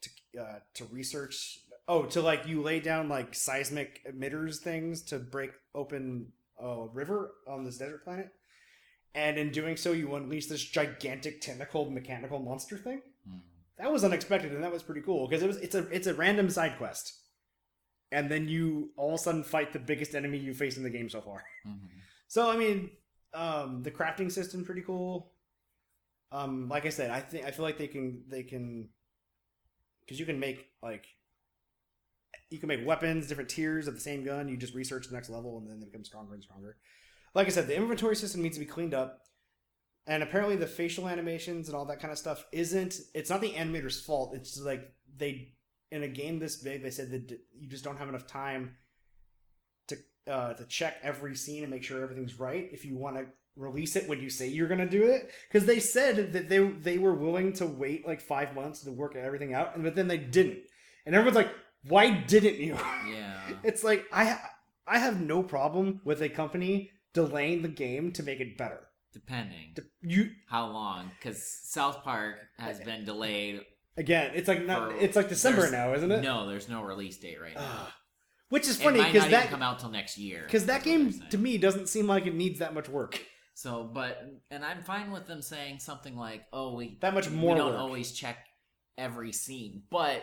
to 0.02 0.10
uh 0.40 0.58
to 0.74 0.84
research 0.86 1.58
oh 1.88 2.04
to 2.04 2.20
like 2.20 2.46
you 2.46 2.62
lay 2.62 2.78
down 2.78 3.08
like 3.08 3.34
seismic 3.34 4.00
emitters 4.08 4.58
things 4.58 5.02
to 5.02 5.18
break 5.18 5.50
open 5.74 6.26
a 6.60 6.86
river 6.92 7.32
on 7.48 7.64
this 7.64 7.78
desert 7.78 8.04
planet 8.04 8.28
and 9.14 9.38
in 9.38 9.50
doing 9.50 9.76
so 9.76 9.92
you 9.92 10.14
unleash 10.14 10.46
this 10.46 10.62
gigantic 10.62 11.40
tentacle 11.40 11.90
mechanical 11.90 12.38
monster 12.38 12.76
thing 12.78 13.00
Mhm. 13.28 13.40
that 13.78 13.90
was 13.90 14.04
unexpected 14.04 14.52
and 14.52 14.62
that 14.62 14.72
was 14.72 14.82
pretty 14.84 15.00
cool 15.00 15.26
because 15.26 15.42
it 15.42 15.46
was 15.48 15.56
it's 15.56 15.74
a 15.74 15.88
it's 15.88 16.06
a 16.06 16.14
random 16.14 16.48
side 16.50 16.76
quest 16.78 17.14
and 18.12 18.30
then 18.30 18.48
you 18.48 18.90
all 18.96 19.08
of 19.14 19.14
a 19.14 19.18
sudden 19.18 19.42
fight 19.42 19.72
the 19.72 19.78
biggest 19.78 20.14
enemy 20.14 20.38
you 20.38 20.54
face 20.54 20.76
in 20.76 20.82
the 20.82 20.90
game 20.90 21.08
so 21.10 21.20
far. 21.20 21.44
Mhm. 21.66 21.88
so 22.28 22.50
i 22.50 22.56
mean 22.56 22.90
um 23.34 23.82
the 23.82 23.90
crafting 23.90 24.30
system 24.32 24.64
pretty 24.64 24.82
cool. 24.82 25.32
Um 26.32 26.68
like 26.68 26.86
i 26.86 26.90
said 26.90 27.10
i 27.10 27.20
think 27.20 27.44
i 27.46 27.50
feel 27.50 27.64
like 27.64 27.78
they 27.78 27.88
can 27.88 28.22
they 28.28 28.42
can 28.42 28.88
because 30.00 30.18
you 30.20 30.26
can 30.26 30.38
make 30.38 30.66
like 30.82 31.06
you 32.50 32.58
can 32.58 32.68
make 32.68 32.86
weapons 32.86 33.26
different 33.26 33.50
tiers 33.50 33.88
of 33.88 33.94
the 33.94 34.00
same 34.00 34.24
gun 34.24 34.48
you 34.48 34.56
just 34.56 34.74
research 34.74 35.06
the 35.08 35.14
next 35.14 35.28
level 35.30 35.58
and 35.58 35.68
then 35.68 35.80
they 35.80 35.86
become 35.86 36.04
stronger 36.04 36.34
and 36.34 36.42
stronger. 36.42 36.76
Like 37.34 37.46
i 37.46 37.50
said 37.50 37.66
the 37.66 37.76
inventory 37.76 38.16
system 38.16 38.42
needs 38.42 38.56
to 38.56 38.60
be 38.60 38.66
cleaned 38.66 38.94
up 38.94 39.22
and 40.06 40.22
apparently 40.22 40.56
the 40.56 40.66
facial 40.66 41.06
animations 41.08 41.68
and 41.68 41.76
all 41.76 41.84
that 41.86 42.00
kind 42.00 42.12
of 42.12 42.18
stuff 42.18 42.44
isn't 42.52 43.00
it's 43.14 43.28
not 43.30 43.40
the 43.42 43.52
animator's 43.52 44.00
fault 44.00 44.34
it's 44.34 44.58
like 44.60 44.92
they 45.16 45.52
in 45.90 46.02
a 46.02 46.08
game 46.08 46.38
this 46.38 46.56
big 46.56 46.82
they 46.82 46.90
said 46.90 47.10
that 47.10 47.38
you 47.58 47.68
just 47.68 47.84
don't 47.84 47.98
have 47.98 48.08
enough 48.08 48.26
time 48.26 48.76
to 49.88 49.96
uh, 50.26 50.54
to 50.54 50.64
check 50.64 50.96
every 51.02 51.34
scene 51.34 51.62
and 51.62 51.70
make 51.70 51.82
sure 51.82 52.02
everything's 52.02 52.38
right. 52.38 52.68
If 52.72 52.84
you 52.84 52.96
want 52.96 53.16
to 53.16 53.26
release 53.56 53.96
it 53.96 54.08
when 54.08 54.20
you 54.20 54.30
say 54.30 54.46
you're 54.46 54.68
going 54.68 54.78
to 54.80 54.88
do 54.88 55.04
it. 55.04 55.30
Because 55.48 55.66
they 55.66 55.80
said 55.80 56.32
that 56.32 56.48
they 56.48 56.58
they 56.58 56.98
were 56.98 57.14
willing 57.14 57.52
to 57.54 57.66
wait 57.66 58.06
like 58.06 58.20
five 58.20 58.54
months 58.54 58.82
to 58.84 58.92
work 58.92 59.16
everything 59.16 59.52
out 59.54 59.74
and 59.74 59.84
but 59.84 59.96
then 59.96 60.08
they 60.08 60.18
didn't. 60.18 60.60
And 61.04 61.14
everyone's 61.14 61.36
like 61.36 61.52
why 61.86 62.10
didn't 62.10 62.56
you? 62.56 62.76
Yeah. 63.08 63.40
it's 63.62 63.82
like 63.82 64.04
i 64.12 64.38
i 64.86 64.98
have 64.98 65.20
no 65.20 65.42
problem 65.42 66.00
with 66.04 66.20
a 66.20 66.28
company 66.28 66.90
delaying 67.14 67.62
the 67.62 67.68
game 67.68 68.12
to 68.12 68.22
make 68.22 68.40
it 68.40 68.56
better. 68.56 68.80
Depending. 69.12 69.74
You 70.02 70.30
how 70.48 70.66
long, 70.68 71.10
because 71.18 71.42
South 71.64 72.04
Park 72.04 72.36
has 72.58 72.78
been 72.80 73.04
delayed. 73.04 73.62
Again 73.98 74.30
it's 74.34 74.48
like 74.48 74.64
not 74.64 74.92
it's 74.92 75.16
like 75.16 75.28
december 75.28 75.70
now 75.70 75.92
isn't 75.92 76.10
it 76.10 76.22
No, 76.22 76.48
there's 76.48 76.68
no 76.68 76.82
release 76.82 77.18
date 77.18 77.40
right 77.40 77.54
now. 77.54 77.60
Ah, 77.64 77.94
which 78.48 78.66
is 78.66 78.80
funny 78.80 79.02
because 79.04 79.28
that 79.30 79.50
come 79.50 79.62
out 79.62 79.78
till 79.80 79.90
next 79.90 80.16
year. 80.16 80.42
because 80.46 80.64
that 80.66 80.82
game 80.84 81.12
to 81.30 81.36
me 81.36 81.58
doesn't 81.58 81.88
seem 81.88 82.06
like 82.06 82.26
it 82.26 82.34
needs 82.34 82.60
that 82.60 82.72
much 82.74 82.88
work 82.88 83.20
So, 83.54 83.90
but 83.92 84.22
and 84.50 84.64
I'm 84.64 84.82
fine 84.84 85.10
with 85.10 85.26
them 85.26 85.42
saying 85.42 85.80
something 85.80 86.16
like, 86.16 86.44
"Oh, 86.52 86.74
we 86.76 86.96
That 87.00 87.12
much 87.12 87.28
more 87.28 87.54
We 87.54 87.58
don't 87.58 87.72
work. 87.72 87.80
always 87.80 88.12
check 88.12 88.38
every 88.96 89.32
scene, 89.32 89.82
but 89.90 90.22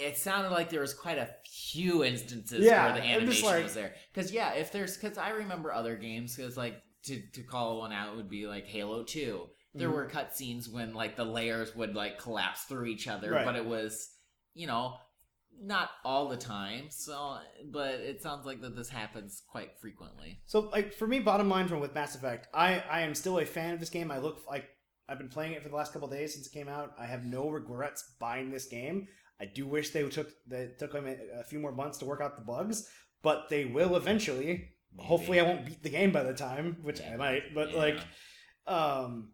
it 0.00 0.16
sounded 0.16 0.50
like 0.50 0.68
there 0.68 0.80
was 0.80 0.92
quite 0.92 1.18
a 1.18 1.28
few 1.46 2.02
instances 2.02 2.64
Yeah, 2.64 2.86
where 2.86 3.00
the 3.00 3.06
animation 3.06 3.46
like- 3.46 3.62
was 3.62 3.74
there. 3.74 3.94
Because 4.12 4.32
yeah, 4.32 4.54
if 4.54 4.72
there's 4.72 4.96
because 4.96 5.16
I 5.16 5.30
remember 5.30 5.72
other 5.72 5.94
games 5.96 6.34
because 6.34 6.56
like 6.56 6.82
to 7.04 7.22
to 7.34 7.42
call 7.44 7.78
one 7.78 7.92
out 7.92 8.16
would 8.16 8.28
be 8.28 8.48
like 8.48 8.66
Halo 8.66 9.04
Two. 9.04 9.48
There 9.74 9.88
Mhm. 9.88 9.92
were 9.94 10.08
cutscenes 10.08 10.68
when 10.68 10.94
like 10.94 11.16
the 11.16 11.24
layers 11.24 11.74
would 11.76 11.94
like 11.94 12.18
collapse 12.18 12.64
through 12.64 12.86
each 12.86 13.06
other, 13.08 13.30
Right. 13.30 13.44
but 13.44 13.56
it 13.56 13.64
was 13.64 14.16
you 14.54 14.66
know 14.66 14.96
not 15.62 15.90
all 16.04 16.28
the 16.28 16.36
time. 16.36 16.90
So, 16.90 17.38
but 17.70 17.94
it 18.00 18.22
sounds 18.22 18.46
like 18.46 18.60
that 18.62 18.74
this 18.76 18.88
happens 18.88 19.42
quite 19.46 19.78
frequently. 19.78 20.40
So, 20.46 20.60
like 20.60 20.94
for 20.94 21.06
me, 21.06 21.20
bottom 21.20 21.48
line 21.48 21.68
from 21.68 21.80
with 21.80 21.94
Mass 21.94 22.14
Effect, 22.14 22.48
I 22.54 22.80
I 22.80 23.00
am 23.02 23.14
still 23.14 23.38
a 23.38 23.44
fan 23.46 23.74
of 23.74 23.80
this 23.80 23.90
game. 23.90 24.10
I 24.10 24.18
look 24.18 24.44
like 24.48 24.68
I've 25.08 25.18
been 25.18 25.28
playing 25.28 25.52
it 25.52 25.62
for 25.62 25.68
the 25.68 25.76
last 25.76 25.92
couple 25.92 26.08
days 26.08 26.34
since 26.34 26.46
it 26.46 26.52
came 26.52 26.68
out. 26.68 26.94
I 26.98 27.06
have 27.06 27.24
no 27.24 27.48
regrets 27.50 28.14
buying 28.20 28.50
this 28.50 28.66
game. 28.66 29.08
I 29.40 29.44
do 29.46 29.66
wish 29.66 29.90
they 29.90 30.08
took 30.08 30.30
they 30.46 30.68
took 30.78 30.92
them 30.92 31.06
a, 31.06 31.44
few 31.44 31.58
more 31.58 31.72
months 31.72 31.98
to 31.98 32.04
work 32.04 32.20
out 32.20 32.36
the 32.36 32.44
bugs, 32.44 32.88
but 33.22 33.48
they 33.48 33.64
will 33.64 33.96
eventually. 33.96 34.70
Maybe. 34.92 35.06
Hopefully, 35.08 35.40
I 35.40 35.44
won't 35.44 35.66
beat 35.66 35.82
the 35.82 35.90
game 35.90 36.10
by 36.12 36.22
the 36.24 36.34
time, 36.34 36.78
which 36.82 37.00
I 37.02 37.16
might. 37.16 37.54
But 37.54 37.70
Yeah. 37.72 37.76
like, 37.78 37.98
um, 38.66 39.32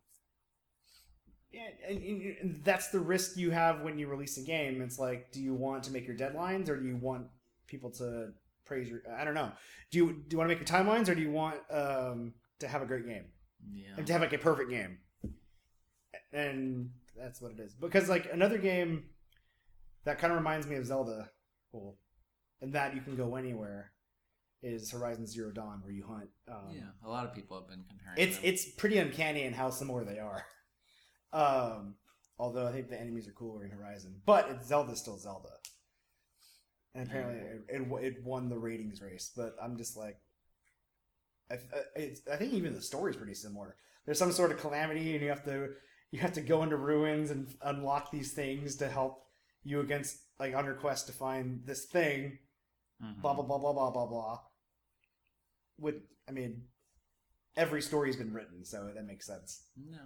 yeah, 1.57 1.89
and, 1.89 2.03
and- 2.03 2.61
that's 2.65 2.89
the 2.89 3.01
risk 3.01 3.37
you 3.37 3.51
have 3.51 3.83
when 3.83 3.99
you 3.99 4.09
release 4.09 4.37
a 4.39 4.43
game. 4.43 4.83
It's 4.83 4.99
like, 4.99 5.33
do 5.33 5.41
you 5.41 5.55
want 5.55 5.83
to 5.85 5.93
make 5.93 6.07
your 6.07 6.17
deadlines, 6.17 6.69
or 6.69 6.77
do 6.77 6.87
you 6.87 6.97
want 6.97 7.27
people 7.67 7.91
to 7.93 8.33
praise 8.65 8.89
your? 8.89 9.03
I 9.19 9.25
don't 9.25 9.35
know. 9.35 9.51
Do 9.91 9.99
you 9.99 10.13
do 10.13 10.35
you 10.35 10.39
want 10.39 10.51
to 10.51 10.57
make 10.57 10.69
your 10.69 10.79
timelines, 10.79 11.09
or 11.09 11.15
do 11.15 11.23
you 11.23 11.31
want 11.31 11.57
um, 11.71 12.35
to 12.59 12.69
have 12.69 12.83
a 12.83 12.87
great 12.87 13.07
game 13.07 13.25
yeah. 13.73 13.89
and 13.97 14.07
to 14.07 14.13
have 14.13 14.23
like 14.23 14.33
a 14.33 14.39
perfect 14.39 14.71
game? 14.71 14.99
And 16.33 16.91
that's 17.17 17.41
what 17.41 17.53
it 17.53 17.61
is. 17.61 17.73
Because 17.75 18.09
like 18.09 18.29
another 18.33 18.59
game 18.59 19.05
that 20.05 20.19
kind 20.19 20.33
of 20.33 20.39
reminds 20.39 20.67
me 20.67 20.77
of 20.77 20.87
Zelda. 20.87 21.31
Well, 21.73 21.97
and 22.61 22.73
that 22.73 22.95
you 22.95 23.01
can 23.01 23.17
go 23.17 23.37
anywhere, 23.37 23.93
is 24.63 24.91
Horizon 24.91 25.27
Zero 25.27 25.51
Dawn, 25.51 25.81
where 25.83 25.93
you 25.93 26.05
hunt. 26.07 26.29
Um, 26.49 26.75
yeah, 26.75 26.83
a 27.05 27.09
lot 27.09 27.27
of 27.27 27.35
people 27.35 27.59
have 27.59 27.69
been 27.69 27.85
comparing. 27.89 28.19
it's 28.19 28.37
them. 28.37 28.47
it's 28.47 28.65
pretty 28.65 28.99
uncanny 28.99 29.43
in 29.43 29.53
how 29.53 29.71
similar 29.71 30.05
they 30.05 30.19
are. 30.19 30.45
Um, 31.37 31.95
although 32.39 32.67
I 32.67 32.73
think 32.73 32.89
the 32.89 33.01
enemies 33.01 33.29
are 33.29 33.33
cooler 33.33 33.65
in 33.65 33.71
Horizon, 33.71 34.15
but 34.25 34.49
it's 34.51 34.67
Zelda's 34.69 35.01
still 35.01 35.19
Zelda, 35.19 35.51
and 36.95 37.07
apparently 37.07 37.37
it, 37.47 37.65
it, 37.69 38.05
it 38.05 38.25
won 38.25 38.49
the 38.49 38.59
ratings 38.59 39.01
race. 39.03 39.31
But 39.37 39.55
I'm 39.63 39.77
just 39.77 39.97
like, 39.97 40.17
I, 41.51 41.55
I- 41.55 41.59
it's, 41.97 42.21
I 42.33 42.37
think 42.37 42.53
even 42.55 42.75
the 42.75 42.81
story's 42.81 43.17
pretty 43.17 43.35
similar. 43.35 43.77
There's 44.05 44.19
some 44.19 44.33
sort 44.33 44.51
of 44.53 44.59
calamity, 44.59 45.13
and 45.15 45.23
you 45.23 45.29
have 45.29 45.45
to 45.45 45.71
you 46.13 46.21
have 46.21 46.33
to 46.35 46.41
go 46.41 46.63
into 46.63 46.77
ruins 46.77 47.31
and 47.31 47.49
unlock 47.63 48.11
these 48.11 48.33
things 48.33 48.77
to 48.77 48.89
help 48.89 49.25
you 49.65 49.81
against 49.81 50.19
like 50.39 50.55
on 50.55 50.65
your 50.65 50.75
quest 50.75 51.07
to 51.09 51.13
find 51.13 51.63
this 51.67 51.85
thing. 51.87 52.39
Mhm. 53.03 53.21
Blah 53.21 53.35
blah 53.35 53.45
blah 53.45 53.59
blah 53.59 53.73
blah 53.73 53.91
blah 53.91 54.07
blah. 54.07 54.41
With 55.79 55.97
I 56.29 56.33
mean, 56.33 56.63
every 57.57 57.83
story's 57.83 58.17
been 58.17 58.33
written, 58.33 58.65
so 58.65 58.91
that 58.95 59.07
makes 59.07 59.27
sense. 59.27 59.63
No, 59.77 59.99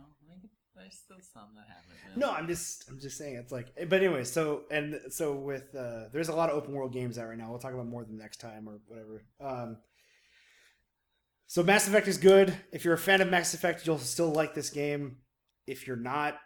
there's 0.77 0.95
still 0.95 1.19
some 1.21 1.49
that 1.57 1.67
haven't. 1.69 2.19
No, 2.19 2.31
I'm 2.31 2.47
just 2.47 2.89
I'm 2.89 2.99
just 2.99 3.19
saying 3.19 3.37
it's 3.37 3.53
like 3.53 3.73
but 3.89 4.03
anyway, 4.03 4.25
so 4.25 4.63
and 4.71 5.01
so 5.11 5.35
with 5.35 5.75
uh 5.75 6.09
there's 6.13 6.29
a 6.29 6.35
lot 6.35 6.51
of 6.51 6.57
open 6.57 6.75
world 6.75 6.93
games 6.93 7.19
out 7.19 7.29
right 7.29 7.39
now. 7.39 7.51
We'll 7.51 7.59
talk 7.59 7.75
about 7.75 7.87
more 7.87 8.05
the 8.05 8.13
next 8.13 8.39
time 8.41 8.69
or 8.69 8.81
whatever. 8.87 9.25
Um 9.41 9.77
so 11.47 11.63
Mass 11.63 11.89
Effect 11.89 12.07
is 12.07 12.19
good. 12.19 12.55
If 12.73 12.85
you're 12.85 12.95
a 12.95 12.99
fan 12.99 13.21
of 13.21 13.29
Mass 13.29 13.55
Effect, 13.55 13.85
you'll 13.87 13.99
still 13.99 14.31
like 14.31 14.55
this 14.55 14.71
game. 14.71 15.17
If 15.67 15.87
you're 15.87 15.97
not, 15.97 16.39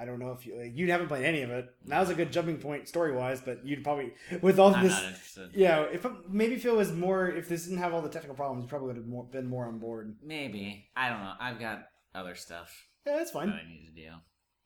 I 0.00 0.04
don't 0.04 0.18
know 0.18 0.32
if 0.32 0.46
you 0.46 0.60
you 0.62 0.90
haven't 0.90 1.08
played 1.08 1.24
any 1.24 1.42
of 1.42 1.50
it. 1.50 1.66
Now's 1.84 2.10
a 2.10 2.14
good 2.14 2.30
jumping 2.32 2.58
point 2.58 2.88
story 2.88 3.12
wise, 3.14 3.40
but 3.40 3.64
you'd 3.66 3.82
probably 3.84 4.12
with 4.42 4.58
all 4.58 4.74
I'm 4.74 4.84
this 4.84 4.92
not 4.92 5.04
interested. 5.04 5.50
yeah, 5.54 5.82
if 5.92 6.06
maybe 6.28 6.54
if 6.54 6.64
it 6.64 6.74
was 6.74 6.92
more 6.92 7.28
if 7.28 7.48
this 7.48 7.64
didn't 7.64 7.78
have 7.78 7.92
all 7.94 8.02
the 8.02 8.08
technical 8.08 8.36
problems, 8.36 8.62
you 8.64 8.68
probably 8.68 8.88
would 8.88 8.96
have 8.96 9.06
more, 9.06 9.24
been 9.24 9.46
more 9.46 9.66
on 9.66 9.78
board. 9.78 10.16
Maybe 10.22 10.88
I 10.96 11.08
don't 11.10 11.20
know. 11.20 11.32
I've 11.40 11.58
got 11.58 11.86
other 12.14 12.34
stuff 12.34 12.72
Yeah, 13.06 13.16
that's 13.16 13.30
fine. 13.32 13.48
that 13.48 13.56
I 13.64 13.68
need 13.68 13.86
to 13.86 14.02
do. 14.02 14.10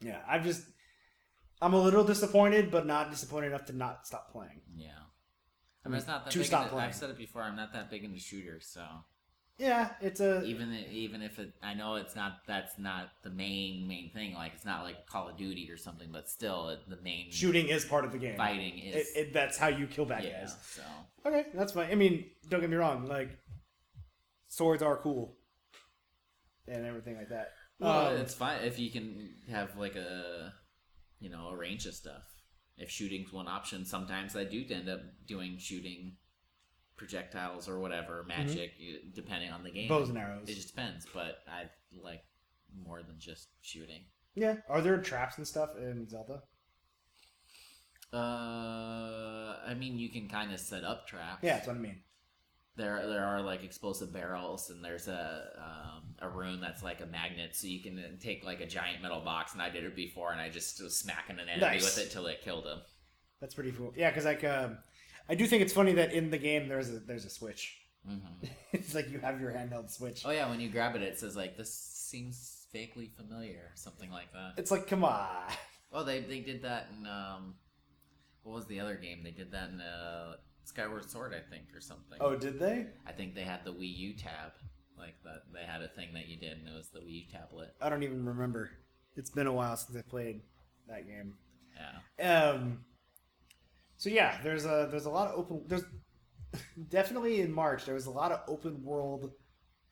Yeah, 0.08 0.18
I'm 0.28 0.42
just 0.44 0.62
I'm 1.60 1.74
a 1.74 1.80
little 1.80 2.04
disappointed, 2.04 2.70
but 2.70 2.86
not 2.86 3.10
disappointed 3.10 3.48
enough 3.48 3.66
to 3.66 3.72
not 3.76 4.06
stop 4.06 4.32
playing. 4.32 4.60
Yeah. 4.76 4.88
I 5.84 5.88
mean, 5.88 5.98
it's 5.98 6.06
not 6.06 6.24
that 6.24 6.30
To 6.32 6.38
big. 6.38 6.46
stop 6.46 6.62
into, 6.62 6.74
playing. 6.74 6.88
I've 6.88 6.94
said 6.94 7.10
it 7.10 7.18
before. 7.18 7.42
I'm 7.42 7.56
not 7.56 7.72
that 7.72 7.90
big 7.90 8.04
into 8.04 8.18
shooters, 8.20 8.66
so 8.72 8.84
Yeah, 9.58 9.90
it's 10.00 10.20
a 10.20 10.42
even 10.44 10.76
even 10.90 11.22
if 11.22 11.38
it, 11.38 11.52
I 11.62 11.74
know 11.74 11.96
it's 11.96 12.16
not. 12.16 12.38
That's 12.46 12.78
not 12.78 13.10
the 13.22 13.30
main 13.30 13.86
main 13.86 14.10
thing. 14.10 14.34
Like 14.34 14.52
it's 14.54 14.64
not 14.64 14.82
like 14.82 15.06
Call 15.06 15.28
of 15.28 15.36
Duty 15.36 15.70
or 15.70 15.76
something, 15.76 16.08
but 16.10 16.28
still, 16.28 16.70
it, 16.70 16.80
the 16.88 16.98
main 17.02 17.30
shooting 17.30 17.68
is 17.68 17.84
part 17.84 18.04
of 18.04 18.12
the 18.12 18.18
game. 18.18 18.36
fighting 18.36 18.78
is. 18.78 19.12
it, 19.14 19.32
that's 19.32 19.58
how 19.58 19.68
you 19.68 19.86
kill 19.86 20.04
bad 20.04 20.24
yeah. 20.24 20.40
guys. 20.40 20.56
So 20.74 20.82
Okay, 21.26 21.46
that's 21.54 21.72
fine. 21.72 21.90
I 21.90 21.94
mean, 21.94 22.24
don't 22.48 22.60
get 22.60 22.70
me 22.70 22.76
wrong. 22.76 23.06
Like 23.06 23.38
swords 24.48 24.82
are 24.82 24.96
cool 24.96 25.36
and 26.66 26.86
everything 26.86 27.16
like 27.16 27.28
that. 27.28 27.52
well, 27.78 28.08
Um, 28.08 28.16
it's 28.16 28.34
fine 28.34 28.62
if 28.62 28.78
you 28.78 28.90
can 28.90 29.34
have 29.50 29.76
like 29.76 29.96
a 29.96 30.52
you 31.20 31.30
know 31.30 31.48
a 31.48 31.56
range 31.56 31.86
of 31.86 31.94
stuff. 31.94 32.24
If 32.78 32.90
shooting's 32.90 33.32
one 33.32 33.48
option, 33.48 33.84
sometimes 33.84 34.34
I 34.34 34.44
do 34.44 34.64
end 34.70 34.88
up 34.88 35.00
doing 35.26 35.58
shooting 35.58 36.16
projectiles 37.06 37.68
or 37.68 37.80
whatever 37.80 38.22
magic, 38.28 38.74
you- 38.78 39.00
depending 39.12 39.50
on 39.50 39.64
the 39.64 39.70
game. 39.72 39.88
bows 39.88 40.08
and 40.08 40.16
arrows. 40.16 40.48
It 40.48 40.54
just 40.54 40.68
depends, 40.68 41.04
but 41.12 41.38
I 41.48 41.64
like 42.00 42.22
more 42.86 43.02
than 43.02 43.18
just 43.18 43.48
shooting. 43.60 44.04
Yeah. 44.36 44.56
Are 44.68 44.80
there 44.80 44.96
traps 44.98 45.36
and 45.36 45.46
stuff 45.46 45.70
in 45.76 46.08
Zelda? 46.08 46.42
Uh, 48.12 49.56
I 49.66 49.74
mean, 49.76 49.98
you 49.98 50.10
can 50.10 50.28
kind 50.28 50.52
of 50.52 50.60
set 50.60 50.84
up 50.84 51.06
traps. 51.08 51.40
Yeah, 51.42 51.54
that's 51.54 51.66
what 51.66 51.76
I 51.76 51.80
mean. 51.80 52.00
There, 52.76 53.06
there 53.06 53.24
are 53.24 53.42
like 53.42 53.64
explosive 53.64 54.12
barrels, 54.12 54.70
and 54.70 54.82
there's 54.84 55.08
a 55.08 55.42
um, 55.58 56.14
a 56.20 56.28
rune 56.28 56.60
that's 56.60 56.82
like 56.82 57.00
a 57.00 57.06
magnet, 57.06 57.54
so 57.54 57.66
you 57.66 57.82
can 57.82 57.98
uh, 57.98 58.02
take 58.20 58.44
like 58.44 58.60
a 58.60 58.66
giant 58.66 59.02
metal 59.02 59.20
box. 59.20 59.52
And 59.54 59.60
I 59.62 59.70
did 59.70 59.84
it 59.84 59.96
before, 59.96 60.30
and 60.32 60.40
I 60.40 60.48
just 60.50 60.82
was 60.82 60.96
smacking 60.98 61.38
an 61.38 61.48
enemy 61.48 61.60
Nice. 61.60 61.84
with 61.84 62.06
it 62.06 62.10
till 62.12 62.26
it 62.26 62.42
killed 62.42 62.64
him. 62.66 62.78
That's 63.40 63.54
pretty 63.54 63.72
cool. 63.72 63.92
Yeah, 63.96 64.10
because 64.10 64.24
like 64.24 64.44
um, 64.44 64.78
I 65.28 65.34
do 65.34 65.46
think 65.46 65.62
it's 65.62 65.72
funny 65.72 65.92
that 65.94 66.12
in 66.12 66.30
the 66.30 66.38
game 66.38 66.68
there's 66.68 66.90
a 66.90 66.98
there's 66.98 67.24
a 67.24 67.30
switch. 67.30 67.78
hmm 68.06 68.18
it's 68.72 68.94
like 68.94 69.10
you 69.10 69.18
have 69.20 69.40
your 69.40 69.52
handheld 69.52 69.90
switch. 69.90 70.22
Oh 70.24 70.30
yeah, 70.30 70.48
when 70.50 70.60
you 70.60 70.68
grab 70.68 70.96
it, 70.96 71.02
it 71.02 71.18
says 71.18 71.36
like 71.36 71.56
this 71.56 71.72
seems 71.72 72.66
vaguely 72.72 73.10
familiar, 73.16 73.56
or 73.56 73.72
something 73.74 74.10
like 74.10 74.32
that. 74.32 74.54
It's 74.56 74.70
like 74.70 74.86
come 74.86 75.04
on. 75.04 75.28
Oh, 75.92 76.02
they 76.04 76.20
they 76.20 76.40
did 76.40 76.62
that 76.62 76.88
in 76.98 77.06
um, 77.06 77.54
what 78.42 78.54
was 78.54 78.66
the 78.66 78.80
other 78.80 78.96
game? 78.96 79.22
They 79.22 79.30
did 79.30 79.52
that 79.52 79.68
in 79.70 79.80
uh, 79.80 80.36
Skyward 80.64 81.10
Sword, 81.10 81.34
I 81.34 81.40
think, 81.50 81.64
or 81.74 81.80
something. 81.80 82.18
Oh, 82.20 82.34
did 82.36 82.58
they? 82.58 82.86
I 83.06 83.12
think 83.12 83.34
they 83.34 83.42
had 83.42 83.64
the 83.64 83.72
Wii 83.72 83.96
U 83.96 84.14
tab, 84.14 84.52
like 84.98 85.14
that. 85.24 85.42
They 85.52 85.64
had 85.64 85.82
a 85.82 85.88
thing 85.88 86.08
that 86.14 86.28
you 86.28 86.36
did, 86.36 86.58
and 86.58 86.68
it 86.68 86.74
was 86.74 86.88
the 86.88 87.00
Wii 87.00 87.12
U 87.12 87.22
tablet. 87.30 87.74
I 87.80 87.88
don't 87.88 88.02
even 88.02 88.24
remember. 88.24 88.70
It's 89.16 89.30
been 89.30 89.46
a 89.46 89.52
while 89.52 89.76
since 89.76 89.96
I 89.98 90.02
played 90.02 90.40
that 90.88 91.06
game. 91.06 91.34
Yeah. 92.18 92.50
Um. 92.50 92.84
So 94.02 94.10
yeah, 94.10 94.36
there's 94.42 94.66
a 94.66 94.88
there's 94.90 95.04
a 95.04 95.10
lot 95.10 95.28
of 95.28 95.38
open. 95.38 95.62
There's 95.68 95.84
definitely 96.88 97.40
in 97.40 97.52
March 97.52 97.84
there 97.84 97.94
was 97.94 98.06
a 98.06 98.10
lot 98.10 98.32
of 98.32 98.40
open 98.48 98.82
world, 98.82 99.30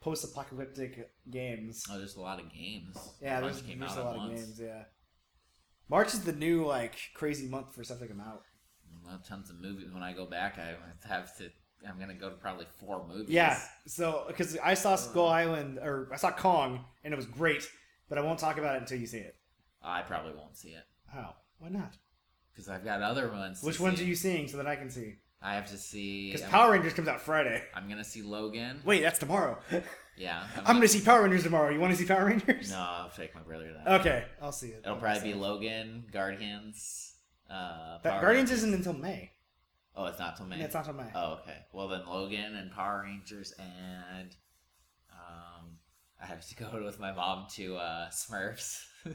post-apocalyptic 0.01 1.13
games. 1.31 1.85
Oh, 1.89 1.97
there's 1.97 2.17
a 2.17 2.21
lot 2.21 2.41
of 2.41 2.53
games. 2.53 2.97
Yeah, 3.23 3.41
there's, 3.41 3.63
there's 3.63 3.97
a 3.97 4.03
lot 4.03 4.17
of 4.17 4.35
games. 4.35 4.61
Yeah. 4.61 4.83
March 5.89 6.09
is 6.09 6.25
the 6.25 6.33
new 6.33 6.67
like 6.67 6.97
crazy 7.15 7.47
month 7.47 7.73
for 7.73 7.85
stuff 7.85 8.01
to 8.01 8.09
come 8.09 8.21
out. 8.21 8.43
Well, 9.07 9.21
tons 9.25 9.49
of 9.49 9.61
movies. 9.61 9.93
When 9.93 10.03
I 10.03 10.13
go 10.13 10.27
back, 10.27 10.59
I 10.59 10.75
have 11.09 11.37
to. 11.39 11.49
I'm 11.89 12.01
gonna 12.01 12.15
go 12.15 12.31
to 12.31 12.35
probably 12.35 12.67
four 12.81 13.07
movies. 13.07 13.31
Yeah. 13.31 13.61
So 13.87 14.25
because 14.27 14.59
I 14.59 14.75
saw 14.75 14.97
Skull 14.97 15.29
Island 15.29 15.79
or 15.79 16.11
I 16.13 16.17
saw 16.17 16.33
Kong 16.33 16.85
and 17.05 17.15
it 17.15 17.17
was 17.17 17.27
great, 17.27 17.71
but 18.09 18.19
I 18.19 18.23
won't 18.23 18.41
talk 18.41 18.59
about 18.59 18.75
it 18.75 18.81
until 18.81 18.99
you 18.99 19.07
see 19.07 19.19
it. 19.19 19.37
I 19.81 20.03
probably 20.03 20.33
won't 20.33 20.57
see 20.57 20.71
it 20.71 20.83
How? 21.07 21.37
Why 21.61 21.69
not? 21.69 21.95
Because 22.53 22.69
I've 22.69 22.85
got 22.85 23.03
other 23.03 23.31
ones. 23.31 23.63
Which 23.63 23.81
ones 23.81 23.99
see. 23.99 24.05
are 24.05 24.09
you 24.09 24.15
seeing 24.15 24.49
so 24.49 24.57
that 24.59 24.67
I 24.67 24.77
can 24.77 24.91
see? 24.91 25.17
I 25.43 25.55
have 25.55 25.71
to 25.71 25.79
see. 25.79 26.33
Because 26.33 26.47
Power 26.49 26.73
Rangers 26.73 26.93
comes 26.93 27.09
out 27.09 27.21
Friday. 27.21 27.63
I'm 27.75 27.89
gonna 27.89 28.05
see 28.05 28.23
Logan. 28.23 28.83
Wait, 28.85 29.03
that's 29.03 29.19
tomorrow. 29.19 29.59
Yeah. 30.17 30.45
I'm 30.67 30.77
gonna 30.77 30.87
see 30.89 31.01
Power 31.01 31.23
Rangers 31.23 31.45
tomorrow. 31.45 31.71
You 31.71 31.81
want 31.81 31.93
to 31.95 31.97
see 31.99 32.05
Power 32.05 32.27
Rangers? 32.27 32.71
No, 32.71 32.77
I'll 32.79 33.09
take 33.11 33.35
my 33.35 33.41
brother 33.41 33.69
to 33.69 33.73
that. 33.73 34.01
Okay, 34.01 34.25
I'll 34.43 34.53
see 34.53 34.67
it. 34.69 34.83
It'll 34.85 34.97
probably 34.99 35.33
be 35.33 35.39
Logan, 35.39 36.05
Guardians. 36.13 37.15
Uh, 37.49 37.97
That 38.03 38.21
Guardians 38.21 38.51
Rangers. 38.51 38.59
isn't 38.65 38.75
until 38.75 38.93
May. 38.93 39.31
Oh, 39.97 40.05
it's 40.07 40.19
not 40.19 40.37
till 40.37 40.45
May. 40.45 40.59
Yeah, 40.59 40.65
it's 40.67 40.75
not 40.75 40.85
till 40.85 40.93
May. 40.93 41.09
Oh, 41.15 41.39
okay. 41.43 41.57
Well, 41.73 41.89
then 41.89 42.03
Logan 42.07 42.55
and 42.55 42.71
Power 42.71 43.03
Rangers 43.05 43.55
and 43.59 44.35
I 46.23 46.27
have 46.27 46.47
to 46.49 46.55
go 46.57 46.83
with 46.85 46.99
my 47.01 47.13
mom 47.13 47.47
to 47.57 47.77
uh, 47.77 48.11
Smurfs. 48.11 48.85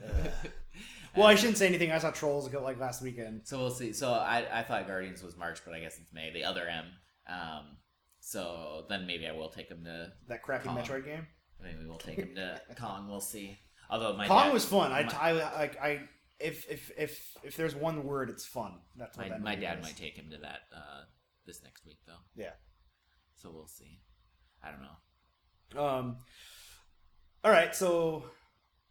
Well, 1.16 1.26
I 1.26 1.34
shouldn't 1.34 1.56
say 1.56 1.66
anything. 1.66 1.90
I 1.92 1.98
saw 1.98 2.10
Trolls 2.10 2.46
go 2.50 2.62
like 2.62 2.78
last 2.78 3.00
weekend. 3.00 3.40
So 3.44 3.56
we'll 3.58 3.70
see. 3.70 3.94
So 3.94 4.12
I 4.12 4.44
I 4.52 4.62
thought 4.62 4.86
Guardians 4.86 5.22
was 5.22 5.34
March, 5.34 5.60
but 5.64 5.72
I 5.72 5.80
guess 5.80 5.96
it's 5.98 6.12
May. 6.12 6.30
The 6.30 6.44
other 6.44 6.68
M. 6.68 6.84
Um, 7.26 7.78
so 8.20 8.84
then 8.90 9.06
maybe 9.06 9.26
I 9.26 9.32
will 9.32 9.48
take 9.48 9.70
him 9.70 9.82
to. 9.84 10.12
That 10.28 10.42
crappy 10.42 10.68
Kong. 10.68 10.76
Metroid 10.76 11.06
game. 11.06 11.26
Maybe 11.62 11.78
we'll 11.86 11.96
take 11.96 12.16
him 12.18 12.34
to 12.34 12.60
Kong. 12.78 13.08
We'll 13.08 13.20
see. 13.22 13.56
Although 13.88 14.14
my 14.14 14.26
Kong 14.26 14.48
dad, 14.48 14.52
was 14.52 14.66
fun. 14.66 14.92
I, 14.92 15.04
my- 15.04 15.18
I 15.18 15.32
like 15.32 15.80
I 15.80 16.02
if 16.38 16.70
if 16.70 16.90
if 16.98 17.34
if 17.42 17.56
there's 17.56 17.74
one 17.74 18.04
word, 18.04 18.28
it's 18.28 18.44
fun. 18.44 18.72
That's 18.96 19.16
what 19.16 19.28
my, 19.28 19.32
that 19.32 19.40
my 19.42 19.54
dad 19.54 19.78
is. 19.78 19.84
might 19.84 19.96
take 19.96 20.16
him 20.16 20.28
to 20.32 20.38
that 20.38 20.60
uh, 20.76 21.04
this 21.46 21.62
next 21.62 21.86
week 21.86 22.00
though. 22.06 22.12
Yeah. 22.36 22.50
So 23.36 23.50
we'll 23.54 23.68
see. 23.68 24.00
I 24.62 24.70
don't 24.70 24.82
know. 24.82 25.82
Um. 25.82 26.16
All 27.46 27.52
right, 27.52 27.72
so 27.76 28.24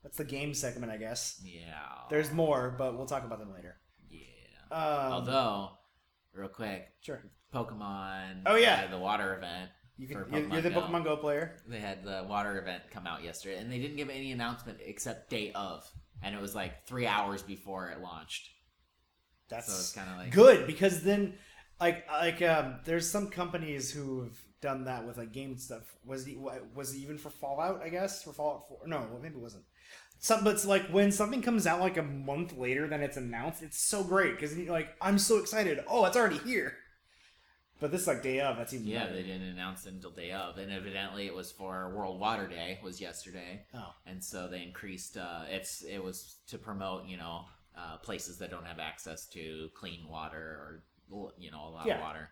that's 0.02 0.16
the 0.16 0.24
game 0.24 0.54
segment, 0.54 0.90
I 0.90 0.96
guess. 0.96 1.42
Yeah. 1.44 1.74
There's 2.10 2.32
more, 2.32 2.74
but 2.78 2.96
we'll 2.96 3.06
talk 3.06 3.26
about 3.26 3.40
them 3.40 3.54
later. 3.54 3.76
Yeah. 4.10 4.22
Um, 4.72 5.12
Although, 5.12 5.72
real 6.32 6.48
quick, 6.48 6.88
sure, 7.02 7.22
Pokemon. 7.54 8.44
Oh, 8.46 8.56
yeah. 8.56 8.86
uh, 8.88 8.92
the 8.92 8.98
water 8.98 9.36
event. 9.36 9.72
you 9.98 10.08
For 10.08 10.24
can. 10.24 10.34
You're, 10.34 10.44
Pokemon 10.44 10.54
you're 10.54 10.62
the 10.62 10.70
Go. 10.70 10.82
Pokemon 10.84 11.04
Go 11.04 11.18
player. 11.18 11.58
They 11.68 11.82
had 11.82 12.06
the 12.06 12.26
water 12.30 12.58
event 12.58 12.84
come 12.94 13.06
out 13.06 13.26
yesterday, 13.26 13.58
and 13.58 13.70
they 13.70 13.78
didn't 13.78 13.98
give 13.98 14.10
any 14.10 14.32
announcement 14.32 14.78
except 14.86 15.30
day 15.30 15.52
of, 15.54 15.86
and 16.24 16.34
it 16.34 16.40
was 16.40 16.56
like 16.56 16.88
three 16.88 17.08
hours 17.08 17.42
before 17.42 17.90
it 17.90 18.00
launched. 18.00 18.52
That's 19.50 19.68
so 19.68 20.00
kind 20.00 20.10
of 20.10 20.18
like 20.18 20.32
good 20.32 20.66
because 20.66 21.04
then, 21.04 21.34
like, 21.82 22.08
like 22.10 22.42
um, 22.42 22.76
there's 22.86 23.10
some 23.10 23.28
companies 23.28 23.92
who 23.92 24.24
have 24.24 24.38
done 24.66 24.84
that 24.86 25.08
with 25.08 25.18
like 25.18 25.32
game 25.32 25.58
stuff. 25.58 25.84
Was 26.06 26.28
it 26.28 26.38
was 26.76 26.94
it 26.94 27.00
even 27.00 27.18
for 27.18 27.30
Fallout? 27.30 27.82
I 27.82 27.90
guess 27.90 28.24
for 28.24 28.34
Fallout 28.34 28.68
4. 28.68 28.80
No, 28.88 28.98
well, 29.12 29.20
maybe 29.22 29.36
it 29.36 29.42
wasn't. 29.42 29.64
Some, 30.20 30.44
but 30.44 30.54
it's 30.56 30.66
like 30.66 30.88
when 30.88 31.12
something 31.12 31.42
comes 31.42 31.68
out 31.68 31.80
like 31.82 31.98
a 31.98 32.04
month 32.04 32.58
later 32.58 32.88
than 32.88 33.02
it's 33.02 33.18
announced, 33.18 33.62
it's 33.64 33.80
so 33.80 34.04
great 34.04 34.32
because 34.36 34.58
you're 34.58 34.72
like, 34.72 34.90
I'm 35.02 35.20
so 35.20 35.38
excited. 35.38 35.84
Oh, 35.88 36.06
it's 36.06 36.18
already 36.18 36.40
here. 36.40 36.74
But 37.80 37.92
this 37.92 38.08
like 38.08 38.24
day 38.24 38.40
of. 38.40 38.56
That's 38.58 38.74
even 38.74 38.88
Yeah, 38.88 39.04
better. 39.04 39.16
they 39.16 39.24
didn't 39.24 39.50
announce 39.50 39.86
it 39.86 39.94
until 39.94 40.12
day 40.12 40.32
of, 40.32 40.58
and 40.58 40.72
evidently 40.72 41.28
it 41.28 41.36
was 41.36 41.52
for 41.52 41.94
World 41.96 42.20
Water 42.20 42.48
Day 42.48 42.80
was 42.82 43.02
yesterday, 43.02 43.66
Oh, 43.74 43.94
and 44.06 44.24
so 44.24 44.48
they 44.48 44.64
increased. 44.64 45.18
Uh, 45.18 45.42
it's 45.50 45.84
it 45.84 46.02
was 46.02 46.38
to 46.48 46.58
promote 46.58 47.06
you 47.06 47.18
know 47.18 47.42
uh, 47.78 47.98
places 47.98 48.38
that 48.40 48.50
don't 48.50 48.66
have 48.66 48.80
access 48.80 49.28
to 49.28 49.70
clean 49.76 50.08
water 50.10 50.82
or 51.12 51.34
you 51.38 51.52
know 51.52 51.68
a 51.68 51.72
lot 51.72 51.86
Yeah. 51.86 51.96
of 51.96 52.02
water. 52.02 52.30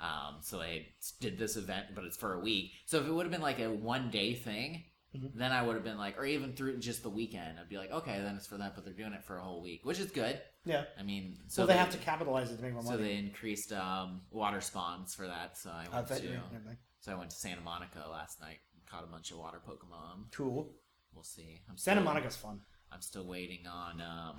Um, 0.00 0.36
so 0.42 0.58
they 0.58 0.88
did 1.20 1.38
this 1.38 1.56
event, 1.56 1.86
but 1.94 2.04
it's 2.04 2.16
for 2.16 2.34
a 2.34 2.40
week. 2.40 2.72
So 2.84 3.00
if 3.00 3.06
it 3.06 3.10
would 3.12 3.24
have 3.24 3.32
been 3.32 3.40
like 3.42 3.58
a 3.60 3.70
one 3.70 4.10
day 4.10 4.34
thing, 4.34 4.84
Mhm. 5.14 5.32
then 5.34 5.52
I 5.52 5.62
would 5.62 5.74
have 5.76 5.84
been 5.84 5.96
like, 5.96 6.18
or 6.18 6.26
even 6.26 6.52
through 6.54 6.78
just 6.78 7.02
the 7.02 7.08
weekend, 7.08 7.58
I'd 7.58 7.68
be 7.70 7.78
like, 7.78 7.90
okay, 7.90 8.20
then 8.20 8.36
it's 8.36 8.46
for 8.46 8.58
that. 8.58 8.74
But 8.74 8.84
they're 8.84 8.92
doing 8.92 9.14
it 9.14 9.24
for 9.24 9.38
a 9.38 9.42
whole 9.42 9.62
week, 9.62 9.84
which 9.86 9.98
is 9.98 10.10
good. 10.10 10.42
Yeah. 10.66 10.84
I 10.98 11.02
mean, 11.02 11.36
So 11.48 11.62
so 11.62 11.66
they, 11.66 11.76
have 11.76 11.90
to 11.92 11.98
capitalize 11.98 12.50
it 12.52 12.56
to 12.56 12.62
make 12.62 12.74
more 12.74 12.82
money. 12.82 12.96
so 12.98 13.02
they 13.02 13.14
increased 13.16 13.72
um, 13.72 14.22
water 14.30 14.60
spawns 14.60 15.14
for 15.14 15.26
that. 15.26 15.56
So 15.56 15.70
I 15.70 15.88
went 15.88 16.08
to 16.08 16.76
so 17.00 17.12
I 17.12 17.14
went 17.14 17.30
to 17.30 17.36
Santa 17.36 17.60
Monica 17.62 18.04
last 18.10 18.40
night, 18.40 18.58
caught 18.90 19.04
a 19.04 19.06
bunch 19.06 19.30
of 19.30 19.38
water 19.38 19.60
Pokemon. 19.66 20.32
Cool. 20.32 20.74
We'll 21.14 21.22
see. 21.24 21.62
I'm 21.70 21.78
Santa 21.78 22.00
still- 22.00 22.04
Monica's 22.12 22.36
fun. 22.36 22.60
I'm 22.92 23.00
still 23.00 23.26
waiting 23.26 23.66
on. 23.66 24.00
Um, 24.02 24.36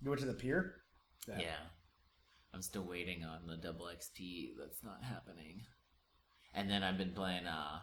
You 0.00 0.08
went 0.10 0.20
to 0.22 0.26
the 0.26 0.34
pier. 0.34 0.82
yeah. 1.28 1.56
I'm 2.54 2.62
still 2.62 2.82
waiting 2.84 3.24
on 3.24 3.46
the 3.46 3.56
double 3.56 3.86
XP. 3.86 4.50
That's 4.58 4.82
not 4.82 5.02
happening. 5.02 5.62
And 6.54 6.70
then 6.70 6.82
I've 6.82 6.98
been 6.98 7.12
playing 7.12 7.46
uh, 7.46 7.80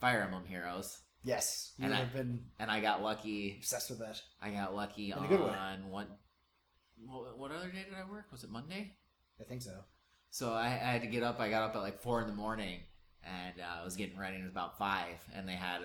Fire 0.00 0.22
Emblem 0.22 0.44
Heroes, 0.46 0.98
Yes. 1.24 1.72
You 1.78 1.86
And 1.86 1.94
I- 1.94 1.98
have 1.98 2.12
been 2.12 2.44
and 2.58 2.70
I 2.70 2.80
got 2.80 3.02
lucky. 3.02 3.56
obsessed 3.58 3.90
with 3.90 3.98
that. 3.98 4.20
I 4.40 4.50
got 4.50 4.74
lucky 4.74 5.12
on 5.12 5.90
what? 5.90 6.08
What 7.04 7.38
what 7.38 7.50
other 7.52 7.68
day 7.70 7.84
did 7.84 7.94
I 7.94 8.08
work? 8.10 8.26
Was 8.32 8.44
it 8.44 8.50
Monday? 8.50 8.96
I 9.40 9.44
think 9.44 9.62
so. 9.62 9.72
So 10.30 10.52
I, 10.52 10.66
I 10.66 10.68
had 10.92 11.02
to 11.02 11.08
get 11.08 11.22
up. 11.22 11.40
I 11.40 11.48
got 11.50 11.62
up 11.62 11.76
at 11.76 11.82
like 11.82 12.00
four 12.02 12.20
in 12.20 12.26
the 12.28 12.34
morning, 12.34 12.80
and 13.24 13.54
uh, 13.60 13.80
I 13.80 13.84
was 13.84 13.96
getting 13.96 14.18
ready. 14.18 14.36
It 14.36 14.42
was 14.42 14.50
about 14.50 14.78
five, 14.78 15.16
and 15.34 15.48
they 15.48 15.54
had 15.54 15.80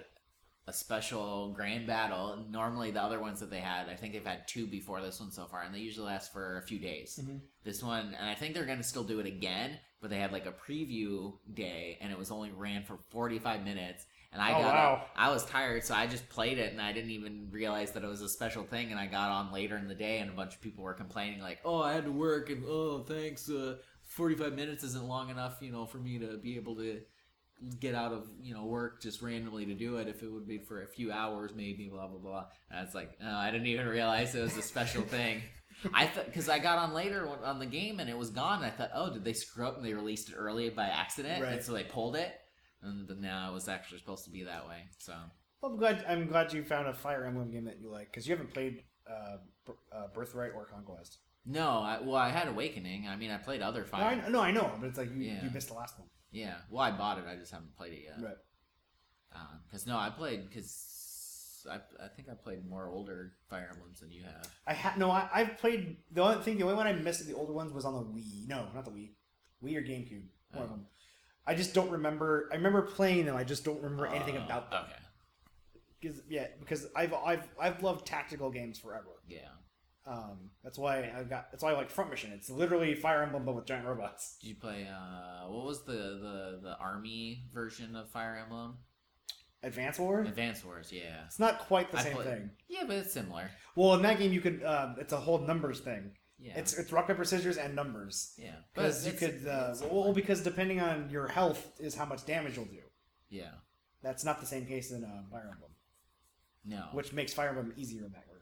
a 0.67 0.73
special 0.73 1.51
grand 1.53 1.87
battle. 1.87 2.45
Normally, 2.49 2.91
the 2.91 3.01
other 3.01 3.19
ones 3.19 3.39
that 3.39 3.49
they 3.49 3.59
had, 3.59 3.89
I 3.89 3.95
think 3.95 4.13
they've 4.13 4.25
had 4.25 4.47
two 4.47 4.67
before 4.67 5.01
this 5.01 5.19
one 5.19 5.31
so 5.31 5.45
far, 5.45 5.61
and 5.63 5.73
they 5.73 5.79
usually 5.79 6.07
last 6.07 6.31
for 6.31 6.57
a 6.57 6.61
few 6.61 6.79
days. 6.79 7.17
Mhm. 7.17 7.41
This 7.63 7.81
one, 7.83 8.13
and 8.13 8.29
I 8.29 8.35
think 8.35 8.53
they're 8.53 8.65
going 8.65 8.77
to 8.79 8.83
still 8.83 9.03
do 9.03 9.19
it 9.19 9.25
again, 9.25 9.79
but 10.01 10.09
they 10.09 10.19
had 10.19 10.31
like 10.31 10.45
a 10.45 10.51
preview 10.51 11.33
day, 11.53 11.97
and 12.01 12.11
it 12.11 12.17
was 12.17 12.31
only 12.31 12.51
ran 12.51 12.83
for 12.83 12.97
forty 12.97 13.39
five 13.39 13.63
minutes. 13.63 14.05
And 14.31 14.41
I 14.41 14.53
Oh, 14.53 14.57
got 14.57 14.73
wow. 14.73 14.75
up, 14.75 15.11
I 15.15 15.29
was 15.29 15.45
tired, 15.45 15.83
so 15.83 15.93
I 15.93 16.07
just 16.07 16.27
played 16.27 16.57
it, 16.57 16.71
and 16.71 16.81
I 16.81 16.91
didn't 16.91 17.11
even 17.11 17.49
realize 17.51 17.91
that 17.91 18.03
it 18.03 18.07
was 18.07 18.21
a 18.21 18.29
special 18.29 18.63
thing. 18.63 18.89
And 18.91 18.99
I 18.99 19.05
got 19.05 19.29
on 19.29 19.51
later 19.53 19.77
in 19.77 19.87
the 19.87 19.95
day, 19.95 20.19
and 20.19 20.29
a 20.29 20.33
bunch 20.33 20.55
of 20.55 20.61
people 20.61 20.83
were 20.83 20.93
complaining, 20.95 21.39
like, 21.39 21.59
"Oh, 21.63 21.81
I 21.81 21.93
had 21.93 22.05
to 22.05 22.11
work, 22.11 22.49
and 22.49 22.63
oh, 22.67 23.03
thanks, 23.03 23.49
uh, 23.49 23.77
forty 24.03 24.35
five 24.35 24.53
minutes 24.53 24.83
isn't 24.83 25.05
long 25.07 25.29
enough, 25.29 25.57
you 25.61 25.71
know, 25.71 25.85
for 25.85 25.99
me 25.99 26.17
to 26.19 26.37
be 26.37 26.55
able 26.55 26.75
to 26.77 27.01
get 27.79 27.95
out 27.95 28.11
of 28.11 28.27
you 28.41 28.53
know 28.53 28.65
work 28.65 29.01
just 29.01 29.21
randomly 29.21 29.65
to 29.65 29.73
do 29.73 29.97
it. 29.97 30.07
If 30.07 30.23
it 30.23 30.31
would 30.31 30.47
be 30.47 30.57
for 30.59 30.83
a 30.83 30.87
few 30.87 31.11
hours, 31.11 31.51
maybe, 31.55 31.89
blah 31.89 32.07
blah 32.07 32.19
blah." 32.19 32.45
And 32.71 32.85
it's 32.85 32.95
like, 32.95 33.11
oh, 33.23 33.35
I 33.35 33.51
didn't 33.51 33.67
even 33.67 33.87
realize 33.87 34.35
it 34.35 34.41
was 34.41 34.57
a 34.57 34.61
special 34.61 35.03
thing. 35.03 35.41
I 35.93 36.05
thought 36.07 36.25
because 36.25 36.47
I 36.49 36.59
got 36.59 36.77
on 36.77 36.93
later 36.93 37.27
on- 37.43 37.59
the 37.59 37.65
game 37.65 37.99
and 37.99 38.09
it 38.09 38.17
was 38.17 38.29
gone. 38.29 38.63
I 38.63 38.69
thought, 38.69 38.91
oh, 38.93 39.11
did 39.11 39.23
they 39.25 39.33
screw 39.33 39.67
up 39.67 39.75
and 39.77 39.85
they 39.85 39.93
released 39.93 40.29
it 40.29 40.35
early 40.35 40.69
by 40.69 40.85
accident, 40.87 41.41
Right. 41.43 41.53
and 41.53 41.63
so 41.63 41.73
they 41.73 41.83
pulled 41.83 42.15
it. 42.15 42.31
And 42.81 43.07
but 43.07 43.19
now 43.19 43.49
it 43.49 43.53
was 43.53 43.67
actually 43.67 43.99
supposed 43.99 44.25
to 44.25 44.31
be 44.31 44.43
that 44.43 44.67
way. 44.67 44.83
So 44.99 45.13
Well, 45.61 45.71
I'm 45.71 45.77
glad. 45.77 46.05
I'm 46.07 46.27
glad 46.27 46.53
you 46.53 46.63
found 46.63 46.87
a 46.87 46.93
Fire 46.93 47.25
Emblem 47.25 47.51
game 47.51 47.65
that 47.65 47.79
you 47.81 47.89
like 47.89 48.11
because 48.11 48.27
you 48.27 48.33
haven't 48.35 48.53
played 48.53 48.83
uh, 49.09 49.37
uh, 49.93 50.07
Birthright 50.13 50.51
or 50.55 50.65
Conquest. 50.65 51.17
no, 51.45 51.67
I, 51.79 51.99
well, 52.01 52.15
I 52.15 52.29
had 52.29 52.47
Awakening. 52.47 53.07
I 53.09 53.15
mean, 53.17 53.31
I 53.31 53.37
played 53.37 53.61
other 53.61 53.81
No, 53.81 53.87
Fire. 53.87 54.21
I, 54.25 54.29
no, 54.29 54.39
I 54.41 54.51
know, 54.51 54.71
but 54.79 54.87
it's 54.87 54.97
like 54.97 55.09
you, 55.13 55.23
Yeah. 55.23 55.43
you 55.43 55.49
missed 55.49 55.67
the 55.69 55.73
last 55.73 55.99
one. 55.99 56.07
Yeah, 56.33 56.55
well, 56.69 56.81
I 56.81 56.91
bought 56.91 57.19
it. 57.19 57.25
I 57.29 57.35
just 57.35 57.51
haven't 57.51 57.75
played 57.77 57.93
it 57.93 58.01
yet. 58.05 58.21
Right. 58.21 58.35
Because 59.67 59.87
no, 59.87 59.97
I 59.97 60.09
played 60.09 60.49
because 60.49 61.65
I, 61.71 61.75
I 62.03 62.07
think 62.15 62.27
I 62.29 62.33
played 62.33 62.67
more 62.69 62.87
older 62.89 63.33
Fire 63.49 63.69
Emblems 63.71 64.01
than 64.01 64.11
you 64.11 64.23
have. 64.23 64.47
I 64.67 64.73
had 64.73 64.97
no. 64.97 65.09
I, 65.09 65.29
I've 65.33 65.57
played 65.57 65.97
the 66.11 66.21
only 66.21 66.43
thing. 66.43 66.57
The 66.57 66.63
only 66.63 66.75
one 66.75 66.87
I 66.87 66.93
missed 66.93 67.21
of 67.21 67.27
the 67.27 67.33
older 67.35 67.53
ones 67.53 67.71
was 67.71 67.85
on 67.85 67.93
the 67.93 68.01
Wii. 68.01 68.47
No, 68.47 68.67
not 68.75 68.83
the 68.85 68.91
Wii. 68.91 69.11
Wii 69.63 69.77
or 69.77 69.81
GameCube. 69.81 70.25
One 70.51 70.63
of 70.63 70.69
Oh. 70.69 70.73
them. 70.73 70.85
I 71.45 71.55
just 71.55 71.73
don't 71.73 71.89
remember. 71.91 72.49
I 72.51 72.55
remember 72.55 72.81
playing 72.83 73.25
them. 73.25 73.35
I 73.35 73.43
just 73.43 73.63
don't 73.65 73.81
remember 73.81 74.05
anything 74.07 74.37
Uh, 74.37 74.45
about 74.45 74.69
them. 74.71 74.83
Okay. 74.85 74.99
Because 76.01 76.21
yeah, 76.29 76.47
because 76.59 76.87
I've 76.95 77.13
I've 77.13 77.47
I've 77.59 77.81
loved 77.83 78.05
tactical 78.05 78.49
games 78.51 78.77
forever. 78.79 79.07
Yeah. 79.27 79.49
Um, 80.05 80.49
that's 80.63 80.77
why 80.77 81.11
I 81.17 81.23
got. 81.23 81.51
That's 81.51 81.63
why 81.63 81.71
I 81.71 81.73
like 81.75 81.89
Front 81.89 82.09
Mission. 82.09 82.31
It's 82.33 82.49
literally 82.49 82.93
Fire 82.93 83.23
Emblem 83.23 83.45
but 83.45 83.55
with 83.55 83.65
giant 83.65 83.85
robots. 83.87 84.37
Did 84.41 84.47
you 84.49 84.55
play? 84.55 84.85
Uh, 84.89 85.49
what 85.49 85.65
was 85.65 85.83
the 85.85 85.93
the 85.93 86.59
the 86.61 86.77
army 86.79 87.45
version 87.53 87.95
of 87.95 88.09
Fire 88.09 88.37
Emblem? 88.43 88.77
Advance 89.63 89.97
War. 89.97 90.21
Advance 90.21 90.65
Wars. 90.65 90.91
Yeah. 90.91 91.23
It's 91.25 91.39
not 91.39 91.59
quite 91.59 91.89
the 91.89 91.97
I 91.97 92.01
same 92.03 92.13
played- 92.15 92.27
thing. 92.27 92.49
Yeah, 92.67 92.83
but 92.85 92.97
it's 92.97 93.13
similar. 93.13 93.49
Well, 93.77 93.93
in 93.93 94.01
that 94.01 94.19
game, 94.19 94.33
you 94.33 94.41
could. 94.41 94.61
Um, 94.63 94.95
it's 94.99 95.13
a 95.13 95.17
whole 95.17 95.39
numbers 95.39 95.79
thing. 95.79 96.11
Yeah. 96.37 96.57
It's 96.57 96.73
it's 96.77 96.91
rock 96.91 97.07
paper 97.07 97.23
scissors 97.23 97.55
and 97.55 97.73
numbers. 97.73 98.33
yeah. 98.37 98.55
Because 98.73 99.05
you 99.07 99.13
could. 99.13 99.47
Uh, 99.47 99.73
well, 99.89 100.11
because 100.11 100.41
depending 100.43 100.81
on 100.81 101.09
your 101.09 101.27
health 101.29 101.65
is 101.79 101.95
how 101.95 102.03
much 102.05 102.25
damage 102.25 102.57
you'll 102.57 102.65
do. 102.65 102.81
yeah. 103.29 103.51
That's 104.01 104.25
not 104.25 104.41
the 104.41 104.45
same 104.45 104.65
case 104.65 104.91
in 104.91 105.05
uh, 105.05 105.21
Fire 105.31 105.47
Emblem, 105.49 105.71
No. 106.65 106.87
which 106.91 107.13
makes 107.13 107.33
Fire 107.33 107.47
Emblem 107.47 107.71
easier 107.77 108.03
in 108.05 108.11
that 108.11 108.25
regard. 108.27 108.32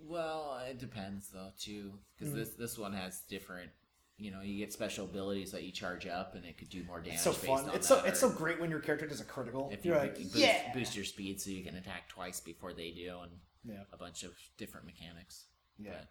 Well, 0.00 0.58
it 0.68 0.78
depends 0.78 1.28
though 1.28 1.50
too, 1.58 1.98
because 2.16 2.32
Mhm. 2.32 2.36
this 2.36 2.50
this 2.50 2.78
one 2.78 2.92
has 2.92 3.20
different. 3.22 3.70
You 4.18 4.30
know, 4.30 4.40
you 4.40 4.56
get 4.56 4.72
special 4.72 5.04
abilities 5.04 5.52
that 5.52 5.62
you 5.64 5.72
charge 5.72 6.06
up, 6.06 6.34
and 6.34 6.44
it 6.46 6.56
could 6.56 6.70
do 6.70 6.82
more 6.84 7.00
damage. 7.00 7.14
It's 7.16 7.22
so 7.22 7.32
fun. 7.32 7.68
It's 7.74 7.86
so 7.86 8.02
it's 8.04 8.18
so 8.20 8.30
great 8.30 8.58
when 8.58 8.70
your 8.70 8.80
character 8.80 9.06
does 9.06 9.20
a 9.20 9.24
critical. 9.24 9.68
If 9.70 9.84
you, 9.84 9.94
like, 9.94 10.14
boost, 10.16 10.34
yeah, 10.36 10.72
boost 10.72 10.96
your 10.96 11.04
speed, 11.04 11.38
so 11.40 11.50
you 11.50 11.62
can 11.62 11.74
attack 11.76 12.08
twice 12.08 12.40
before 12.40 12.72
they 12.72 12.92
do, 12.92 13.18
and 13.20 13.40
Yeah. 13.64 13.84
a 13.92 13.96
bunch 13.98 14.22
of 14.22 14.34
different 14.56 14.86
mechanics. 14.86 15.46
yeah. 15.78 16.06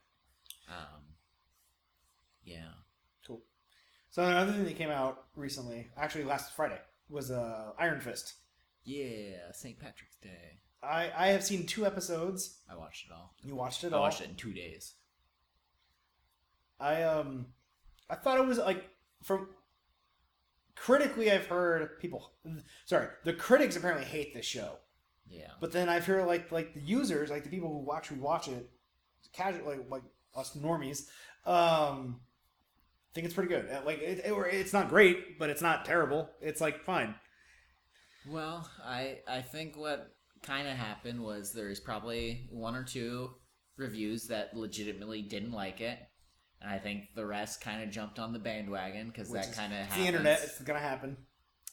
But, 0.67 0.73
um, 0.75 1.15
yeah. 2.43 2.73
Cool. 3.25 3.41
So 4.11 4.23
another 4.23 4.51
thing 4.53 4.65
that 4.65 4.75
came 4.77 4.91
out 4.91 5.27
recently, 5.35 5.89
actually 5.97 6.25
last 6.25 6.53
Friday, 6.53 6.79
was 7.09 7.31
uh, 7.31 7.73
Iron 7.79 7.99
Fist. 8.01 8.35
Yeah, 8.83 9.51
St. 9.51 9.79
Patrick's 9.79 10.17
Day. 10.17 10.59
I 10.85 11.11
I 11.15 11.27
have 11.27 11.43
seen 11.43 11.65
two 11.65 11.85
episodes. 11.85 12.59
I 12.69 12.75
watched 12.75 13.07
it 13.07 13.13
all. 13.13 13.33
You 13.43 13.55
watched 13.55 13.83
it 13.83 13.87
all? 13.93 13.95
I 13.95 13.97
all. 13.97 14.03
watched 14.03 14.21
it 14.21 14.29
in 14.29 14.35
two 14.35 14.53
days. 14.53 14.93
I 16.79 17.03
um, 17.03 17.47
I 18.09 18.15
thought 18.15 18.37
it 18.39 18.45
was 18.45 18.57
like 18.57 18.83
from 19.23 19.47
critically, 20.75 21.31
I've 21.31 21.47
heard 21.47 21.99
people. 21.99 22.31
Sorry, 22.85 23.07
the 23.23 23.33
critics 23.33 23.75
apparently 23.75 24.05
hate 24.05 24.33
this 24.33 24.45
show, 24.45 24.77
Yeah. 25.27 25.51
but 25.61 25.71
then 25.71 25.89
I've 25.89 26.05
heard 26.05 26.25
like 26.27 26.51
like 26.51 26.73
the 26.73 26.81
users, 26.81 27.29
like 27.29 27.43
the 27.43 27.49
people 27.49 27.69
who 27.85 27.95
actually 27.95 28.19
watch 28.19 28.47
it, 28.47 28.69
casual 29.33 29.65
like 29.67 29.89
like 29.89 30.03
us 30.35 30.55
normies, 30.57 31.07
um, 31.45 32.19
think 33.13 33.25
it's 33.25 33.33
pretty 33.33 33.49
good. 33.49 33.69
Uh, 33.71 33.81
Like 33.85 33.99
it, 33.99 34.25
it, 34.25 34.31
or 34.31 34.47
it's 34.47 34.73
not 34.73 34.89
great, 34.89 35.39
but 35.39 35.49
it's 35.49 35.61
not 35.61 35.85
terrible. 35.85 36.29
It's 36.41 36.59
like 36.61 36.83
fine. 36.83 37.15
Well, 38.27 38.69
I 38.83 39.19
I 39.27 39.41
think 39.41 39.77
what 39.77 40.14
kind 40.45 40.67
of 40.67 40.75
happened 40.75 41.21
was 41.21 41.51
there's 41.51 41.79
probably 41.79 42.47
one 42.51 42.75
or 42.75 42.83
two 42.83 43.31
reviews 43.77 44.27
that 44.27 44.55
legitimately 44.55 45.21
didn't 45.21 45.51
like 45.51 45.81
it, 45.81 45.99
and 46.61 46.71
I 46.71 46.77
think 46.77 47.13
the 47.15 47.25
rest 47.25 47.61
kind 47.61 47.83
of 47.83 47.89
jumped 47.89 48.19
on 48.19 48.31
the 48.33 48.39
bandwagon 48.39 49.07
because 49.07 49.29
that 49.31 49.53
kind 49.53 49.73
of 49.73 49.79
It's 49.79 49.87
happens. 49.89 50.01
the 50.03 50.07
internet. 50.07 50.39
It's 50.43 50.61
gonna 50.61 50.79
happen. 50.79 51.17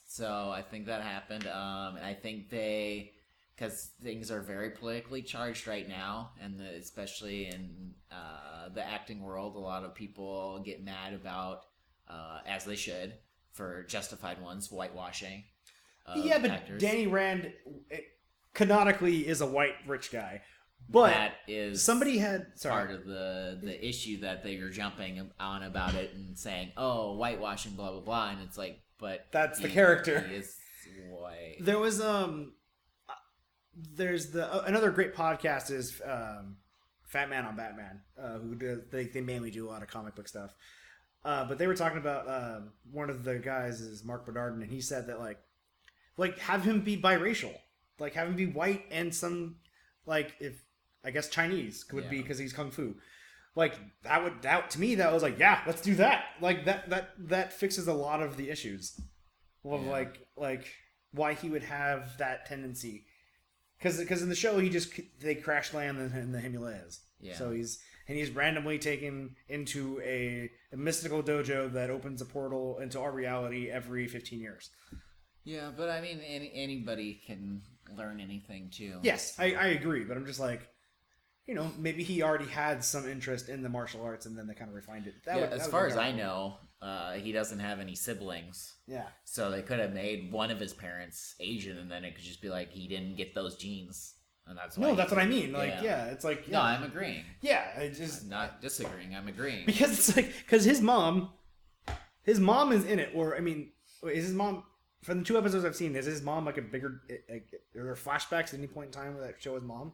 So 0.07 0.51
I 0.51 0.63
think 0.63 0.87
that 0.87 1.03
happened. 1.03 1.47
Um, 1.47 1.97
and 1.97 2.05
I 2.05 2.13
think 2.13 2.51
they, 2.51 3.13
because 3.57 3.93
things 4.03 4.31
are 4.31 4.43
very 4.43 4.71
politically 4.71 5.23
charged 5.23 5.67
right 5.67 5.89
now, 5.89 6.33
and 6.41 6.59
the, 6.59 6.69
especially 6.77 7.47
in 7.47 7.95
uh, 8.11 8.69
the 8.75 8.87
acting 8.87 9.23
world, 9.23 9.57
a 9.57 9.61
lot 9.61 9.85
of 9.85 9.95
people 9.95 10.61
get 10.65 10.85
mad 10.85 11.15
about, 11.15 11.61
uh, 12.09 12.41
as 12.47 12.65
they 12.65 12.77
should, 12.77 13.15
for 13.53 13.85
justified 13.85 14.43
ones, 14.43 14.69
whitewashing. 14.69 15.45
of 16.05 16.19
yeah, 16.25 16.39
but 16.39 16.51
actors. 16.51 16.83
Danny 16.83 17.07
Rand 17.07 17.53
it, 17.89 18.05
canonically 18.55 19.27
is 19.27 19.41
a 19.41 19.47
white 19.47 19.75
rich 19.87 20.11
guy, 20.11 20.43
but 20.89 21.11
that 21.11 21.35
is 21.49 21.83
somebody 21.83 22.19
had 22.19 22.47
sorry. 22.57 22.87
part 22.87 23.01
of 23.01 23.07
the 23.07 23.59
the 23.63 23.87
issue 23.89 24.21
that 24.21 24.43
they 24.43 24.59
were 24.59 24.71
jumping 24.71 25.31
on 25.39 25.63
about 25.63 25.95
it 25.95 26.13
and 26.15 26.39
saying, 26.39 26.73
"Oh, 26.77 27.17
whitewashing, 27.17 27.73
blah 27.73 27.91
blah 27.93 28.01
blah," 28.01 28.31
and 28.31 28.43
it's 28.43 28.59
like, 28.59 28.81
but 28.99 29.27
That's 29.33 29.59
the 29.61 29.69
he- 29.69 29.75
character. 29.75 30.21
He 30.21 30.37
is 30.37 30.57
white. 31.11 31.57
There 31.61 31.79
was 31.79 32.01
um, 32.01 32.53
uh, 33.09 33.13
there's 33.75 34.31
the 34.33 34.53
uh, 34.53 34.65
another 34.67 34.91
great 34.91 35.15
podcast 35.15 35.71
is 35.71 36.01
um, 36.05 36.57
Fat 37.07 37.31
Man 37.31 37.45
on 37.45 37.57
Batman, 37.57 38.01
uh, 38.21 38.39
who 38.39 38.55
do 38.55 38.83
they 38.91 39.05
they 39.05 39.21
mainly 39.21 39.51
do 39.51 39.69
a 39.69 39.71
lot 39.71 39.83
of 39.83 39.89
comic 39.89 40.15
book 40.15 40.29
stuff. 40.29 40.55
Uh, 41.25 41.45
but 41.45 41.57
they 41.57 41.69
were 41.69 41.75
talking 41.77 41.99
about 41.99 42.27
uh, 42.27 42.61
one 42.91 43.09
of 43.09 43.23
the 43.23 43.37
guys 43.37 43.81
is 43.81 44.05
Marc 44.05 44.27
Bernardin, 44.27 44.61
and 44.61 44.71
he 44.73 44.81
said 44.81 45.07
that 45.07 45.21
like, 45.21 45.39
like 46.17 46.37
have 46.41 46.65
him 46.65 46.81
be 46.81 46.97
biracial, 47.01 47.55
like 48.03 48.13
have 48.15 48.29
him 48.29 48.37
be 48.37 48.47
white 48.47 48.85
and 48.91 49.15
some 49.15 49.57
like 50.05 50.35
if 50.41 50.63
I 51.05 51.11
guess 51.11 51.29
Chinese 51.29 51.85
would 51.93 52.11
be 52.11 52.21
because 52.21 52.39
he's 52.39 52.53
kung 52.53 52.71
fu. 52.71 52.97
Like 53.55 53.75
that 54.05 54.23
would 54.23 54.43
that 54.43 54.71
to 54.71 54.81
me 54.81 54.95
that 54.97 55.13
was 55.13 55.23
like 55.23 55.39
yeah 55.39 55.61
let's 55.67 55.81
do 55.83 55.95
that 55.97 56.25
like 56.41 56.65
that 56.67 56.91
that 56.91 57.11
that 57.19 57.53
fixes 57.53 57.87
a 57.89 57.93
lot 57.95 58.23
of 58.23 58.37
the 58.37 58.51
issues 58.51 59.01
of 59.65 59.85
Yeah. 59.85 59.91
like 59.91 60.27
like 60.37 60.67
why 61.13 61.35
he 61.35 61.49
would 61.51 61.63
have 61.63 62.17
that 62.19 62.47
tendency 62.47 63.05
because 63.79 63.99
because 63.99 64.23
in 64.23 64.29
the 64.31 64.35
show 64.35 64.59
he 64.59 64.69
just 64.71 64.99
they 65.21 65.35
crash 65.35 65.73
land 65.75 65.99
in, 65.99 66.13
in 66.19 66.33
the 66.33 66.41
Himalayas 66.41 67.01
Yeah. 67.21 67.37
so 67.37 67.51
he's 67.53 67.79
and 68.09 68.17
he's 68.19 68.31
randomly 68.31 68.79
taken 68.79 69.37
into 69.49 70.01
a, 70.03 70.51
a 70.73 70.77
mystical 70.77 71.23
dojo 71.23 71.73
that 71.75 71.89
opens 71.91 72.21
a 72.21 72.25
portal 72.25 72.79
into 72.81 72.99
our 72.99 73.13
reality 73.13 73.71
every 73.71 74.09
15 74.09 74.41
years. 74.41 74.71
Yeah, 75.45 75.71
but 75.77 75.89
I 75.89 76.01
mean, 76.01 76.21
any, 76.27 76.51
anybody 76.53 77.21
can 77.25 77.63
learn 77.97 78.21
anything 78.21 78.71
too. 78.71 78.99
Yes, 79.03 79.35
I, 79.39 79.55
I 79.55 79.67
agree, 79.69 80.05
but 80.05 80.17
I'm 80.17 80.27
just 80.27 80.41
like, 80.41 80.69
you 81.47 81.55
know, 81.55 81.71
maybe 81.79 82.03
he 82.05 82.23
already 82.23 82.47
had 82.47 82.85
some 82.85 83.09
interest 83.09 83.49
in 83.49 83.63
the 83.63 83.69
martial 83.69 84.03
arts, 84.03 84.27
and 84.27 84.37
then 84.39 84.47
they 84.47 84.55
kind 84.55 84.69
of 84.71 84.75
refined 84.77 85.07
it. 85.07 85.15
That 85.25 85.37
Yeah, 85.37 85.41
would- 85.43 85.53
as 85.61 85.67
far 85.67 85.87
as 85.87 85.97
I 85.97 86.13
know, 86.13 86.59
uh, 86.81 87.13
he 87.15 87.33
doesn't 87.33 87.59
have 87.61 87.79
any 87.81 87.95
siblings. 87.95 88.75
yeah, 88.87 89.07
So 89.25 89.51
they 89.51 89.63
could 89.63 89.79
have 89.79 89.93
made 89.93 90.31
one 90.33 90.51
of 90.51 90.59
his 90.61 90.73
parents 90.73 91.35
Asian, 91.41 91.79
and 91.79 91.91
then 91.91 92.05
it 92.05 92.15
could 92.15 92.25
just 92.25 92.43
be 92.43 92.49
like 92.49 92.71
he 92.73 92.87
didn't 92.89 93.17
get 93.17 93.35
those 93.35 93.57
genes, 93.57 94.15
and 94.47 94.57
that's 94.59 94.77
why 94.79 94.89
no, 94.89 94.95
that's 94.97 95.11
what 95.13 95.21
I 95.21 95.27
mean. 95.27 95.53
Like, 95.53 95.75
yeah, 95.83 96.07
it's 96.07 96.25
like 96.25 96.47
yeah, 96.49 96.59
No, 96.59 96.63
I'm 96.63 96.83
agreeing. 96.83 97.25
yeah, 97.41 97.79
it 97.81 97.95
just 97.95 98.25
I'm 98.25 98.29
not 98.31 98.61
disagreeing. 98.61 99.15
I'm 99.15 99.29
agreeing. 99.29 99.67
because 99.67 99.93
it's 99.93 100.17
like 100.17 100.33
because 100.45 100.65
his 100.65 100.81
mom, 100.81 101.31
his 102.25 102.41
mom 102.41 102.73
is 102.73 102.85
in 102.85 102.99
it, 102.99 103.11
or 103.15 103.37
I 103.37 103.41
mean, 103.41 103.71
wait, 104.03 104.17
is 104.17 104.25
his 104.27 104.35
mom? 104.35 104.65
From 105.03 105.19
the 105.19 105.25
two 105.25 105.37
episodes 105.37 105.65
I've 105.65 105.75
seen, 105.77 105.97
is 105.97 106.07
his 106.07 106.23
mom 106.23 106.45
like 106.47 106.59
a 106.59 106.63
bigger? 106.63 107.03
Like, 107.29 107.49
are 107.77 107.85
there 107.85 107.95
flashbacks 107.95 108.49
at 108.49 108.55
any 108.55 108.67
point 108.69 108.87
in 108.87 108.93
time 108.93 109.15
where 109.15 109.27
that 109.27 109.43
show 109.43 109.55
his 109.55 109.65
mom? 109.65 109.93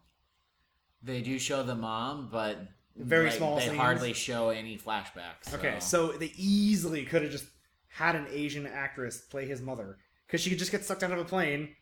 They 1.02 1.22
do 1.22 1.38
show 1.38 1.62
the 1.62 1.74
mom, 1.74 2.28
but 2.30 2.58
Very 2.96 3.26
like, 3.26 3.34
small 3.34 3.56
They 3.56 3.66
scenes. 3.66 3.76
hardly 3.78 4.12
show 4.12 4.50
any 4.50 4.76
flashbacks. 4.76 5.54
Okay, 5.54 5.76
so 5.80 6.12
they 6.12 6.32
easily 6.36 7.04
could 7.04 7.22
have 7.22 7.30
just 7.30 7.46
had 7.88 8.16
an 8.16 8.26
Asian 8.30 8.66
actress 8.66 9.18
play 9.20 9.46
his 9.46 9.62
mother 9.62 9.96
because 10.26 10.40
she 10.42 10.50
could 10.50 10.58
just 10.58 10.70
get 10.72 10.84
sucked 10.84 11.02
out 11.02 11.12
of 11.12 11.18
a 11.18 11.24
plane, 11.24 11.74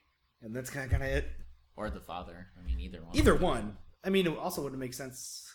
and 0.42 0.54
that's 0.54 0.70
kind 0.70 0.84
of 0.84 0.90
kind 0.90 1.02
of 1.02 1.08
it. 1.08 1.28
or 1.76 1.90
the 1.90 2.00
father. 2.00 2.46
I 2.58 2.64
mean, 2.64 2.78
either 2.80 3.02
one. 3.02 3.16
Either 3.16 3.34
one. 3.34 3.76
I 4.04 4.10
mean, 4.10 4.26
it 4.28 4.36
also 4.38 4.62
wouldn't 4.62 4.80
make 4.80 4.94
sense. 4.94 5.52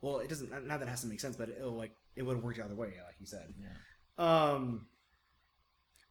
Well, 0.00 0.18
it 0.18 0.28
doesn't. 0.28 0.50
Not 0.50 0.80
that 0.80 0.82
it 0.82 0.88
has 0.88 1.02
to 1.02 1.06
make 1.06 1.20
sense, 1.20 1.36
but 1.36 1.48
it'll 1.48 1.76
like 1.76 1.92
it 2.16 2.22
would 2.22 2.34
have 2.36 2.42
worked 2.44 2.58
the 2.58 2.64
other 2.64 2.74
way, 2.74 2.88
like 3.06 3.14
you 3.20 3.26
said. 3.26 3.54
Yeah. 3.60 4.50
Um, 4.52 4.86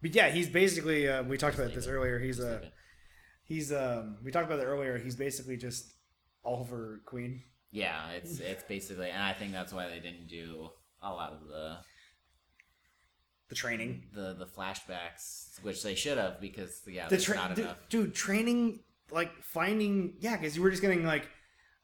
but 0.01 0.13
yeah, 0.15 0.29
he's 0.29 0.49
basically. 0.49 1.07
Uh, 1.07 1.23
we 1.23 1.37
talked 1.37 1.57
about 1.57 1.73
this 1.73 1.87
earlier. 1.87 2.19
He's 2.19 2.39
a. 2.39 2.55
it. 2.57 2.73
He's 3.43 3.71
um. 3.71 4.17
We 4.23 4.31
talked 4.31 4.45
about 4.47 4.59
it 4.59 4.65
earlier. 4.65 4.97
He's 4.97 5.15
basically 5.15 5.57
just 5.57 5.93
Oliver 6.43 7.01
Queen. 7.05 7.43
Yeah, 7.71 8.09
it's 8.11 8.39
it's 8.39 8.63
basically, 8.63 9.09
and 9.09 9.21
I 9.21 9.33
think 9.33 9.51
that's 9.51 9.73
why 9.73 9.87
they 9.89 9.99
didn't 9.99 10.27
do 10.27 10.69
a 11.03 11.09
lot 11.11 11.33
of 11.33 11.47
the 11.47 11.77
The 13.49 13.55
training. 13.55 14.03
the 14.13 14.33
the 14.37 14.45
flashbacks, 14.45 15.61
which 15.63 15.83
they 15.83 15.93
should 15.95 16.17
have, 16.17 16.39
because 16.39 16.81
yeah, 16.87 17.07
The 17.07 17.17
tra- 17.17 17.35
not 17.35 17.57
enough. 17.59 17.77
dude, 17.89 18.15
training 18.15 18.79
like 19.11 19.31
finding 19.43 20.15
yeah, 20.19 20.35
because 20.37 20.55
you 20.55 20.63
were 20.63 20.69
just 20.71 20.81
getting 20.81 21.05
like, 21.05 21.27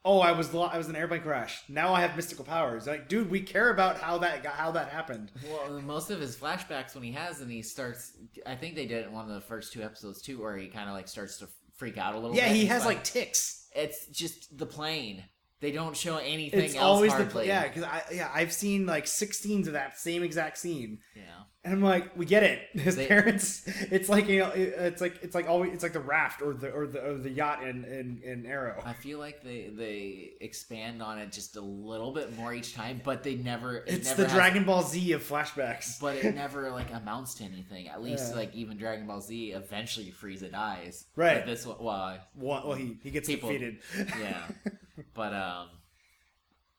oh, 0.04 0.20
I 0.20 0.32
was 0.32 0.54
I 0.54 0.76
was 0.78 0.88
in 0.88 0.94
an 0.94 1.00
airplane 1.00 1.22
crash. 1.22 1.62
Now 1.68 1.94
I 1.94 2.00
have 2.00 2.16
mystical 2.16 2.44
powers. 2.44 2.86
Like, 2.86 3.08
dude, 3.08 3.30
we 3.30 3.40
care 3.40 3.70
about 3.70 3.98
how 3.98 4.18
that 4.18 4.42
got, 4.42 4.54
how 4.54 4.70
that 4.72 4.88
happened. 4.88 5.30
Well, 5.48 5.80
most 5.80 6.10
of 6.10 6.20
his 6.20 6.36
flashbacks 6.36 6.94
when 6.94 7.04
he 7.04 7.12
has, 7.12 7.40
and 7.40 7.50
he 7.50 7.62
starts. 7.62 8.12
I 8.46 8.54
think 8.56 8.74
they 8.74 8.86
did 8.86 9.02
it 9.04 9.06
in 9.08 9.12
one 9.12 9.28
of 9.28 9.34
the 9.34 9.40
first 9.40 9.72
two 9.72 9.82
episodes 9.82 10.20
too, 10.22 10.40
where 10.40 10.56
he 10.56 10.68
kind 10.68 10.88
of 10.88 10.94
like 10.94 11.08
starts 11.08 11.38
to 11.38 11.48
freak 11.76 11.98
out 11.98 12.14
a 12.14 12.18
little. 12.18 12.36
Yeah, 12.36 12.48
bit. 12.48 12.56
he 12.56 12.66
has 12.66 12.84
like 12.84 13.04
ticks. 13.04 13.68
it's 13.74 14.06
just 14.06 14.56
the 14.56 14.66
plane. 14.66 15.24
They 15.60 15.70
don't 15.70 15.96
show 15.96 16.16
anything 16.16 16.58
It's 16.64 16.74
else. 16.74 16.82
always 16.82 17.12
the 17.12 17.18
hardly. 17.18 17.46
yeah, 17.46 17.68
because 17.68 17.84
I 17.84 18.02
yeah 18.12 18.30
I've 18.34 18.52
seen 18.52 18.84
like 18.84 19.06
six 19.06 19.38
scenes 19.38 19.68
of 19.68 19.74
that 19.74 19.96
same 19.98 20.24
exact 20.24 20.58
scene, 20.58 20.98
yeah. 21.14 21.22
And 21.64 21.74
I'm 21.74 21.80
like, 21.82 22.16
we 22.16 22.26
get 22.26 22.42
it. 22.42 22.68
His 22.72 22.96
They- 22.96 23.06
parents, 23.06 23.62
it's 23.66 24.08
like 24.08 24.26
you 24.28 24.40
know, 24.40 24.50
it's 24.54 25.00
like 25.00 25.22
it's 25.22 25.34
like 25.34 25.48
always 25.48 25.72
it's 25.72 25.82
like 25.84 25.92
the 25.92 26.00
raft 26.00 26.42
or 26.42 26.54
the 26.54 26.70
or 26.70 26.86
the 26.88 27.00
or 27.10 27.14
the 27.18 27.30
yacht 27.30 27.62
in 27.62 27.84
in, 27.84 28.20
in 28.24 28.46
Arrow. 28.46 28.82
I 28.84 28.92
feel 28.94 29.18
like 29.20 29.42
they 29.44 29.70
they 29.72 30.32
expand 30.40 31.00
on 31.02 31.18
it 31.18 31.30
just 31.30 31.54
a 31.56 31.60
little 31.60 32.10
bit 32.12 32.36
more 32.36 32.52
each 32.52 32.74
time, 32.74 33.00
but 33.04 33.22
they 33.22 33.36
never. 33.36 33.76
It 33.76 33.84
It's 33.94 34.08
never 34.08 34.22
the 34.22 34.28
has- 34.28 34.36
Dragon 34.36 34.64
Ball 34.64 34.82
Z 34.82 35.12
of 35.12 35.22
flashbacks. 35.22 36.00
but 36.00 36.16
it 36.16 36.34
never 36.34 36.70
like 36.70 36.92
amounts 36.92 37.34
to 37.34 37.44
anything. 37.44 37.88
At 37.88 38.02
least 38.02 38.30
Yeah. 38.30 38.36
like 38.36 38.54
even 38.54 38.76
Dragon 38.76 39.06
Ball 39.06 39.20
Z 39.20 39.52
eventually 39.52 40.12
Frieza 40.12 40.50
dies. 40.50 41.06
Right. 41.14 41.36
But 41.38 41.46
this 41.46 41.64
one, 41.64 41.76
well, 41.80 42.18
One, 42.34 42.66
well, 42.66 42.76
he 42.76 42.96
he 43.04 43.10
gets 43.12 43.28
People- 43.28 43.50
defeated. 43.50 43.78
yeah. 44.18 44.42
but 45.14 45.32
um, 45.32 45.68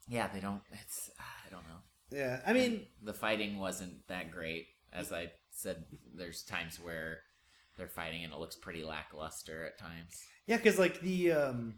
yeah, 0.10 0.28
they 0.34 0.42
don't. 0.42 0.62
It's 0.74 1.10
I 1.20 1.50
don't 1.50 1.64
know. 1.64 2.18
yeah. 2.18 2.42
I 2.46 2.52
mean, 2.54 2.86
The 3.02 3.14
fighting 3.14 3.60
wasn't 3.60 4.06
that 4.08 4.32
great, 4.32 4.68
as 4.94 5.12
I 5.12 5.32
said. 5.52 5.86
There's 6.16 6.44
times 6.44 6.80
where 6.80 7.20
they're 7.78 7.88
fighting 7.88 8.24
and 8.24 8.34
it 8.34 8.40
looks 8.40 8.56
pretty 8.56 8.84
lackluster 8.84 9.66
at 9.66 9.80
times. 9.80 10.22
Yeah, 10.48 10.58
because 10.58 10.78
like 10.78 11.02
the 11.02 11.32
um, 11.32 11.76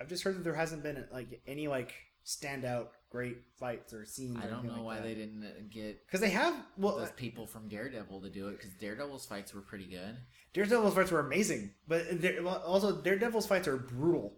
I've 0.00 0.08
just 0.08 0.22
heard 0.22 0.36
that 0.36 0.44
there 0.44 0.54
hasn't 0.54 0.82
been 0.82 1.04
like 1.12 1.42
any 1.46 1.68
like 1.68 1.92
standout 2.24 2.88
great 3.10 3.38
fights 3.58 3.92
or 3.92 4.04
scenes. 4.06 4.38
I 4.42 4.46
don't 4.46 4.64
know 4.64 4.82
why 4.82 5.00
they 5.00 5.14
didn't 5.14 5.44
uh, 5.44 5.62
get 5.70 6.06
because 6.06 6.20
they 6.20 6.30
have 6.30 6.54
well 6.76 6.96
those 6.96 7.10
people 7.10 7.46
from 7.46 7.68
Daredevil 7.68 8.20
to 8.22 8.30
do 8.30 8.48
it 8.48 8.58
because 8.58 8.70
Daredevil's 8.80 9.26
fights 9.26 9.52
were 9.54 9.60
pretty 9.60 9.86
good. 9.86 10.16
Daredevil's 10.54 10.94
fights 10.94 11.10
were 11.10 11.20
amazing, 11.20 11.72
but 11.88 12.04
well, 12.42 12.62
also 12.66 13.00
Daredevil's 13.00 13.46
fights 13.46 13.68
are 13.68 13.76
brutal. 13.76 14.34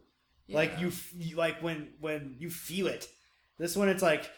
Like 0.48 0.78
you, 0.78 0.88
f- 0.88 1.14
like 1.34 1.62
when 1.62 1.88
when 2.00 2.36
you 2.38 2.50
feel 2.50 2.86
it. 2.86 3.08
This 3.58 3.76
one, 3.76 3.88
it's 3.88 4.02
like, 4.02 4.30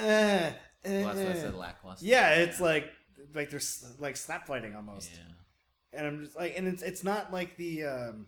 uh, 0.00 0.04
uh, 0.04 0.52
Well, 0.84 1.14
that's 1.14 1.38
I 1.38 1.40
said 1.42 1.54
lackluster. 1.54 2.06
yeah, 2.06 2.34
it's 2.34 2.60
like 2.60 2.90
like 3.34 3.50
there's 3.50 3.84
like 3.98 4.16
slap 4.16 4.46
fighting 4.46 4.74
almost. 4.76 5.10
Yeah. 5.12 5.98
and 5.98 6.06
I'm 6.06 6.24
just 6.24 6.36
like, 6.36 6.54
and 6.56 6.66
it's 6.68 6.82
it's 6.82 7.04
not 7.04 7.32
like 7.32 7.56
the. 7.56 7.84
um 7.84 8.26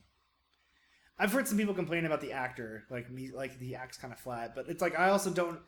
I've 1.19 1.33
heard 1.33 1.47
some 1.47 1.59
people 1.59 1.75
complain 1.75 2.07
about 2.07 2.23
the 2.23 2.33
actor, 2.33 2.85
like 2.91 3.11
me, 3.11 3.31
like 3.31 3.59
he 3.61 3.75
acts 3.75 3.99
kind 3.99 4.11
of 4.13 4.19
flat, 4.19 4.55
but 4.55 4.69
it's 4.71 4.81
like 4.81 4.99
I 4.99 5.11
also 5.11 5.31
don't, 5.31 5.61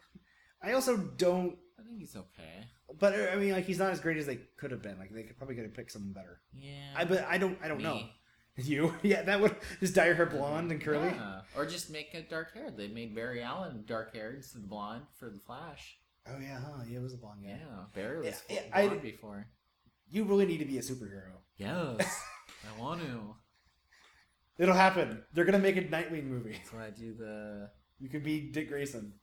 I 0.63 0.73
also 0.73 0.97
don't, 0.97 1.59
I 1.79 1.83
think 1.83 1.99
he's 1.99 2.17
okay. 2.17 2.65
but 2.99 3.13
I 3.15 3.37
mean, 3.37 3.53
like 3.53 3.67
he's 3.67 3.79
not 3.79 3.93
as 3.93 4.01
great 4.01 4.17
as 4.17 4.25
they 4.25 4.39
could 4.57 4.71
have 4.71 4.81
been. 4.81 4.99
Like 4.99 5.13
they 5.13 5.25
could 5.25 5.37
probably 5.37 5.55
could 5.57 5.65
have 5.65 5.75
picked 5.75 5.93
someone 5.93 6.15
better. 6.15 6.41
Yeah. 6.55 6.71
I 6.97 7.05
but 7.05 7.27
I 7.29 7.37
don't, 7.37 7.59
I 7.63 7.69
don't 7.69 7.79
Me. 7.79 7.85
know. 7.85 8.01
You, 8.57 8.95
yeah, 9.03 9.23
that 9.23 9.41
would 9.41 9.57
just 9.81 9.95
dye 9.95 10.05
your 10.05 10.15
hair 10.15 10.27
blonde 10.27 10.71
and 10.71 10.79
curly. 10.79 11.09
Yeah. 11.09 11.41
Or 11.57 11.65
just 11.65 11.89
make 11.91 12.13
it 12.13 12.29
dark 12.29 12.53
haired. 12.53 12.77
They 12.77 12.87
made 12.87 13.15
Barry 13.15 13.43
Allen 13.43 13.85
dark 13.87 14.15
haired 14.15 14.37
instead 14.37 14.59
of 14.63 14.69
blonde 14.69 15.05
for 15.19 15.31
the 15.31 15.39
Flash. 15.39 15.97
Oh 16.27 16.39
yeah, 16.41 16.61
huh? 16.61 16.83
Yeah, 16.89 16.99
it 16.99 17.03
was 17.03 17.15
a 17.15 17.17
blonde 17.17 17.41
Yeah, 17.43 17.57
guy. 17.59 17.85
Barry 17.95 18.19
was 18.19 18.43
Yeah, 18.49 18.57
yeah, 18.57 18.61
I- 18.73 18.87
blonde 18.89 19.03
before. 19.03 19.47
You 20.09 20.25
really 20.25 20.47
need 20.47 20.59
to 20.59 20.65
be 20.67 20.79
a 20.79 20.83
superhero. 20.83 21.33
Yes, 21.57 22.23
I 22.77 22.81
want 22.81 23.01
to. 23.03 23.35
It'll 24.59 24.75
happen. 24.75 25.23
They're 25.33 25.45
gonna 25.47 25.59
make 25.59 25.77
a 25.77 25.83
Nightwing 25.83 26.25
movie. 26.27 26.53
That's 26.53 26.73
why 26.73 26.87
I 26.87 26.91
do 26.91 27.15
the. 27.15 27.71
You 27.99 28.09
could 28.09 28.23
be 28.23 28.51
Dick 28.53 28.69
Grayson. 28.69 29.15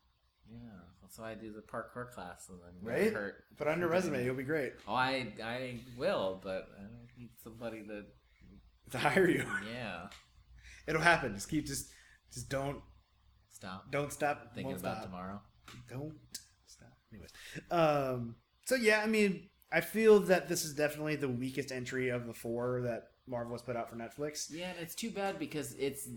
Yeah, 0.52 0.58
that's 1.02 1.20
why 1.20 1.32
I 1.32 1.36
do 1.36 1.54
the 1.54 1.62
parkour 1.62 2.10
class 2.12 2.48
and 2.50 2.58
then 2.60 2.74
Right? 2.82 3.14
hurt. 3.14 3.36
Put 3.58 3.68
on 3.68 3.80
your 3.80 3.90
resume. 3.90 4.24
You'll 4.26 4.36
be 4.36 4.44
great. 4.44 4.74
Oh, 4.88 4.96
I 4.96 5.32
I 5.44 5.80
will, 5.98 6.40
but 6.44 6.68
I 6.78 6.82
don't 6.82 7.08
need 7.18 7.30
somebody 7.44 7.84
that. 7.84 8.06
To 8.92 8.98
hire 8.98 9.30
you, 9.30 9.46
Yeah, 9.72 10.08
it'll 10.88 11.02
happen. 11.02 11.36
Just 11.36 11.48
keep 11.48 11.68
just, 11.68 11.90
just 12.34 12.50
don't, 12.50 12.82
stop 13.52 13.92
don't 13.92 14.12
stop. 14.12 14.56
thinking 14.56 14.72
won't 14.72 14.80
about 14.80 14.96
stop. 14.98 15.06
tomorrow. 15.06 15.42
don't. 15.88 16.14
Anyways, 17.12 17.32
um, 17.72 18.36
so 18.66 18.76
yeah, 18.76 19.02
I 19.04 19.08
mean, 19.08 19.50
I 19.72 19.82
feel 19.82 20.20
that 20.22 20.48
this 20.48 20.64
is 20.66 20.74
definitely 20.74 21.16
the 21.16 21.30
weakest 21.30 21.72
entry 21.72 22.10
of 22.10 22.28
the 22.28 22.34
four 22.34 22.82
that 22.82 23.10
Marvel 23.28 23.54
has 23.54 23.62
put 23.62 23.76
out 23.76 23.90
for 23.90 23.96
Netflix. 23.96 24.48
Yeah, 24.52 24.70
and 24.70 24.80
it's 24.80 24.96
too 24.96 25.12
bad 25.12 25.40
because 25.40 25.74
it's 25.74 26.08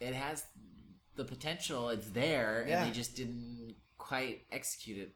it 0.00 0.14
has 0.14 0.44
the 1.16 1.24
potential. 1.24 1.88
It's 1.88 2.08
there, 2.10 2.64
Yeah. 2.66 2.82
and 2.82 2.90
they 2.90 2.96
just 2.96 3.16
didn't 3.16 3.74
quite 3.96 4.42
execute 4.52 4.98
it 4.98 5.14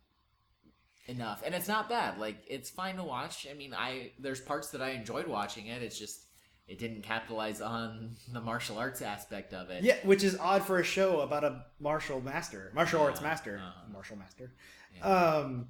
enough. 1.07 1.43
And 1.45 1.55
it's 1.55 1.69
not 1.69 1.89
bad. 1.89 2.19
Like 2.19 2.37
it's 2.47 2.71
fine 2.71 2.97
to 2.97 3.05
watch. 3.05 3.47
I 3.51 3.55
mean, 3.55 3.75
I 3.75 4.13
there's 4.19 4.41
parts 4.41 4.71
that 4.71 4.83
I 4.83 4.91
enjoyed 4.91 5.27
watching 5.27 5.67
it. 5.67 5.83
It's 5.83 5.99
just 5.99 6.27
it 6.69 6.79
didn't 6.79 7.03
capitalize 7.03 7.61
on 7.61 8.17
the 8.33 8.41
martial 8.41 8.79
arts 8.79 9.03
aspect 9.03 9.53
of 9.53 9.71
it. 9.71 9.83
Yeah, 9.83 9.97
which 10.05 10.23
is 10.23 10.39
odd 10.39 10.63
for 10.63 10.79
a 10.79 10.85
show 10.85 11.21
about 11.21 11.45
a 11.45 11.65
martial 11.81 12.21
master, 12.21 12.71
martial 12.75 13.03
arts 13.03 13.21
master, 13.21 13.61
uh-huh. 13.63 13.93
martial 13.93 14.17
master. 14.17 14.53
Yeah. 14.97 15.05
Um, 15.07 15.69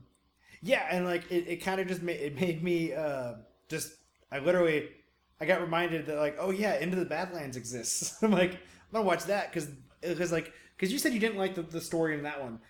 yeah, 0.62 0.86
and 0.90 1.04
like 1.04 1.30
it, 1.30 1.48
it 1.48 1.56
kind 1.56 1.80
of 1.80 1.88
just 1.88 2.02
made 2.02 2.20
it 2.20 2.40
made 2.40 2.62
me 2.62 2.92
uh, 2.94 3.34
just 3.68 3.94
I 4.30 4.38
literally 4.38 4.88
I 5.40 5.44
got 5.46 5.60
reminded 5.60 6.06
that 6.06 6.16
like 6.18 6.36
oh 6.38 6.50
yeah, 6.50 6.78
Into 6.78 6.96
the 6.96 7.04
Badlands 7.04 7.56
exists. 7.56 8.16
I'm 8.22 8.30
like 8.30 8.52
I'm 8.52 8.58
gonna 8.92 9.04
watch 9.06 9.24
that 9.24 9.52
because 9.52 9.68
because 10.00 10.32
like 10.32 10.52
because 10.76 10.92
you 10.92 10.98
said 10.98 11.12
you 11.12 11.20
didn't 11.20 11.38
like 11.38 11.54
the, 11.54 11.62
the 11.62 11.80
story 11.80 12.14
in 12.16 12.22
that 12.24 12.40
one, 12.40 12.60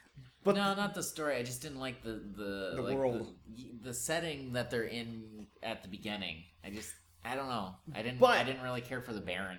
but 0.45 0.55
no, 0.55 0.75
not 0.75 0.95
the 0.95 1.03
story. 1.03 1.37
I 1.37 1.43
just 1.43 1.61
didn't 1.63 1.81
like 1.81 2.03
the 2.03 2.23
the 2.37 2.73
The 2.77 2.83
like, 2.83 2.97
world. 2.97 3.35
the, 3.55 3.89
the 3.89 3.95
setting 3.95 4.53
that 4.55 4.71
they're 4.71 4.85
in 4.85 5.47
at 5.63 5.83
the 5.83 5.89
beginning. 5.89 6.45
I 6.65 6.71
just 6.71 6.93
I 7.25 7.35
don't 7.35 7.49
know. 7.49 7.75
I 7.95 8.03
didn't. 8.03 8.19
But- 8.21 8.39
I 8.39 8.45
didn't 8.45 8.63
really 8.63 8.81
care 8.81 9.01
for 9.03 9.13
the 9.13 9.21
Baron. 9.21 9.59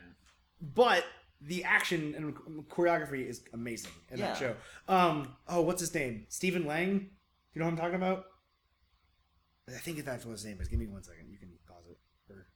but 0.74 1.04
the 1.46 1.64
action 1.64 2.14
and 2.16 2.34
choreography 2.70 3.28
is 3.28 3.42
amazing 3.54 3.92
in 4.12 4.20
that 4.20 4.38
show. 4.38 4.56
Um, 4.88 5.36
oh, 5.48 5.62
what's 5.62 5.82
his 5.82 5.94
name? 5.94 6.26
Stephen 6.30 6.66
Lang. 6.66 7.10
You 7.54 7.60
know 7.60 7.66
what 7.66 7.72
I'm 7.72 7.78
talking 7.78 7.96
about? 7.96 8.26
I 9.70 9.74
think 9.80 10.04
that's 10.04 10.26
what 10.26 10.32
his 10.34 10.46
name 10.46 10.60
is. 10.62 10.68
Give 10.68 10.80
me 10.80 10.88
one 10.88 11.04
second. 11.04 11.30
You 11.32 11.38
can 11.38 11.50
pause 11.68 11.84
it. 11.90 11.98
Or 12.30 12.48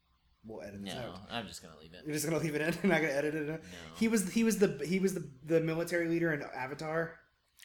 we'll 0.45 0.61
edit 0.61 0.83
this 0.83 0.93
No, 0.93 0.99
out. 1.01 1.19
I'm 1.31 1.47
just 1.47 1.61
gonna 1.61 1.77
leave 1.79 1.93
it. 1.93 2.01
You're 2.05 2.13
just 2.13 2.25
gonna 2.25 2.39
leave 2.41 2.55
it 2.55 2.61
in. 2.61 2.73
You're 2.83 2.91
not 2.93 3.01
gonna 3.01 3.13
edit 3.13 3.35
it 3.35 3.41
in. 3.43 3.47
No. 3.47 3.59
He 3.97 4.07
was 4.07 4.29
he 4.31 4.43
was 4.43 4.57
the 4.57 4.81
he 4.85 4.99
was 4.99 5.13
the 5.13 5.29
the 5.45 5.61
military 5.61 6.07
leader 6.07 6.33
in 6.33 6.41
Avatar. 6.55 7.13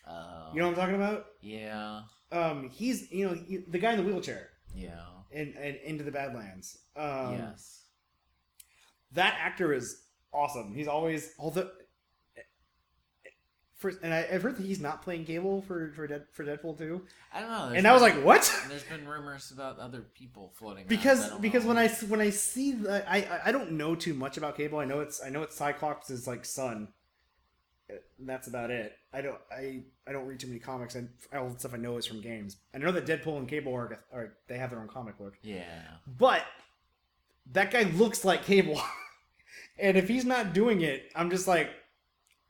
Oh. 0.08 0.50
You 0.52 0.60
know 0.60 0.68
what 0.68 0.78
I'm 0.78 0.80
talking 0.80 0.94
about? 0.96 1.26
Yeah. 1.40 2.02
Um, 2.30 2.68
he's 2.70 3.10
you 3.10 3.26
know 3.28 3.34
he- 3.34 3.64
the 3.68 3.78
guy 3.78 3.92
in 3.92 3.98
the 3.98 4.04
wheelchair 4.04 4.48
Yeah. 4.74 5.00
in, 5.30 5.54
in 5.54 5.76
Into 5.84 6.04
the 6.04 6.10
Badlands. 6.12 6.78
Um, 6.96 7.34
yes. 7.34 7.82
that 9.12 9.36
actor 9.40 9.72
is 9.72 10.01
awesome. 10.32 10.74
He's 10.74 10.88
always 10.88 11.32
although. 11.38 11.70
First, 13.76 13.98
and 14.04 14.14
I, 14.14 14.28
I've 14.32 14.42
heard 14.42 14.56
that 14.58 14.64
he's 14.64 14.80
not 14.80 15.02
playing 15.02 15.24
Cable 15.24 15.60
for 15.62 15.90
for, 15.96 16.06
Dead, 16.06 16.22
for 16.30 16.44
Deadpool 16.44 16.78
too, 16.78 17.02
I 17.34 17.40
don't 17.40 17.50
know. 17.50 17.72
and 17.74 17.84
I 17.84 17.92
was 17.92 18.00
like, 18.00 18.14
"What?" 18.22 18.48
There's 18.68 18.84
been 18.84 19.08
rumors 19.08 19.50
about 19.50 19.80
other 19.80 20.02
people 20.14 20.52
floating. 20.54 20.82
around, 20.82 20.88
because 20.88 21.30
because 21.40 21.64
know. 21.64 21.70
when 21.70 21.78
I 21.78 21.88
when 21.88 22.20
I 22.20 22.30
see 22.30 22.72
the 22.72 23.04
I 23.10 23.40
I- 23.46 23.50
don't 23.50 23.72
know 23.72 23.96
too 23.96 24.14
much 24.14 24.36
about 24.36 24.56
Cable. 24.56 24.78
I 24.78 24.84
know 24.84 25.00
it's 25.00 25.20
I 25.20 25.30
know 25.30 25.42
it's 25.42 25.56
Cyclops' 25.56 26.28
like 26.28 26.44
son. 26.44 26.88
That's 28.20 28.46
about 28.46 28.70
it. 28.70 28.96
I 29.12 29.20
don't 29.20 29.38
I 29.50 29.82
I 30.06 30.12
don't 30.12 30.26
read 30.26 30.38
too 30.38 30.46
many 30.46 30.60
comics 30.60 30.94
and 30.94 31.08
all 31.34 31.48
the 31.48 31.58
stuff 31.58 31.74
I 31.74 31.78
know 31.78 31.96
is 31.96 32.06
from 32.06 32.20
games. 32.20 32.58
I 32.72 32.78
know 32.78 32.92
that 32.92 33.04
Deadpool 33.04 33.36
and 33.36 33.48
Cable 33.48 33.74
are, 33.74 33.98
are 34.12 34.34
they 34.46 34.58
have 34.58 34.70
their 34.70 34.78
own 34.78 34.86
comic 34.86 35.18
book, 35.18 35.34
yeah. 35.42 35.82
but 36.06 36.44
that 37.52 37.72
guy 37.72 37.82
looks 37.82 38.24
like 38.24 38.44
Cable, 38.44 38.80
and 39.78 39.96
if 39.96 40.08
he's 40.08 40.24
not 40.24 40.52
doing 40.52 40.82
it, 40.82 41.10
I'm 41.14 41.30
just 41.30 41.46
like. 41.46 41.70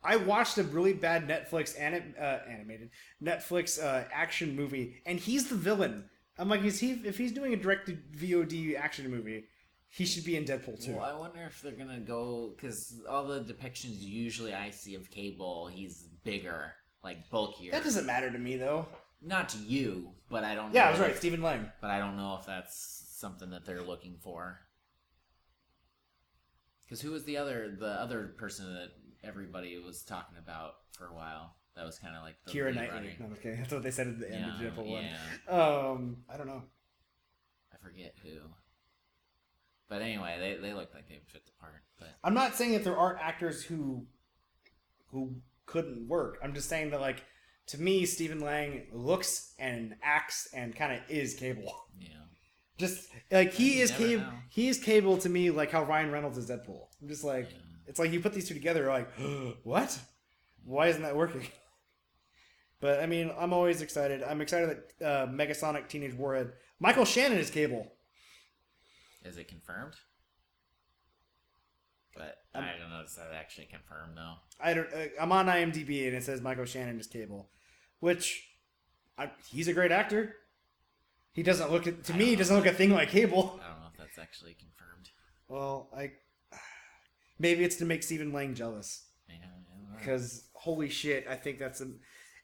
I 0.05 0.17
watched 0.17 0.59
a 0.59 0.65
really 0.65 0.95
bad 0.95 1.29
Netflix 1.29 1.79
anim- 1.79 2.17
uh, 2.21 2.39
animated 2.51 2.91
Netflix 3.23 3.81
uh, 3.81 4.03
action 4.13 4.57
movie, 4.57 5.01
and 5.07 5.17
he's 5.17 5.49
the 5.49 5.55
villain. 5.55 6.11
I'm 6.37 6.49
like, 6.49 6.65
is 6.65 6.81
he? 6.81 6.91
If 7.05 7.19
he's 7.19 7.31
doing 7.31 7.53
a 7.55 7.57
directed 7.57 8.13
VOD 8.13 8.77
action 8.77 9.09
movie, 9.09 9.45
he 9.89 10.05
should 10.05 10.25
be 10.25 10.37
in 10.37 10.45
Deadpool 10.45 10.85
too. 10.85 10.97
Well, 10.97 11.05
I 11.05 11.17
wonder 11.17 11.43
if 11.47 11.63
they're 11.63 11.73
gonna 11.73 12.01
go 12.01 12.53
because 12.57 13.01
all 13.09 13.27
the 13.29 13.41
depictions 13.43 14.01
usually 14.01 14.55
I 14.55 14.71
see 14.71 14.95
of 14.95 15.09
Cable, 15.11 15.69
he's 15.69 16.09
bigger, 16.25 16.73
like 17.05 17.31
bulkier. 17.31 17.71
That 17.71 17.85
doesn't 17.85 18.07
matter 18.07 18.31
to 18.31 18.39
me 18.39 18.57
though. 18.57 18.87
Not 19.21 19.51
to 19.51 19.59
you, 19.59 20.11
but 20.29 20.43
I 20.43 20.55
don't. 20.55 20.75
Yeah, 20.75 20.85
know 20.85 20.89
I 20.89 20.91
was 20.93 21.01
right. 21.01 21.17
Stephen 21.17 21.43
Lang. 21.43 21.71
But 21.81 21.91
I 21.91 21.99
don't 21.99 22.17
know 22.17 22.37
if 22.41 22.47
that's 22.47 23.05
something 23.13 23.51
that 23.51 23.65
they're 23.65 23.83
looking 23.83 24.17
for. 24.21 24.59
Because 26.93 27.01
who 27.01 27.13
was 27.13 27.25
the 27.25 27.39
other 27.39 27.75
the 27.81 27.87
other 27.87 28.35
person 28.37 28.75
that 28.75 28.89
everybody 29.27 29.79
was 29.79 30.03
talking 30.03 30.37
about 30.37 30.75
for 30.95 31.07
a 31.07 31.15
while? 31.15 31.57
That 31.75 31.87
was 31.87 31.99
kind 31.99 32.15
of 32.15 32.23
like 32.23 32.35
the 32.45 32.53
Keira 32.53 32.75
Knightley. 32.75 33.17
No, 33.19 33.29
okay, 33.39 33.55
that's 33.59 33.73
what 33.73 33.83
they 33.83 33.91
said 33.91 34.09
at 34.09 34.19
the 34.21 34.31
end 34.31 34.45
Yeah, 34.61 34.69
of 34.69 34.75
Deadpool 34.75 34.87
one. 34.91 35.05
yeah. 35.05 35.51
Um, 35.51 36.19
I 36.29 36.37
don't 36.37 36.47
know. 36.47 36.63
I 37.73 37.79
forget 37.83 38.13
who. 38.23 38.41
But 39.89 40.03
anyway, 40.03 40.37
they 40.39 40.61
they 40.61 40.75
look 40.75 40.91
like 40.95 41.09
they 41.09 41.19
fit 41.33 41.47
the 41.47 41.53
part. 41.59 41.83
But 41.99 42.09
I'm 42.23 42.35
not 42.35 42.57
saying 42.57 42.73
that 42.73 42.85
there 42.85 42.99
aren't 42.99 43.23
actors 43.23 43.63
who 43.63 44.05
who 45.13 45.37
couldn't 45.65 46.09
work. 46.09 46.41
I'm 46.45 46.53
just 46.53 46.69
saying 46.69 46.91
that 46.91 47.01
like 47.01 47.25
to 47.69 47.81
me, 47.81 48.05
Stephen 48.05 48.41
Lang 48.41 48.89
looks 48.93 49.55
and 49.59 49.95
acts 50.03 50.47
and 50.53 50.77
kind 50.77 50.93
of 50.93 50.99
is 51.09 51.33
Cable. 51.37 51.73
yeah, 51.99 52.09
Just 52.83 53.09
like 53.31 53.53
he 53.53 53.81
is 53.81 53.91
Cable. 53.93 54.25
know. 54.25 54.33
He 54.51 54.69
is 54.69 54.79
Cable 54.79 55.17
to 55.19 55.29
me, 55.29 55.51
like 55.51 55.71
how 55.71 55.85
Ryan 55.85 56.11
Reynolds 56.11 56.37
is 56.37 56.51
Deadpool. 56.51 56.87
I'm 57.01 57.09
just 57.09 57.23
like, 57.25 57.49
Yeah. 57.51 57.57
it's 57.87 57.99
like 58.01 58.11
you 58.13 58.21
put 58.21 58.33
these 58.35 58.49
two 58.49 58.55
together, 58.55 58.89
like, 58.89 59.09
what? 59.63 59.97
Why 60.65 60.89
isn't 60.89 61.03
that 61.03 61.17
working? 61.17 61.47
But 62.81 62.99
I 62.99 63.07
mean, 63.07 63.31
I'm 63.39 63.53
always 63.53 63.81
excited. 63.81 64.25
I'm 64.25 64.41
excited 64.41 64.77
that 64.99 65.07
uh, 65.07 65.27
Negasonic 65.29 65.87
Teenage 65.87 66.15
Warhead. 66.15 66.51
Michael 66.81 67.05
Shannon 67.05 67.39
is 67.39 67.49
Cable. 67.49 67.87
is 69.25 69.37
it 69.39 69.47
confirmed? 69.47 69.95
But 72.17 72.39
Um, 72.55 72.65
I 72.65 72.77
don't 72.79 72.91
know 72.91 73.01
if 73.05 73.15
that 73.15 73.31
actually 73.35 73.67
confirmed 73.67 74.17
though. 74.17 74.35
I 74.61 74.75
don't. 74.75 74.93
Uh, 74.93 75.07
I'm 75.21 75.31
on 75.31 75.47
IMDb 75.47 76.09
and 76.09 76.17
it 76.17 76.25
says 76.25 76.41
Michael 76.41 76.65
Shannon 76.65 76.99
is 76.99 77.07
Cable, 77.07 77.49
which 78.01 78.49
I, 79.17 79.31
he's 79.49 79.69
a 79.69 79.73
great 79.73 79.93
actor. 79.93 80.35
He 81.33 81.43
doesn't 81.43 81.71
look 81.71 81.87
at, 81.87 82.05
to 82.05 82.13
I 82.13 82.17
me. 82.17 82.25
He 82.27 82.37
doesn't 82.37 82.55
look 82.55 82.67
a 82.67 82.73
thing 82.73 82.91
like 82.91 83.09
Cable. 83.11 83.59
I 83.65 83.69
don't 83.69 83.81
know 83.81 83.87
if 83.93 83.99
that's 83.99 84.19
actually 84.19 84.55
confirmed. 84.55 85.11
Well, 85.49 85.89
I 85.97 86.13
maybe 87.39 87.65
it's 87.65 87.77
to 87.77 87.85
make 87.85 88.03
Stephen 88.03 88.33
Lang 88.33 88.55
jealous 88.55 89.07
Yeah, 89.29 89.37
I 89.37 89.39
don't 89.47 89.91
know. 89.93 89.99
because 89.99 90.49
holy 90.55 90.89
shit, 90.89 91.27
I 91.29 91.37
think 91.37 91.59
that's 91.59 91.81
a 91.81 91.89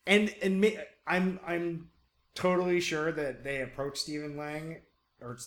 and 0.07 0.35
and 0.43 0.61
me, 0.61 0.79
I'm 1.07 1.39
I'm 1.47 1.91
totally 2.35 2.81
sure 2.81 3.13
that 3.13 3.45
they 3.45 3.63
approached 3.63 3.99
Stephen 3.99 4.37
Lang 4.37 4.81
or 5.21 5.39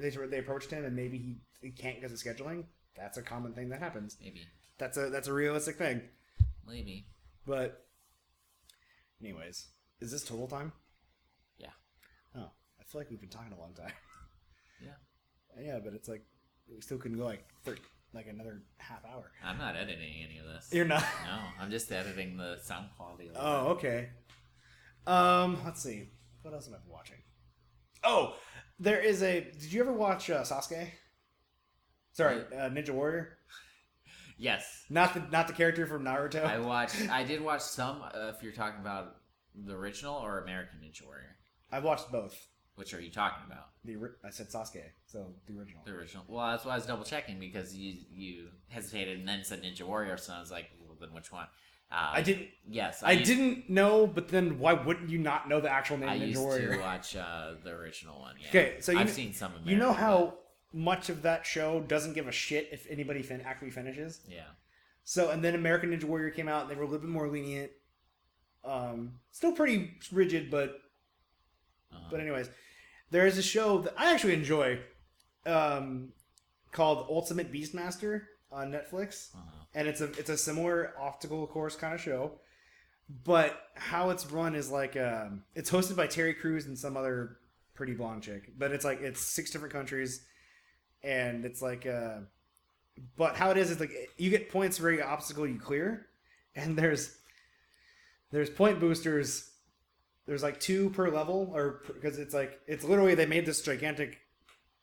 they 0.00 0.10
they 0.10 0.38
approached 0.38 0.70
him 0.70 0.84
and 0.84 0.96
maybe 0.96 1.18
he, 1.18 1.36
he 1.60 1.70
can't 1.70 2.00
because 2.00 2.12
of 2.12 2.18
scheduling. 2.18 2.64
That's 2.96 3.18
a 3.18 3.22
common 3.22 3.52
thing 3.54 3.68
that 3.70 3.80
happens. 3.80 4.16
maybe, 4.20 4.46
That's 4.78 4.96
a 4.96 5.10
that's 5.10 5.28
a 5.28 5.32
realistic 5.32 5.76
thing. 5.76 6.02
maybe. 6.66 7.06
But, 7.46 7.86
anyways, 9.22 9.68
is 10.00 10.12
this 10.12 10.24
total 10.24 10.46
time? 10.46 10.72
Feel 12.90 13.00
like 13.00 13.10
we've 13.10 13.20
been 13.20 13.28
talking 13.30 13.52
a 13.52 13.60
long 13.60 13.74
time. 13.74 13.92
Yeah. 14.82 15.62
Yeah, 15.62 15.78
but 15.84 15.92
it's 15.92 16.08
like 16.08 16.24
we 16.72 16.80
still 16.80 16.96
couldn't 16.96 17.18
go 17.18 17.24
like 17.26 17.44
thir- 17.64 17.76
like 18.14 18.26
another 18.28 18.62
half 18.78 19.04
hour. 19.04 19.30
I'm 19.44 19.58
not 19.58 19.76
editing 19.76 20.24
any 20.24 20.38
of 20.38 20.46
this. 20.46 20.70
You're 20.72 20.86
not. 20.86 21.02
No, 21.26 21.38
I'm 21.60 21.70
just 21.70 21.92
editing 21.92 22.38
the 22.38 22.56
sound 22.62 22.86
quality. 22.96 23.30
Oh, 23.36 23.66
okay. 23.72 24.08
Um, 25.06 25.58
let's 25.66 25.82
see. 25.82 26.08
What 26.40 26.54
else 26.54 26.66
am 26.66 26.72
I 26.74 26.78
watching? 26.88 27.16
Oh, 28.02 28.36
there 28.78 29.00
is 29.00 29.22
a. 29.22 29.40
Did 29.42 29.70
you 29.70 29.82
ever 29.82 29.92
watch 29.92 30.30
uh, 30.30 30.44
Sasuke? 30.44 30.88
Sorry, 32.12 32.38
uh, 32.56 32.70
Ninja 32.70 32.90
Warrior. 32.90 33.36
Yes, 34.38 34.86
Not 34.88 35.12
the 35.12 35.20
not 35.30 35.46
the 35.48 35.52
character 35.52 35.86
from 35.86 36.02
Naruto. 36.06 36.42
I 36.42 36.58
watched. 36.60 36.96
I 37.10 37.24
did 37.24 37.42
watch 37.42 37.60
some. 37.60 38.00
Uh, 38.02 38.32
if 38.34 38.42
you're 38.42 38.52
talking 38.54 38.80
about 38.80 39.16
the 39.54 39.74
original 39.74 40.14
or 40.14 40.40
American 40.40 40.78
Ninja 40.82 41.04
Warrior, 41.04 41.36
I've 41.70 41.84
watched 41.84 42.10
both. 42.10 42.46
Which 42.80 42.94
are 42.94 43.00
you 43.00 43.10
talking 43.10 43.44
about? 43.46 43.66
The 43.84 43.96
I 44.26 44.30
said 44.30 44.48
Sasuke, 44.48 44.82
so 45.06 45.26
the 45.46 45.56
original. 45.58 45.82
The 45.86 45.92
original. 45.92 46.24
Well, 46.26 46.50
that's 46.50 46.64
why 46.64 46.72
I 46.72 46.76
was 46.76 46.86
double 46.86 47.04
checking 47.04 47.38
because 47.38 47.76
you 47.76 47.94
you 48.12 48.48
hesitated 48.68 49.18
and 49.20 49.28
then 49.28 49.44
said 49.44 49.62
Ninja 49.62 49.82
Warrior, 49.82 50.16
so 50.16 50.32
I 50.32 50.40
was 50.40 50.50
like, 50.50 50.66
well, 50.84 50.96
then 51.00 51.12
which 51.14 51.30
one? 51.30 51.46
Uh, 51.92 52.10
I 52.14 52.22
didn't. 52.22 52.48
Yes, 52.68 53.02
I 53.02 53.12
used- 53.12 53.26
didn't 53.26 53.68
know, 53.68 54.06
but 54.06 54.28
then 54.28 54.58
why 54.58 54.72
wouldn't 54.72 55.10
you 55.10 55.18
not 55.18 55.48
know 55.48 55.60
the 55.60 55.70
actual 55.70 55.98
name 55.98 56.08
I 56.08 56.18
Ninja 56.18 56.28
used 56.28 56.40
Warrior? 56.40 56.74
to 56.76 56.80
watch 56.80 57.14
uh, 57.16 57.52
the 57.64 57.70
original 57.70 58.18
one. 58.20 58.34
Yeah. 58.40 58.48
Okay, 58.48 58.80
so 58.80 58.92
you 58.92 58.98
I've 58.98 59.06
kn- 59.06 59.14
seen 59.16 59.32
some. 59.34 59.52
American, 59.52 59.70
You 59.70 59.76
know 59.78 59.92
how 59.92 60.18
but- 60.72 60.78
much 60.78 61.08
of 61.10 61.22
that 61.22 61.44
show 61.44 61.80
doesn't 61.80 62.12
give 62.14 62.28
a 62.28 62.32
shit 62.32 62.68
if 62.72 62.86
anybody 62.88 63.22
fin- 63.22 63.40
actually 63.42 63.70
finishes. 63.70 64.20
Yeah. 64.28 64.42
So, 65.04 65.30
and 65.30 65.42
then 65.44 65.54
American 65.54 65.90
Ninja 65.90 66.04
Warrior 66.04 66.30
came 66.30 66.48
out, 66.48 66.62
and 66.62 66.70
they 66.70 66.76
were 66.76 66.84
a 66.84 66.86
little 66.86 67.00
bit 67.00 67.10
more 67.10 67.28
lenient. 67.28 67.72
Um, 68.64 69.14
still 69.32 69.52
pretty 69.52 69.98
rigid, 70.12 70.50
but 70.50 70.80
Uh-huh. 71.92 72.08
but 72.10 72.20
anyways, 72.20 72.50
there 73.10 73.26
is 73.26 73.38
a 73.38 73.42
show 73.42 73.78
that 73.82 73.94
I 73.96 74.12
actually 74.12 74.34
enjoy, 74.34 74.78
um, 75.46 76.12
called 76.72 77.06
Ultimate 77.08 77.52
Beastmaster 77.52 78.22
on 78.52 78.70
Netflix, 78.70 79.34
Uh-huh. 79.34 79.64
and 79.74 79.88
it's 79.88 80.00
a 80.00 80.04
it's 80.18 80.30
a 80.30 80.36
similar 80.36 80.92
obstacle 80.98 81.46
course 81.46 81.76
kind 81.76 81.94
of 81.94 82.00
show, 82.00 82.32
but 83.24 83.60
how 83.74 84.10
it's 84.10 84.26
run 84.26 84.54
is 84.54 84.70
like 84.70 84.96
um, 84.96 85.42
it's 85.54 85.70
hosted 85.70 85.96
by 85.96 86.06
Terry 86.06 86.34
Crews 86.34 86.66
and 86.66 86.78
some 86.78 86.96
other 86.96 87.38
pretty 87.74 87.94
blonde 87.94 88.22
chick, 88.22 88.52
but 88.58 88.70
it's 88.72 88.84
like 88.84 89.00
it's 89.00 89.20
six 89.20 89.50
different 89.50 89.72
countries, 89.72 90.24
and 91.02 91.44
it's 91.44 91.62
like 91.62 91.86
uh, 91.86 92.18
but 93.16 93.34
how 93.36 93.50
it 93.50 93.56
is 93.56 93.70
is 93.70 93.80
like 93.80 93.92
you 94.18 94.30
get 94.30 94.50
points 94.50 94.78
for 94.78 94.90
every 94.90 95.02
obstacle 95.02 95.46
you 95.46 95.58
clear, 95.58 96.06
and 96.54 96.76
there's 96.76 97.16
there's 98.30 98.50
point 98.50 98.78
boosters. 98.78 99.49
There's 100.26 100.42
like 100.42 100.60
two 100.60 100.90
per 100.90 101.10
level, 101.10 101.50
or 101.54 101.82
because 101.92 102.18
it's 102.18 102.34
like 102.34 102.60
it's 102.66 102.84
literally 102.84 103.14
they 103.14 103.26
made 103.26 103.46
this 103.46 103.62
gigantic. 103.62 104.18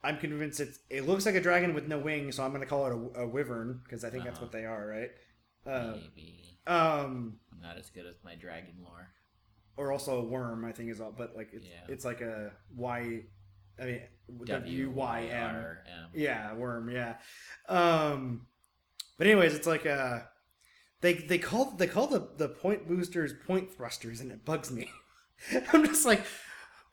I'm 0.02 0.18
convinced 0.18 0.60
it's 0.60 0.78
it 0.90 1.06
looks 1.06 1.26
like 1.26 1.34
a 1.34 1.40
dragon 1.40 1.74
with 1.74 1.88
no 1.88 1.98
wings, 1.98 2.36
so 2.36 2.44
I'm 2.44 2.52
gonna 2.52 2.66
call 2.66 2.86
it 2.86 2.92
a, 3.16 3.22
a 3.22 3.26
wyvern 3.26 3.80
because 3.84 4.04
I 4.04 4.10
think 4.10 4.24
that's 4.24 4.36
Uh-huh. 4.38 4.44
what 4.46 4.52
they 4.52 4.64
are, 4.64 4.86
right? 4.86 5.10
Uh, 5.66 5.94
Maybe 5.96 6.58
um, 6.66 7.38
I'm 7.52 7.60
not 7.60 7.76
as 7.78 7.90
good 7.90 8.06
as 8.06 8.16
my 8.24 8.34
dragon 8.34 8.74
lore. 8.82 9.08
or 9.76 9.92
also 9.92 10.18
a 10.20 10.24
worm, 10.24 10.64
I 10.64 10.72
think 10.72 10.90
is 10.90 11.00
all, 11.00 11.12
but 11.16 11.34
like 11.36 11.50
it's, 11.52 11.64
Yeah. 11.66 11.84
it's 11.88 12.04
like 12.04 12.20
a 12.20 12.52
Y, 12.76 13.22
I 13.80 13.84
mean 13.84 14.00
W 14.44 14.90
Y 14.90 15.20
M. 15.30 15.76
Yeah, 16.14 16.54
worm. 16.54 16.90
Yeah. 16.90 17.16
Um, 17.68 18.46
but 19.16 19.26
anyways, 19.26 19.54
it's 19.54 19.66
like 19.66 19.86
uh, 19.86 20.20
they 21.00 21.14
they 21.14 21.38
call 21.38 21.72
they 21.72 21.86
call 21.86 22.06
the 22.06 22.28
the 22.36 22.48
point 22.48 22.86
boosters 22.88 23.32
point 23.46 23.72
thrusters, 23.72 24.20
and 24.20 24.30
it 24.30 24.44
bugs 24.44 24.70
me. 24.70 24.88
I'm 25.72 25.84
just 25.86 26.04
like, 26.06 26.22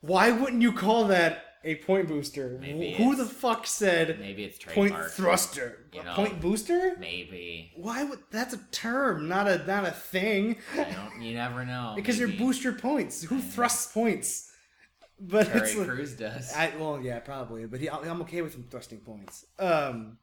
why 0.02 0.32
wouldn't 0.32 0.62
you 0.62 0.72
call 0.74 1.06
that 1.06 1.44
a 1.64 1.76
point 1.78 2.08
booster? 2.08 2.58
Maybe 2.62 2.94
Who 2.94 3.16
the 3.16 3.26
fuck 3.26 3.66
said 3.66 4.20
Maybe 4.20 4.44
it's 4.44 4.64
point 4.64 4.96
thruster? 5.12 5.88
you 5.94 6.02
A 6.02 6.04
know. 6.06 6.14
point 6.14 6.40
booster? 6.40 6.96
Maybe. 7.00 7.72
Why 7.76 8.04
would 8.04 8.20
that's 8.32 8.54
a 8.54 8.60
term, 8.72 9.28
not 9.28 9.48
a 9.48 9.66
not 9.66 9.86
a 9.86 9.92
thing? 9.92 10.58
I 10.78 10.84
don't. 10.84 11.22
You 11.22 11.34
never 11.34 11.66
know. 11.66 11.94
because 11.96 12.20
you're 12.20 12.28
booster 12.28 12.72
points. 12.72 13.24
Who 13.24 13.42
thrusts 13.42 13.92
points? 13.92 14.52
but 15.20 15.48
Terry 15.48 15.60
it's 15.62 15.76
like- 15.76 15.88
Crews 15.88 16.14
does. 16.14 16.54
I, 16.54 16.72
well, 16.78 17.00
yeah, 17.02 17.20
probably, 17.20 17.66
but 17.66 17.80
he, 17.80 17.90
I'm 17.90 18.22
okay 18.22 18.42
with 18.42 18.54
him 18.54 18.68
thrusting 18.70 19.00
points. 19.00 19.46
Um, 19.58 20.18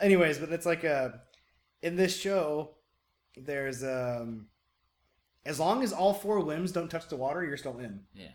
anyways, 0.00 0.38
but 0.38 0.50
it's 0.50 0.66
like 0.66 0.84
a 0.84 1.20
in 1.80 1.96
this 1.96 2.14
show, 2.18 2.72
there's 3.36 3.82
um, 3.84 4.48
as 5.46 5.60
long 5.60 5.82
as 5.82 5.92
all 5.92 6.12
four 6.12 6.42
limbs 6.42 6.72
don't 6.72 6.90
touch 6.90 7.08
the 7.08 7.16
water, 7.16 7.44
you're 7.44 7.56
still 7.56 7.78
in, 7.78 8.00
yeah. 8.14 8.26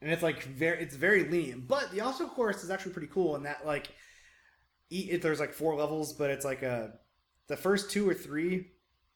and 0.00 0.10
it's 0.10 0.22
like 0.22 0.42
very, 0.44 0.82
it's 0.82 0.96
very 0.96 1.24
lenient. 1.24 1.68
But 1.68 1.90
the 1.92 2.00
obstacle 2.00 2.34
course 2.34 2.64
is 2.64 2.70
actually 2.70 2.92
pretty 2.92 3.08
cool 3.12 3.36
in 3.36 3.44
that 3.44 3.66
like, 3.66 3.88
it, 4.90 5.22
there's 5.22 5.40
like 5.40 5.52
four 5.52 5.74
levels, 5.74 6.12
but 6.12 6.30
it's 6.30 6.44
like 6.44 6.62
a 6.62 6.92
the 7.48 7.56
first 7.56 7.90
two 7.90 8.08
or 8.08 8.14
three 8.14 8.72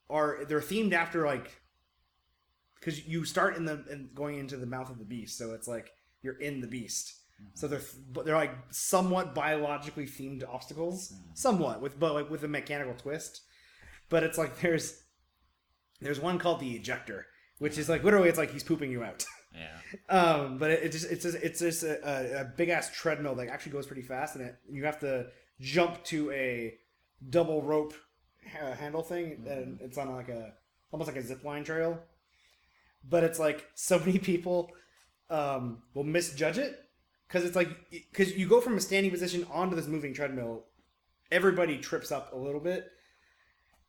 are 0.08 0.44
they're 0.48 0.60
themed 0.60 0.92
after 0.92 1.26
like 1.26 1.50
because 2.78 3.06
you 3.06 3.24
start 3.24 3.56
in 3.56 3.64
the 3.64 3.84
in 3.90 4.10
going 4.14 4.38
into 4.38 4.56
the 4.56 4.66
mouth 4.66 4.90
of 4.90 4.98
the 4.98 5.04
beast, 5.04 5.38
so 5.38 5.52
it's 5.52 5.68
like 5.68 5.92
you're 6.22 6.38
in 6.38 6.60
the 6.60 6.66
beast. 6.66 7.14
So 7.54 7.66
mm-hmm. 7.66 7.74
they're 7.74 7.84
but 8.12 8.24
they're 8.24 8.36
like 8.36 8.56
somewhat 8.70 9.34
biologically 9.34 10.06
themed 10.06 10.42
obstacles, 10.48 11.12
mm. 11.12 11.36
somewhat 11.36 11.80
with 11.80 11.98
but 11.98 12.14
like 12.14 12.30
with 12.30 12.44
a 12.44 12.48
mechanical 12.48 12.94
twist. 12.94 13.42
But 14.08 14.22
it's 14.22 14.38
like 14.38 14.60
there's 14.60 15.02
there's 16.00 16.20
one 16.20 16.38
called 16.38 16.60
the 16.60 16.72
ejector, 16.74 17.26
which 17.58 17.78
is 17.78 17.88
like 17.88 18.04
literally 18.04 18.28
it's 18.28 18.38
like 18.38 18.52
he's 18.52 18.64
pooping 18.64 18.90
you 18.90 19.02
out. 19.02 19.24
Yeah. 19.56 20.14
Um, 20.14 20.58
but 20.58 20.70
it, 20.70 20.82
it 20.82 20.92
just 20.92 21.10
it's 21.10 21.22
just 21.22 21.38
it's 21.38 21.60
just 21.60 21.82
a, 21.82 22.06
a, 22.06 22.40
a 22.42 22.44
big 22.44 22.68
ass 22.68 22.90
treadmill 22.94 23.34
that 23.36 23.48
actually 23.48 23.72
goes 23.72 23.86
pretty 23.86 24.02
fast, 24.02 24.36
and 24.36 24.44
it 24.44 24.56
you 24.70 24.84
have 24.84 24.98
to 25.00 25.28
jump 25.60 26.04
to 26.04 26.30
a 26.30 26.74
double 27.30 27.62
rope 27.62 27.94
ha- 28.52 28.74
handle 28.74 29.02
thing, 29.02 29.44
and 29.48 29.80
it's 29.80 29.96
on 29.96 30.14
like 30.14 30.28
a 30.28 30.52
almost 30.90 31.08
like 31.08 31.16
a 31.16 31.22
zip 31.22 31.42
line 31.42 31.64
trail. 31.64 31.98
But 33.08 33.24
it's 33.24 33.38
like 33.38 33.66
so 33.74 33.98
many 34.04 34.18
people 34.18 34.72
um, 35.30 35.82
will 35.94 36.04
misjudge 36.04 36.58
it 36.58 36.78
because 37.26 37.44
it's 37.44 37.56
like 37.56 37.70
because 37.90 38.36
you 38.36 38.46
go 38.46 38.60
from 38.60 38.76
a 38.76 38.80
standing 38.80 39.10
position 39.10 39.46
onto 39.50 39.74
this 39.76 39.86
moving 39.86 40.12
treadmill, 40.12 40.64
everybody 41.30 41.78
trips 41.78 42.12
up 42.12 42.32
a 42.32 42.36
little 42.36 42.60
bit. 42.60 42.90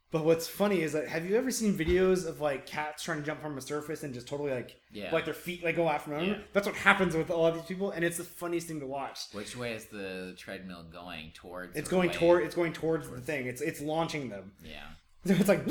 But 0.10 0.24
what's 0.24 0.48
funny 0.48 0.82
is 0.84 0.94
that 0.94 1.10
have 1.10 1.30
you 1.30 1.36
ever 1.36 1.52
seen 1.52 1.78
videos 1.78 2.26
of 2.26 2.40
like 2.40 2.66
cats 2.66 3.04
trying 3.04 3.20
to 3.20 3.26
jump 3.26 3.42
from 3.42 3.58
a 3.58 3.62
surface 3.62 4.04
and 4.04 4.14
just 4.14 4.26
totally 4.28 4.52
like 4.52 4.78
Yeah. 4.90 5.12
like 5.14 5.26
their 5.26 5.34
feet 5.34 5.64
like 5.66 5.76
go 5.76 5.90
from 6.00 6.14
under? 6.14 6.32
Yeah. 6.32 6.38
That's 6.54 6.66
what 6.66 6.76
happens 6.78 7.14
with 7.16 7.30
a 7.30 7.36
lot 7.36 7.50
of 7.54 7.56
these 7.60 7.66
people, 7.68 7.92
and 7.92 8.06
it's 8.06 8.16
the 8.18 8.24
funniest 8.24 8.68
thing 8.68 8.80
to 8.80 8.88
watch. 8.88 9.20
Which 9.34 9.58
way 9.58 9.74
is 9.74 9.86
the 9.88 10.34
treadmill 10.38 10.84
going 10.92 11.32
towards? 11.34 11.76
It's 11.76 11.90
going 11.90 12.10
toward 12.12 12.44
it's 12.44 12.56
going 12.56 12.72
towards 12.74 13.10
the 13.10 13.20
thing. 13.20 13.48
It's 13.48 13.62
it's 13.62 13.82
launching 13.82 14.30
them. 14.30 14.54
Yeah. 14.64 14.84
So 15.26 15.34
it's 15.34 15.50
like 15.50 15.66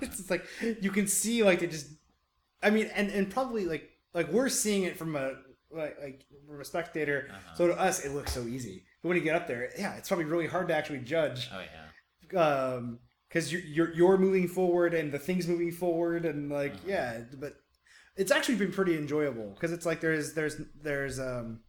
it's 0.00 0.16
just 0.16 0.30
like 0.30 0.46
you 0.80 0.90
can 0.90 1.06
see 1.06 1.42
like 1.42 1.58
they 1.60 1.66
just 1.66 1.88
I 2.62 2.70
mean 2.70 2.86
and 2.94 3.10
and 3.10 3.28
probably 3.30 3.66
like 3.66 3.90
like 4.14 4.32
we're 4.32 4.48
seeing 4.48 4.84
it 4.84 4.96
from 4.96 5.14
a 5.14 5.32
like 5.70 5.98
like 6.00 6.24
from 6.48 6.58
a 6.60 6.64
spectator. 6.64 7.28
Uh-huh. 7.30 7.54
So 7.54 7.66
to 7.66 7.74
us 7.78 8.02
it 8.06 8.12
looks 8.14 8.32
so 8.32 8.44
easy. 8.44 8.84
But 9.02 9.08
when 9.08 9.18
you 9.18 9.22
get 9.22 9.34
up 9.36 9.46
there, 9.46 9.70
yeah, 9.78 9.94
it's 9.96 10.08
probably 10.08 10.24
really 10.24 10.46
hard 10.46 10.68
to 10.68 10.74
actually 10.74 11.00
judge 11.00 11.50
Oh 11.52 11.60
yeah. 12.32 12.40
um 12.40 12.98
because 13.28 13.52
you're, 13.52 13.62
you're 13.62 13.92
you're 13.94 14.18
moving 14.18 14.48
forward 14.48 14.94
and 14.94 15.12
the 15.12 15.18
thing's 15.18 15.46
moving 15.46 15.70
forward 15.72 16.24
and 16.24 16.50
like 16.50 16.72
Uh-huh. 16.74 16.84
yeah 16.88 17.18
but 17.38 17.54
it's 18.16 18.32
actually 18.32 18.56
been 18.56 18.72
pretty 18.72 18.96
enjoyable 18.96 19.50
because 19.54 19.72
it's 19.72 19.86
like 19.86 20.00
there's 20.00 20.34
there's 20.34 20.56
there's 20.82 21.18
um 21.20 21.60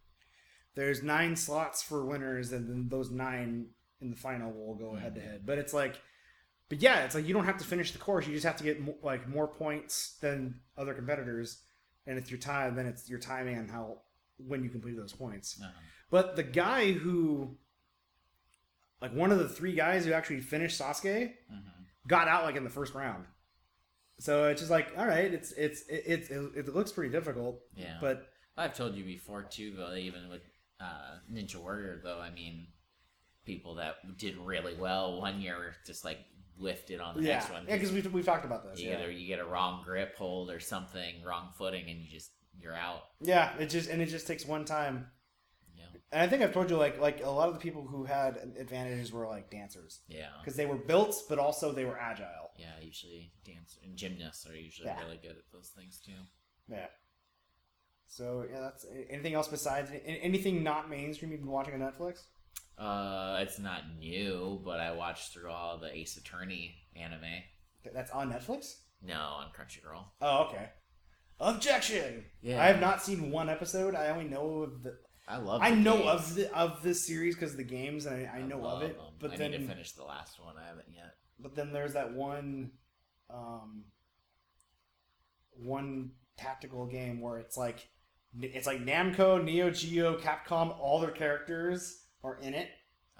there's 0.74 1.02
nine 1.02 1.36
slots 1.36 1.82
for 1.82 2.04
winners 2.04 2.52
and 2.52 2.68
then 2.68 2.88
those 2.88 3.10
nine 3.10 3.66
in 4.00 4.10
the 4.10 4.16
final 4.16 4.50
will 4.52 4.74
go 4.76 4.94
head 4.94 5.14
to 5.14 5.20
head. 5.20 5.42
But 5.44 5.58
it's 5.58 5.74
like 5.74 6.00
but 6.68 6.80
yeah 6.80 7.04
it's 7.04 7.14
like 7.14 7.26
you 7.26 7.34
don't 7.34 7.44
have 7.44 7.58
to 7.58 7.64
finish 7.64 7.92
the 7.92 7.98
course. 7.98 8.26
You 8.26 8.32
just 8.34 8.46
have 8.46 8.56
to 8.56 8.64
get 8.64 8.80
mo- 8.80 8.96
like 9.02 9.28
more 9.28 9.46
points 9.48 10.16
than 10.20 10.60
other 10.78 10.94
competitors. 10.94 11.62
And 12.06 12.18
if 12.18 12.30
your 12.30 12.38
time 12.38 12.74
then 12.76 12.86
it's 12.86 13.08
your 13.10 13.18
timing 13.18 13.58
on 13.58 13.68
how 13.68 13.98
when 14.38 14.64
you 14.64 14.70
complete 14.70 14.96
those 14.96 15.12
points. 15.12 15.58
Uh-huh. 15.62 15.70
but 16.10 16.34
the 16.34 16.42
guy 16.42 16.92
who, 16.92 17.56
like 19.00 19.14
one 19.14 19.32
of 19.32 19.38
the 19.38 19.48
three 19.48 19.74
guys 19.74 20.04
who 20.04 20.12
actually 20.12 20.40
finished 20.40 20.80
Sasuke, 20.80 21.32
Mhm. 21.52 21.62
got 22.06 22.28
out 22.28 22.44
like 22.44 22.56
in 22.56 22.64
the 22.64 22.70
first 22.70 22.94
round. 22.94 23.24
So 24.18 24.48
it's 24.48 24.60
just 24.60 24.70
like, 24.70 24.92
all 24.98 25.06
right, 25.06 25.32
it's 25.32 25.52
it's 25.52 25.82
it, 25.88 26.30
it, 26.30 26.30
it, 26.56 26.74
looks 26.74 26.92
pretty 26.92 27.10
difficult, 27.10 27.60
Yeah. 27.74 27.96
but 28.00 28.28
I've 28.56 28.74
told 28.74 28.94
you 28.94 29.04
before 29.04 29.42
too, 29.44 29.74
though. 29.76 29.94
Even 29.94 30.28
with 30.28 30.42
uh, 30.78 31.18
Ninja 31.32 31.56
Warrior, 31.56 32.00
though, 32.04 32.18
I 32.20 32.30
mean, 32.30 32.66
people 33.46 33.76
that 33.76 34.18
did 34.18 34.36
really 34.36 34.74
well 34.76 35.18
one 35.20 35.40
year 35.40 35.74
just 35.86 36.04
like 36.04 36.18
lifted 36.58 37.00
on 37.00 37.16
the 37.16 37.22
yeah, 37.22 37.34
next 37.38 37.50
one. 37.50 37.64
yeah, 37.66 37.74
because 37.76 37.92
we've 37.92 38.12
we've 38.12 38.26
talked 38.26 38.44
about 38.44 38.64
this. 38.64 38.78
you 38.80 38.90
Yeah. 38.90 38.98
either 38.98 39.10
you 39.10 39.26
get 39.26 39.38
a 39.38 39.44
wrong 39.46 39.82
grip 39.84 40.14
hold 40.16 40.50
or 40.50 40.60
something, 40.60 41.22
wrong 41.24 41.48
footing, 41.56 41.88
and 41.88 42.00
you 42.02 42.10
just 42.10 42.30
you're 42.58 42.74
out. 42.76 43.04
yeah, 43.22 43.56
it 43.56 43.66
just 43.70 43.88
and 43.88 44.02
it 44.02 44.06
just 44.06 44.26
takes 44.26 44.44
one 44.44 44.66
time. 44.66 45.06
And 46.12 46.20
I 46.20 46.26
think 46.26 46.42
I've 46.42 46.52
told 46.52 46.70
you 46.70 46.76
like 46.76 47.00
like 47.00 47.22
a 47.22 47.30
lot 47.30 47.48
of 47.48 47.54
the 47.54 47.60
people 47.60 47.86
who 47.86 48.04
had 48.04 48.36
advantages 48.58 49.12
were 49.12 49.26
like 49.28 49.50
dancers 49.50 50.00
Yeah. 50.08 50.30
because 50.40 50.56
they 50.56 50.66
were 50.66 50.76
built, 50.76 51.14
but 51.28 51.38
also 51.38 51.70
they 51.72 51.84
were 51.84 51.98
agile. 51.98 52.50
Yeah. 52.58 52.72
Usually, 52.82 53.32
dance 53.44 53.78
and 53.84 53.96
gymnasts 53.96 54.46
are 54.48 54.56
usually 54.56 54.88
Yeah. 54.88 55.00
really 55.04 55.18
good 55.18 55.36
at 55.36 55.50
those 55.52 55.68
things 55.68 56.00
too. 56.04 56.12
Yeah. 56.68 56.86
So 58.08 58.44
yeah, 58.50 58.60
that's 58.60 58.84
anything 59.08 59.34
else 59.34 59.46
besides 59.48 59.90
anything 60.04 60.64
not 60.64 60.90
mainstream 60.90 61.30
you've 61.30 61.40
been 61.42 61.50
watching 61.50 61.74
on 61.74 61.80
Netflix? 61.80 62.24
Uh, 62.76 63.38
it's 63.40 63.58
not 63.58 63.82
new, 63.98 64.60
but 64.64 64.80
I 64.80 64.92
watched 64.92 65.32
through 65.32 65.50
all 65.50 65.78
the 65.78 65.94
Ace 65.96 66.16
Attorney 66.16 66.74
anime. 66.96 67.42
That's 67.94 68.10
on 68.10 68.32
Netflix. 68.32 68.80
No, 69.02 69.14
on 69.20 69.48
Crunchyroll. 69.56 70.04
Oh, 70.20 70.44
okay. 70.48 70.70
Objection. 71.38 72.24
Yeah. 72.42 72.60
I 72.62 72.66
have 72.66 72.80
not 72.80 73.02
seen 73.02 73.30
one 73.30 73.48
episode. 73.48 73.94
I 73.94 74.08
only 74.08 74.24
know 74.28 74.62
of 74.62 74.82
the. 74.82 74.98
I 75.28 75.36
love. 75.36 75.60
I 75.62 75.70
know 75.70 75.98
games. 75.98 76.08
of 76.08 76.34
the 76.34 76.56
of 76.56 76.82
this 76.82 77.06
series 77.06 77.34
because 77.36 77.52
of 77.52 77.56
the 77.58 77.64
games, 77.64 78.06
and 78.06 78.26
I, 78.28 78.38
I 78.38 78.42
know 78.42 78.64
of 78.64 78.82
it. 78.82 78.96
them. 78.96 79.06
But 79.18 79.32
I 79.32 79.36
then, 79.36 79.50
need 79.52 79.58
to 79.58 79.66
finish 79.66 79.92
the 79.92 80.04
last 80.04 80.38
one. 80.42 80.54
I 80.56 80.66
haven't 80.66 80.88
yet. 80.94 81.14
but 81.38 81.54
then 81.54 81.72
there's 81.72 81.92
that 81.94 82.12
one, 82.12 82.72
um, 83.28 83.84
one 85.52 86.10
tactical 86.36 86.86
game 86.86 87.20
where 87.20 87.38
it's 87.38 87.56
like, 87.56 87.88
it's 88.40 88.66
like 88.66 88.84
Namco, 88.84 89.42
Neo 89.42 89.70
Geo, 89.70 90.18
Capcom. 90.18 90.76
All 90.78 91.00
their 91.00 91.10
characters 91.10 92.04
are 92.24 92.38
in 92.40 92.54
it, 92.54 92.68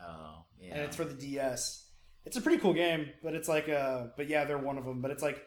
Oh, 0.01 0.45
yeah. 0.61 0.75
and 0.75 0.83
it's 0.83 0.97
for 0.97 1.05
the 1.05 1.15
DS. 1.15 1.87
It's 2.25 2.37
a 2.37 2.41
pretty 2.41 2.59
cool 2.59 2.75
game, 2.75 3.09
but 3.23 3.35
it's 3.35 3.49
like 3.49 3.69
uh, 3.69 4.09
but 4.17 4.29
yeah, 4.29 4.45
they're 4.45 4.59
one 4.59 4.79
of 4.79 4.85
them. 4.85 5.01
But 5.01 5.11
it's 5.11 5.23
like 5.23 5.43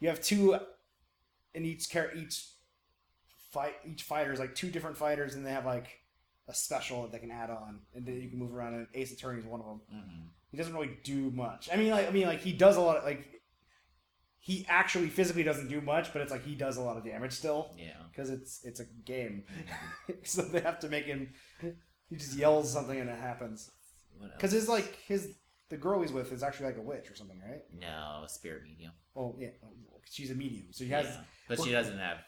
you 0.00 0.08
have 0.08 0.20
two 0.20 0.56
in 1.54 1.64
each 1.64 1.88
char- 1.88 2.12
each 2.14 2.44
fight 3.50 3.74
each 3.84 4.02
fighter 4.02 4.32
is 4.32 4.38
like 4.40 4.54
two 4.54 4.70
different 4.70 4.96
fighters, 4.96 5.34
and 5.34 5.44
they 5.46 5.50
have 5.52 5.66
like 5.66 5.88
a 6.48 6.54
special 6.54 7.02
that 7.02 7.12
they 7.12 7.18
can 7.18 7.30
add 7.30 7.50
on, 7.50 7.80
and 7.94 8.06
then 8.06 8.20
you 8.20 8.28
can 8.28 8.38
move 8.38 8.54
around. 8.54 8.74
And 8.74 8.86
Ace 8.94 9.12
Attorney 9.12 9.40
is 9.40 9.46
one 9.46 9.60
of 9.60 9.66
them. 9.66 9.80
Mhm. 9.92 10.28
He 10.50 10.56
doesn't 10.56 10.72
really 10.74 10.96
do 11.04 11.30
much. 11.30 11.68
I 11.72 11.76
mean, 11.76 11.90
like 11.90 12.08
I 12.08 12.10
mean, 12.10 12.26
like 12.26 12.40
he 12.40 12.52
does 12.52 12.76
a 12.76 12.80
lot. 12.80 12.96
Of, 12.98 13.04
like 13.04 13.26
he 14.40 14.64
actually 14.68 15.08
physically 15.08 15.42
doesn't 15.42 15.68
do 15.68 15.80
much, 15.80 16.12
but 16.12 16.22
it's 16.22 16.30
like 16.30 16.44
he 16.44 16.54
does 16.54 16.76
a 16.78 16.80
lot 16.80 16.96
of 16.96 17.04
damage 17.04 17.32
still 17.32 17.74
Yeah. 17.76 17.92
because 18.10 18.30
it's 18.30 18.64
it's 18.64 18.80
a 18.80 18.86
game. 19.04 19.44
so 20.24 20.42
they 20.42 20.60
have 20.60 20.78
to 20.80 20.88
make 20.88 21.04
him. 21.04 21.32
He 22.08 22.16
just 22.16 22.34
yells 22.36 22.72
something 22.72 22.98
and 22.98 23.10
it 23.10 23.18
happens. 23.18 23.70
Because 24.36 24.52
his 24.52 24.68
like 24.68 24.96
his 25.06 25.34
the 25.68 25.76
girl 25.76 26.00
he's 26.00 26.12
with 26.12 26.32
is 26.32 26.42
actually 26.42 26.66
like 26.66 26.78
a 26.78 26.82
witch 26.82 27.10
or 27.10 27.14
something, 27.14 27.38
right? 27.46 27.62
no 27.78 28.22
a 28.24 28.28
spirit 28.28 28.62
medium. 28.62 28.92
Oh 29.14 29.36
yeah, 29.38 29.50
she's 30.10 30.30
a 30.30 30.34
medium, 30.34 30.68
so 30.70 30.84
he 30.84 30.90
has. 30.90 31.04
yeah. 31.06 31.20
but 31.46 31.60
she 31.60 31.70
doesn't 31.70 31.98
have 31.98 32.18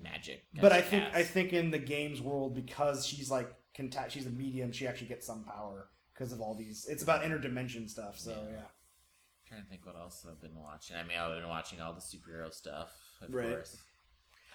magic. 0.00 0.44
But 0.60 0.72
I 0.72 0.80
think 0.80 1.04
has. 1.04 1.14
I 1.14 1.22
think 1.22 1.52
in 1.52 1.70
the 1.70 1.78
games 1.78 2.20
world 2.20 2.54
because 2.54 3.06
she's 3.06 3.30
like 3.30 3.50
contact, 3.76 4.12
she's 4.12 4.26
a 4.26 4.30
medium. 4.30 4.72
She 4.72 4.86
actually 4.86 5.08
gets 5.08 5.26
some 5.26 5.44
power 5.44 5.88
because 6.14 6.32
of 6.32 6.40
all 6.40 6.54
these. 6.54 6.86
It's 6.88 7.02
about 7.02 7.22
interdimension 7.22 7.88
stuff. 7.88 8.18
So 8.18 8.30
Yeah. 8.30 8.56
yeah, 8.56 8.62
trying 9.48 9.62
to 9.62 9.68
think 9.68 9.84
what 9.86 9.96
else 9.96 10.24
I've 10.28 10.40
been 10.40 10.56
watching. 10.56 10.96
I 10.96 11.02
mean, 11.04 11.18
I've 11.18 11.38
been 11.40 11.48
watching 11.48 11.80
all 11.80 11.92
the 11.94 12.00
superhero 12.00 12.52
stuff, 12.52 12.90
of 13.20 13.32
Right. 13.34 13.48
course. 13.48 13.76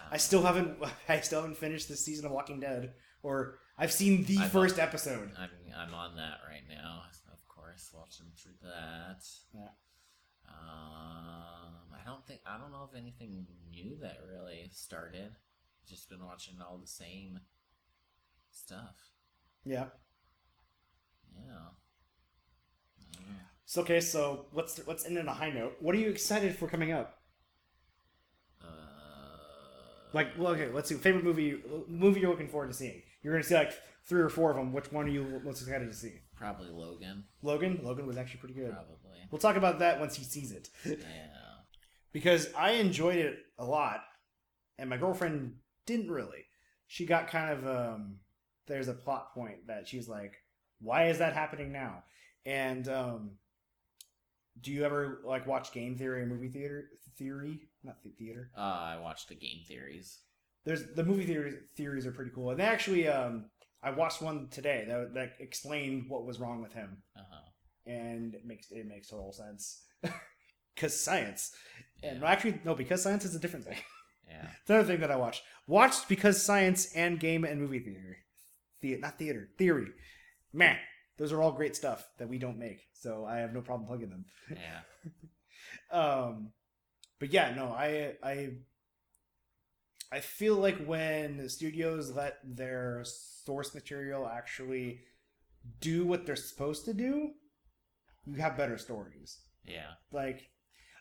Um, 0.01 0.07
I 0.11 0.17
still 0.17 0.43
haven't 0.43 0.77
I 1.09 1.19
still 1.21 1.41
haven't 1.41 1.57
finished 1.57 1.87
this 1.89 2.03
season 2.05 2.25
of 2.25 2.31
Walking 2.31 2.59
Dead, 2.59 2.93
or 3.23 3.59
I've 3.77 3.91
seen 3.91 4.23
the 4.25 4.37
I've- 4.39 4.49
first 4.49 4.79
episode. 4.79 5.31
I'm 5.37 5.49
I'm 5.75 5.93
on 5.93 6.15
that 6.15 6.39
right 6.47 6.63
now, 6.67 7.03
of 7.31 7.47
course, 7.47 7.91
watching 7.93 8.27
through 8.35 8.53
that. 8.63 9.23
Yeah. 9.53 9.67
Um, 10.47 11.93
I 11.93 12.03
don't 12.05 12.25
think 12.25 12.41
I 12.45 12.57
don't 12.57 12.71
know 12.71 12.87
if 12.91 12.97
anything 12.97 13.45
new 13.69 13.97
that 14.01 14.17
really 14.29 14.69
started. 14.71 15.35
Just 15.87 16.09
been 16.09 16.25
watching 16.25 16.55
all 16.61 16.77
the 16.77 16.87
same 16.87 17.39
stuff. 18.51 19.11
Yeah. 19.65 19.87
Yeah. 21.35 21.69
So 23.65 23.81
okay, 23.81 23.99
so 23.99 24.45
let's 24.53 24.79
let's 24.87 25.05
end 25.05 25.17
on 25.19 25.27
a 25.27 25.33
high 25.33 25.51
note. 25.51 25.75
What 25.79 25.93
are 25.95 25.99
you 25.99 26.09
excited 26.09 26.55
for 26.55 26.67
coming 26.67 26.91
up? 26.91 27.19
Uh, 28.61 28.67
Like, 30.13 30.29
well, 30.37 30.53
okay, 30.53 30.69
let's 30.69 30.89
see. 30.89 30.95
Favorite 30.95 31.23
movie 31.23 31.61
movie 31.87 32.21
you're 32.21 32.29
looking 32.29 32.47
forward 32.47 32.67
to 32.69 32.73
seeing? 32.73 33.01
You're 33.21 33.33
gonna 33.33 33.43
see 33.43 33.55
like 33.55 33.73
three 34.05 34.21
or 34.21 34.29
four 34.29 34.51
of 34.51 34.57
them. 34.57 34.73
Which 34.73 34.91
one 34.91 35.05
are 35.05 35.09
you 35.09 35.41
most 35.43 35.61
excited 35.61 35.87
to 35.87 35.93
see? 35.93 36.21
Probably 36.37 36.69
Logan. 36.69 37.23
Logan. 37.41 37.79
Logan 37.83 38.05
was 38.07 38.17
actually 38.17 38.39
pretty 38.39 38.55
good. 38.55 38.71
Probably. 38.71 39.19
We'll 39.31 39.39
talk 39.39 39.55
about 39.57 39.79
that 39.79 39.99
once 39.99 40.15
he 40.15 40.23
sees 40.23 40.51
it. 40.51 40.69
Yeah. 40.85 40.95
because 42.13 42.49
I 42.57 42.71
enjoyed 42.71 43.17
it 43.17 43.37
a 43.57 43.65
lot, 43.65 44.01
and 44.77 44.89
my 44.89 44.97
girlfriend 44.97 45.55
didn't 45.85 46.09
really. 46.11 46.45
she 46.87 47.05
got 47.05 47.27
kind 47.27 47.51
of 47.51 47.67
um 47.67 48.19
there's 48.67 48.87
a 48.87 48.93
plot 48.93 49.33
point 49.33 49.67
that 49.67 49.87
she's 49.87 50.07
like 50.09 50.33
why 50.81 51.07
is 51.07 51.17
that 51.19 51.33
happening 51.33 51.71
now 51.71 52.03
and 52.45 52.87
um 52.89 53.31
do 54.61 54.71
you 54.71 54.83
ever 54.83 55.19
like 55.25 55.45
watch 55.47 55.71
game 55.71 55.95
theory 55.97 56.21
and 56.21 56.31
movie 56.31 56.49
theater 56.49 56.89
theory 57.17 57.59
not 57.83 58.01
the 58.03 58.09
theater 58.09 58.49
Uh, 58.57 58.61
I 58.61 58.97
watched 59.01 59.29
the 59.29 59.35
game 59.35 59.61
theories. 59.67 60.19
there's 60.65 60.83
the 60.95 61.03
movie 61.03 61.25
theories 61.25 61.55
theories 61.75 62.05
are 62.05 62.11
pretty 62.11 62.31
cool 62.33 62.49
and 62.51 62.59
they 62.59 62.63
actually 62.65 63.07
um 63.07 63.45
i 63.83 63.89
watched 63.91 64.21
one 64.21 64.47
today 64.49 64.85
that, 64.87 65.13
that 65.13 65.33
explained 65.39 66.05
what 66.09 66.25
was 66.25 66.39
wrong 66.39 66.61
with 66.61 66.73
him 66.73 66.97
Uh-huh. 67.15 67.49
and 67.85 68.33
it 68.35 68.45
makes 68.45 68.71
it 68.71 68.85
makes 68.87 69.09
total 69.09 69.31
sense 69.33 69.83
because 70.75 70.99
science 70.99 71.51
and 72.03 72.21
Yeah. 72.21 72.27
actually 72.29 72.59
no 72.63 72.75
because 72.75 73.01
science 73.03 73.25
is 73.25 73.35
a 73.35 73.39
different 73.39 73.65
thing 73.65 73.77
Yeah. 74.27 74.47
it's 74.61 74.69
another 74.69 74.87
thing 74.87 74.99
that 75.01 75.11
i 75.11 75.15
watched 75.15 75.43
watched 75.67 76.07
because 76.09 76.41
science 76.41 76.91
and 76.93 77.19
game 77.19 77.43
and 77.43 77.59
movie 77.61 77.79
theory 77.79 78.17
the 78.81 78.97
not 78.97 79.17
theater 79.17 79.49
theory 79.57 79.89
man 80.53 80.77
those 81.17 81.31
are 81.33 81.41
all 81.41 81.51
great 81.51 81.75
stuff 81.75 82.07
that 82.19 82.29
we 82.29 82.37
don't 82.37 82.59
make 82.59 82.79
so 82.93 83.25
i 83.25 83.37
have 83.37 83.53
no 83.53 83.61
problem 83.61 83.87
plugging 83.87 84.09
them 84.09 84.25
Yeah. 84.51 84.81
um 85.91 86.51
but 87.19 87.31
yeah 87.31 87.53
no 87.55 87.71
i 87.71 88.13
i 88.23 88.49
i 90.11 90.19
feel 90.19 90.55
like 90.55 90.77
when 90.85 91.47
studios 91.49 92.11
let 92.15 92.37
their 92.43 93.01
source 93.03 93.73
material 93.73 94.27
actually 94.27 94.99
do 95.81 96.05
what 96.05 96.25
they're 96.25 96.35
supposed 96.35 96.85
to 96.85 96.93
do 96.93 97.31
you 98.25 98.35
have 98.41 98.57
better 98.57 98.77
stories 98.77 99.39
Yeah. 99.65 99.91
like 100.11 100.49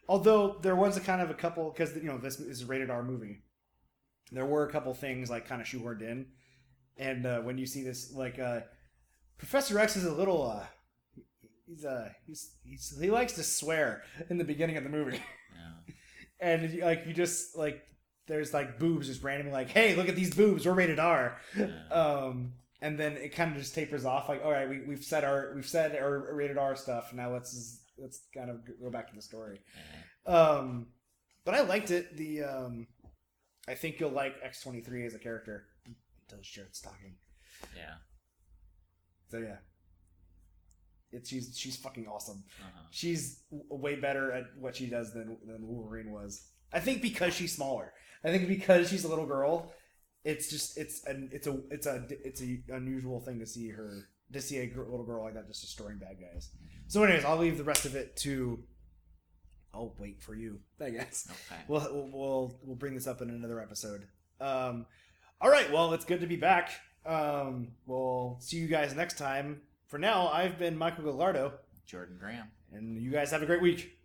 although 0.09 0.59
there 0.63 0.77
was 0.77 0.97
a 0.97 1.01
kind 1.01 1.21
of 1.23 1.31
a 1.31 1.35
couple 1.35 1.71
because 1.71 1.95
you 1.97 2.03
know 2.05 2.19
this 2.19 2.39
is 2.41 2.63
a 2.63 2.67
rated 2.67 2.91
r 2.91 3.03
movie 3.03 3.43
there 4.33 4.47
were 4.47 4.67
a 4.67 4.73
couple 4.73 4.93
things 4.95 5.31
like 5.31 5.47
kind 5.47 5.61
of 5.61 5.67
shoehorned 5.69 6.03
in 6.03 6.27
and 6.99 7.27
uh, 7.27 7.41
when 7.41 7.59
you 7.59 7.67
see 7.67 7.83
this 7.85 8.13
like 8.13 8.39
uh 8.39 8.61
professor 9.39 9.79
x 9.79 9.97
is 9.97 10.05
a 10.05 10.13
little 10.13 10.51
uh 10.51 10.65
he's 11.67 11.85
uh 11.85 12.09
he's, 12.27 12.57
he's 12.65 12.97
he 13.01 13.11
likes 13.11 13.35
to 13.35 13.43
swear 13.43 14.03
in 14.31 14.39
the 14.39 14.45
beginning 14.45 14.77
of 14.77 14.85
the 14.85 14.91
movie 14.91 15.21
Yeah. 15.55 15.95
and 16.41 16.79
like 16.81 17.05
you 17.07 17.13
just 17.13 17.57
like 17.57 17.83
there's 18.29 18.53
like 18.53 18.79
boobs 18.79 19.07
just 19.07 19.23
randomly 19.23 19.53
like 19.53 19.69
hey 19.69 19.95
look 19.95 20.09
at 20.09 20.17
these 20.17 20.35
boobs 20.35 20.67
we're 20.67 20.73
rated 20.75 20.99
r 20.99 21.39
Yeah. 21.57 21.67
um 21.91 22.53
and 22.81 22.99
then 22.99 23.13
it 23.13 23.35
kind 23.35 23.53
of 23.53 23.59
just 23.59 23.75
tapers 23.75 24.05
off 24.05 24.29
like 24.29 24.45
all 24.45 24.51
right 24.51 24.69
we, 24.69 24.81
we've 24.83 25.05
said 25.05 25.25
our 25.25 25.53
we've 25.55 25.67
said 25.69 25.97
our 25.97 26.35
rated 26.35 26.59
r 26.59 26.75
stuff 26.77 27.13
now 27.13 27.33
let's 27.33 27.81
let's 27.99 28.21
kind 28.35 28.51
of 28.51 28.61
go 28.83 28.91
back 28.91 29.09
to 29.09 29.15
the 29.15 29.23
story 29.23 29.61
Yeah. 30.27 30.33
um 30.35 30.87
but 31.45 31.55
i 31.55 31.61
liked 31.63 31.91
it 31.91 32.17
the 32.17 32.43
um 32.43 32.87
i 33.69 33.75
think 33.75 34.01
you'll 34.01 34.11
like 34.11 34.35
x23 34.43 35.07
as 35.07 35.15
a 35.15 35.19
character 35.19 35.65
until 35.87 36.43
Jared's 36.43 36.81
talking 36.81 37.15
Yeah. 37.77 37.95
so 39.31 39.39
yeah 39.39 39.57
it's 41.13 41.29
she's 41.31 41.57
she's 41.57 41.77
fucking 41.77 42.07
awesome 42.09 42.43
Uh-huh. 42.61 42.81
she's 42.91 43.43
way 43.51 43.95
better 43.97 44.33
at 44.33 44.45
what 44.59 44.75
she 44.77 44.87
does 44.87 45.13
than 45.13 45.37
than 45.47 45.67
Wolverine 45.67 46.11
was. 46.11 46.49
I 46.73 46.81
think 46.81 47.01
because 47.01 47.33
she's 47.33 47.55
smaller. 47.55 47.93
I 48.25 48.29
think 48.31 48.49
because 48.49 48.89
she's 48.89 49.05
a 49.05 49.09
little 49.09 49.27
girl, 49.27 49.73
it's 50.25 50.49
just 50.51 50.77
it's 50.79 51.05
an 51.07 51.31
it's 51.33 51.47
a 51.47 51.61
it's 51.71 51.87
a 51.87 52.05
it's 52.25 52.43
a 52.43 52.61
unusual 52.71 53.21
thing 53.21 53.39
to 53.41 53.47
see 53.47 53.71
her 53.71 54.09
to 54.33 54.41
see 54.41 54.59
a 54.59 54.67
gr- 54.67 54.83
little 54.83 55.05
girl 55.05 55.23
like 55.25 55.35
that 55.35 55.47
just 55.47 55.61
destroying 55.63 55.99
bad 55.99 56.17
guys. 56.21 56.51
So, 56.89 57.03
anyways, 57.05 57.25
I'll 57.25 57.37
leave 57.37 57.59
the 57.59 57.65
rest 57.65 57.85
of 57.85 57.95
it 57.95 58.17
to. 58.19 58.63
I'll 59.75 59.95
wait 59.99 60.23
for 60.23 60.35
you, 60.35 60.61
I 60.81 60.91
guess. 60.91 61.29
Okay. 61.31 61.61
We'll 61.69 61.81
we'll 61.93 62.11
we'll, 62.13 62.61
we'll 62.63 62.77
bring 62.77 62.95
this 62.95 63.07
up 63.07 63.21
in 63.21 63.31
another 63.31 63.61
episode. 63.61 64.07
Um, 64.41 64.87
all 65.41 65.51
right. 65.51 65.71
Well, 65.71 65.93
it's 65.93 66.05
good 66.05 66.21
to 66.21 66.27
be 66.27 66.37
back. 66.37 66.71
Um, 67.05 67.69
we'll 67.87 68.39
see 68.41 68.57
you 68.57 68.67
guys 68.69 68.95
next 68.95 69.19
time. 69.19 69.61
For 69.87 69.99
now, 69.99 70.29
I've 70.29 70.59
been 70.59 70.77
Michael 70.77 71.05
Gallardo, 71.05 71.53
Jordan 71.87 72.17
Graham. 72.19 72.49
and 72.73 73.01
you 73.01 73.11
guys 73.13 73.31
have 73.31 73.43
a 73.43 73.47
great 73.47 73.63
week. 73.63 73.96